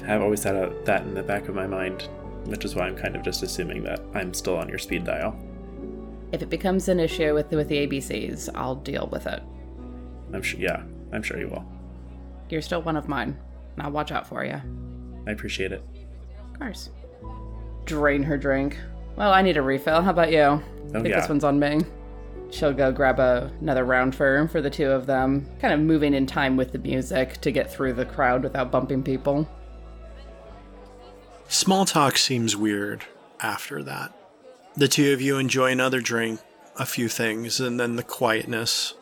have 0.06 0.22
always 0.22 0.42
had 0.42 0.56
a, 0.56 0.72
that 0.84 1.02
in 1.02 1.14
the 1.14 1.22
back 1.22 1.48
of 1.48 1.54
my 1.54 1.66
mind, 1.66 2.08
which 2.46 2.64
is 2.64 2.74
why 2.74 2.86
I'm 2.86 2.96
kind 2.96 3.16
of 3.16 3.22
just 3.22 3.42
assuming 3.42 3.82
that 3.84 4.00
I'm 4.14 4.32
still 4.32 4.56
on 4.56 4.68
your 4.68 4.78
speed 4.78 5.04
dial. 5.04 5.38
If 6.32 6.42
it 6.42 6.50
becomes 6.50 6.88
an 6.88 7.00
issue 7.00 7.34
with 7.34 7.50
the, 7.50 7.56
with 7.56 7.68
the 7.68 7.86
ABCs, 7.86 8.48
I'll 8.54 8.76
deal 8.76 9.08
with 9.12 9.26
it. 9.26 9.42
I'm 10.32 10.42
sure. 10.42 10.60
Yeah, 10.60 10.82
I'm 11.12 11.22
sure 11.22 11.38
you 11.38 11.48
will. 11.48 11.64
You're 12.48 12.62
still 12.62 12.82
one 12.82 12.96
of 12.96 13.08
mine, 13.08 13.36
and 13.74 13.82
I'll 13.82 13.92
watch 13.92 14.12
out 14.12 14.26
for 14.26 14.44
you. 14.44 14.60
I 15.26 15.30
appreciate 15.32 15.72
it. 15.72 15.82
Of 16.52 16.58
course. 16.58 16.90
Drain 17.84 18.22
her 18.22 18.36
drink. 18.36 18.78
Well, 19.16 19.32
I 19.32 19.42
need 19.42 19.56
a 19.56 19.62
refill. 19.62 20.02
How 20.02 20.10
about 20.10 20.32
you? 20.32 20.62
I 20.90 21.00
think 21.00 21.08
yeah. 21.08 21.20
this 21.20 21.28
one's 21.28 21.44
on 21.44 21.58
Ming. 21.58 21.86
She'll 22.50 22.72
go 22.72 22.90
grab 22.90 23.20
a, 23.20 23.50
another 23.60 23.84
round 23.84 24.14
for 24.14 24.48
for 24.48 24.60
the 24.60 24.70
two 24.70 24.90
of 24.90 25.06
them, 25.06 25.46
kind 25.60 25.72
of 25.72 25.80
moving 25.80 26.14
in 26.14 26.26
time 26.26 26.56
with 26.56 26.72
the 26.72 26.78
music 26.78 27.40
to 27.42 27.52
get 27.52 27.72
through 27.72 27.92
the 27.92 28.04
crowd 28.04 28.42
without 28.42 28.72
bumping 28.72 29.02
people. 29.02 29.48
Small 31.48 31.84
talk 31.84 32.16
seems 32.16 32.56
weird 32.56 33.04
after 33.40 33.82
that. 33.84 34.12
The 34.76 34.88
two 34.88 35.12
of 35.12 35.20
you 35.20 35.38
enjoy 35.38 35.72
another 35.72 36.00
drink, 36.00 36.40
a 36.76 36.86
few 36.86 37.08
things, 37.08 37.60
and 37.60 37.78
then 37.78 37.96
the 37.96 38.02
quietness 38.02 38.94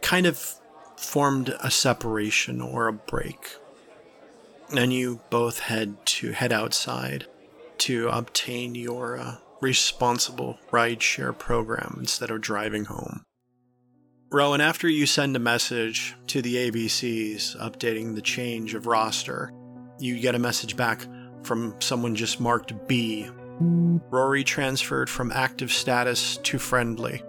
kind 0.00 0.26
of 0.26 0.54
formed 0.96 1.54
a 1.60 1.70
separation 1.70 2.60
or 2.60 2.88
a 2.88 2.92
break. 2.92 3.56
And 4.74 4.92
you 4.92 5.20
both 5.30 5.60
head 5.60 5.96
to 6.06 6.32
head 6.32 6.52
outside 6.52 7.26
to 7.78 8.08
obtain 8.08 8.74
your 8.74 9.18
uh, 9.18 9.36
responsible 9.64 10.58
rideshare 10.70 11.36
program 11.36 11.96
instead 11.98 12.30
of 12.30 12.42
driving 12.42 12.84
home. 12.84 13.24
Rowan, 14.30 14.60
after 14.60 14.88
you 14.88 15.06
send 15.06 15.34
a 15.34 15.38
message 15.38 16.14
to 16.26 16.42
the 16.42 16.70
ABCs 16.70 17.56
updating 17.56 18.14
the 18.14 18.20
change 18.20 18.74
of 18.74 18.86
roster, 18.86 19.50
you 19.98 20.20
get 20.20 20.34
a 20.34 20.38
message 20.38 20.76
back 20.76 21.06
from 21.42 21.74
someone 21.78 22.14
just 22.14 22.40
marked 22.40 22.74
B. 22.86 23.26
Rory 23.58 24.44
transferred 24.44 25.08
from 25.08 25.32
active 25.32 25.72
status 25.72 26.36
to 26.38 26.58
friendly. 26.58 27.22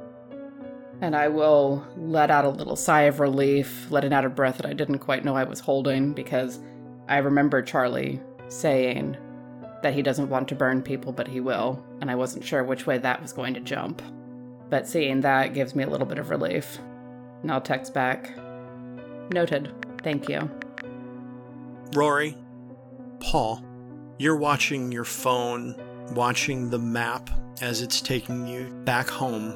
And 0.99 1.15
I 1.15 1.29
will 1.29 1.87
let 1.95 2.31
out 2.31 2.43
a 2.43 2.49
little 2.49 2.75
sigh 2.75 3.03
of 3.03 3.21
relief, 3.21 3.89
letting 3.91 4.11
out 4.11 4.25
a 4.25 4.29
breath 4.29 4.57
that 4.57 4.65
I 4.65 4.73
didn't 4.73 4.99
quite 4.99 5.23
know 5.23 5.35
I 5.35 5.43
was 5.45 5.61
holding 5.61 6.11
because 6.13 6.59
I 7.07 7.17
remember 7.17 7.61
Charlie 7.61 8.19
saying 8.49 9.15
that 9.85 9.93
he 9.93 10.01
doesn't 10.01 10.29
want 10.29 10.47
to 10.47 10.55
burn 10.55 10.81
people, 10.81 11.11
but 11.11 11.27
he 11.27 11.39
will, 11.39 11.79
and 12.01 12.09
I 12.09 12.15
wasn't 12.15 12.43
sure 12.43 12.63
which 12.63 12.87
way 12.87 12.97
that 12.97 13.21
was 13.21 13.31
going 13.31 13.53
to 13.53 13.59
jump. 13.59 14.01
But 14.71 14.87
seeing 14.87 15.21
that 15.21 15.53
gives 15.53 15.75
me 15.75 15.83
a 15.83 15.87
little 15.87 16.07
bit 16.07 16.17
of 16.17 16.31
relief. 16.31 16.79
And 17.43 17.51
I'll 17.51 17.61
text 17.61 17.93
back. 17.93 18.35
Noted. 19.31 19.71
Thank 20.01 20.27
you. 20.27 20.49
Rory, 21.93 22.35
Paul, 23.19 23.63
you're 24.17 24.37
watching 24.37 24.91
your 24.91 25.03
phone, 25.03 25.75
watching 26.15 26.71
the 26.71 26.79
map 26.79 27.29
as 27.61 27.83
it's 27.83 28.01
taking 28.01 28.47
you 28.47 28.71
back 28.85 29.07
home, 29.07 29.53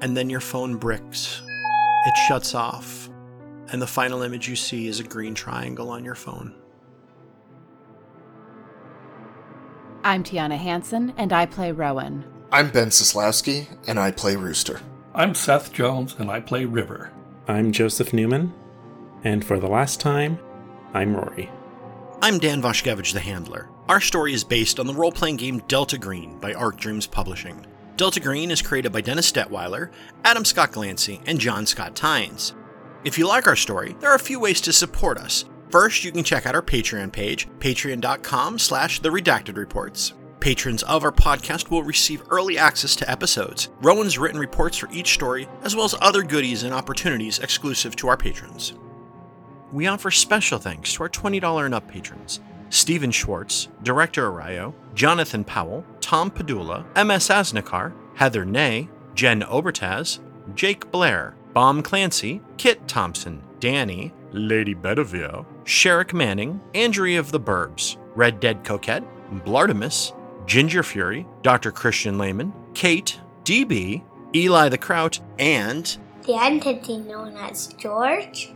and 0.00 0.16
then 0.16 0.30
your 0.30 0.38
phone 0.38 0.76
bricks. 0.76 1.42
It 2.06 2.16
shuts 2.28 2.54
off, 2.54 3.10
and 3.72 3.82
the 3.82 3.88
final 3.88 4.22
image 4.22 4.48
you 4.48 4.54
see 4.54 4.86
is 4.86 5.00
a 5.00 5.02
green 5.02 5.34
triangle 5.34 5.90
on 5.90 6.04
your 6.04 6.14
phone. 6.14 6.61
I'm 10.04 10.24
Tiana 10.24 10.56
Hansen, 10.58 11.14
and 11.16 11.32
I 11.32 11.46
play 11.46 11.70
Rowan. 11.70 12.24
I'm 12.50 12.70
Ben 12.70 12.88
Sislowski, 12.88 13.68
and 13.86 14.00
I 14.00 14.10
play 14.10 14.34
Rooster. 14.34 14.80
I'm 15.14 15.32
Seth 15.32 15.72
Jones, 15.72 16.16
and 16.18 16.28
I 16.28 16.40
play 16.40 16.64
River. 16.64 17.12
I'm 17.46 17.70
Joseph 17.70 18.12
Newman, 18.12 18.52
and 19.22 19.44
for 19.44 19.60
the 19.60 19.68
last 19.68 20.00
time, 20.00 20.40
I'm 20.92 21.14
Rory. 21.14 21.48
I'm 22.20 22.38
Dan 22.38 22.60
Vashkevich, 22.60 23.12
the 23.12 23.20
Handler. 23.20 23.68
Our 23.88 24.00
story 24.00 24.34
is 24.34 24.42
based 24.42 24.80
on 24.80 24.88
the 24.88 24.94
role 24.94 25.12
playing 25.12 25.36
game 25.36 25.62
Delta 25.68 25.98
Green 25.98 26.36
by 26.40 26.52
Arc 26.52 26.78
Dreams 26.78 27.06
Publishing. 27.06 27.64
Delta 27.96 28.18
Green 28.18 28.50
is 28.50 28.60
created 28.60 28.90
by 28.90 29.02
Dennis 29.02 29.30
Detwiller, 29.30 29.90
Adam 30.24 30.44
Scott 30.44 30.72
Glancy, 30.72 31.20
and 31.26 31.38
John 31.38 31.64
Scott 31.64 31.94
Tynes. 31.94 32.54
If 33.04 33.18
you 33.18 33.28
like 33.28 33.46
our 33.46 33.54
story, 33.54 33.94
there 34.00 34.10
are 34.10 34.16
a 34.16 34.20
few 34.20 34.40
ways 34.40 34.60
to 34.62 34.72
support 34.72 35.16
us. 35.16 35.44
First, 35.72 36.04
you 36.04 36.12
can 36.12 36.22
check 36.22 36.44
out 36.44 36.54
our 36.54 36.60
Patreon 36.60 37.10
page, 37.10 37.48
patreon.com 37.58 38.58
slash 38.58 39.00
the 39.00 39.08
redacted 39.08 39.56
reports. 39.56 40.12
Patrons 40.38 40.82
of 40.82 41.02
our 41.02 41.10
podcast 41.10 41.70
will 41.70 41.82
receive 41.82 42.22
early 42.28 42.58
access 42.58 42.94
to 42.96 43.10
episodes, 43.10 43.70
Rowan's 43.80 44.18
written 44.18 44.38
reports 44.38 44.76
for 44.76 44.90
each 44.92 45.14
story, 45.14 45.48
as 45.62 45.74
well 45.74 45.86
as 45.86 45.94
other 46.02 46.22
goodies 46.22 46.64
and 46.64 46.74
opportunities 46.74 47.38
exclusive 47.38 47.96
to 47.96 48.08
our 48.08 48.18
patrons. 48.18 48.74
We 49.72 49.86
offer 49.86 50.10
special 50.10 50.58
thanks 50.58 50.92
to 50.92 51.04
our 51.04 51.08
$20 51.08 51.64
and 51.64 51.74
up 51.74 51.88
patrons 51.88 52.40
Stephen 52.68 53.10
Schwartz, 53.10 53.68
Director 53.82 54.30
Arayo, 54.30 54.74
Jonathan 54.94 55.42
Powell, 55.42 55.86
Tom 56.02 56.30
Padula, 56.30 56.84
MS 56.96 57.28
Asnikar, 57.28 57.94
Heather 58.14 58.44
Ney, 58.44 58.90
Jen 59.14 59.40
Obertaz, 59.40 60.18
Jake 60.54 60.90
Blair, 60.90 61.34
Bomb 61.54 61.82
Clancy, 61.82 62.42
Kit 62.58 62.86
Thompson, 62.86 63.42
Danny, 63.58 64.12
Lady 64.32 64.74
Bedivere, 64.74 65.44
Sherrick 65.64 66.12
Manning, 66.12 66.60
Andrea 66.74 67.20
of 67.20 67.30
the 67.30 67.40
Burbs, 67.40 67.96
Red 68.14 68.40
Dead 68.40 68.64
Coquette, 68.64 69.04
Blartimus, 69.44 70.12
Ginger 70.46 70.82
Fury, 70.82 71.26
Dr. 71.42 71.70
Christian 71.70 72.18
Lehman, 72.18 72.52
Kate, 72.74 73.20
DB, 73.44 74.02
Eli 74.34 74.68
the 74.68 74.78
Kraut, 74.78 75.20
and 75.38 75.98
The 76.26 76.34
entity 76.34 76.98
known 76.98 77.36
as 77.36 77.68
George? 77.74 78.52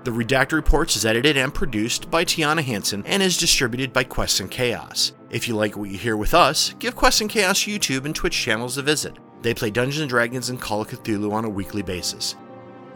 The 0.04 0.12
Redacted 0.12 0.52
Reports 0.52 0.98
is 0.98 1.06
edited 1.06 1.38
and 1.38 1.54
produced 1.54 2.12
by 2.12 2.26
Tiana 2.26 2.62
Hansen 2.62 3.06
and 3.06 3.24
is 3.24 3.38
distributed 3.38 3.94
by 3.94 4.04
Quest 4.04 4.42
and 4.42 4.52
Chaos. 4.52 5.14
If 5.30 5.48
you 5.48 5.56
like 5.56 5.78
what 5.78 5.90
you 5.90 5.98
hear 5.98 6.18
with 6.18 6.34
us, 6.34 6.76
give 6.80 6.98
Quest 6.98 7.22
and 7.22 7.30
Chaos 7.30 7.62
YouTube 7.62 8.04
and 8.04 8.14
Twitch 8.14 8.38
channels 8.38 8.78
a 8.78 8.82
visit. 8.82 9.18
They 9.42 9.54
play 9.54 9.72
Dungeons 9.72 10.02
and 10.02 10.10
Dragons 10.10 10.50
and 10.50 10.60
Call 10.60 10.82
of 10.82 10.90
Cthulhu 10.90 11.32
on 11.32 11.46
a 11.46 11.50
weekly 11.50 11.82
basis. 11.82 12.36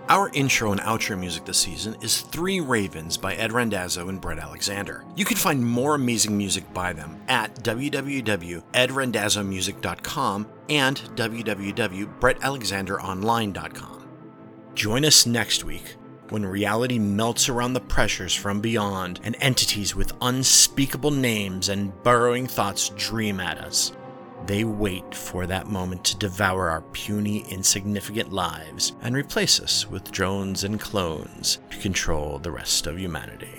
Our 0.09 0.29
intro 0.29 0.71
and 0.71 0.79
outro 0.81 1.19
music 1.19 1.43
this 1.43 1.57
season 1.57 1.97
is 2.01 2.21
Three 2.21 2.61
Ravens 2.61 3.17
by 3.17 3.35
Ed 3.35 3.51
Randazzo 3.51 4.07
and 4.07 4.21
Brett 4.21 4.39
Alexander. 4.39 5.03
You 5.17 5.25
can 5.25 5.35
find 5.35 5.65
more 5.65 5.95
amazing 5.95 6.37
music 6.37 6.73
by 6.73 6.93
them 6.93 7.19
at 7.27 7.53
www.edrandazzomusic.com 7.55 10.47
and 10.69 10.97
www.brettalexanderonline.com. 11.15 14.07
Join 14.75 15.03
us 15.03 15.25
next 15.25 15.65
week 15.65 15.95
when 16.29 16.45
reality 16.45 16.99
melts 16.99 17.49
around 17.49 17.73
the 17.73 17.81
pressures 17.81 18.33
from 18.33 18.61
beyond 18.61 19.19
and 19.25 19.35
entities 19.41 19.93
with 19.93 20.13
unspeakable 20.21 21.11
names 21.11 21.67
and 21.67 21.91
burrowing 22.03 22.47
thoughts 22.47 22.87
dream 22.95 23.41
at 23.41 23.57
us. 23.57 23.91
They 24.47 24.63
wait 24.63 25.13
for 25.13 25.45
that 25.45 25.67
moment 25.67 26.05
to 26.05 26.17
devour 26.17 26.69
our 26.69 26.79
puny, 26.81 27.39
insignificant 27.49 28.31
lives 28.31 28.93
and 29.01 29.13
replace 29.13 29.59
us 29.59 29.89
with 29.89 30.09
drones 30.09 30.63
and 30.63 30.79
clones 30.79 31.59
to 31.69 31.77
control 31.79 32.39
the 32.39 32.51
rest 32.51 32.87
of 32.87 32.97
humanity. 32.97 33.56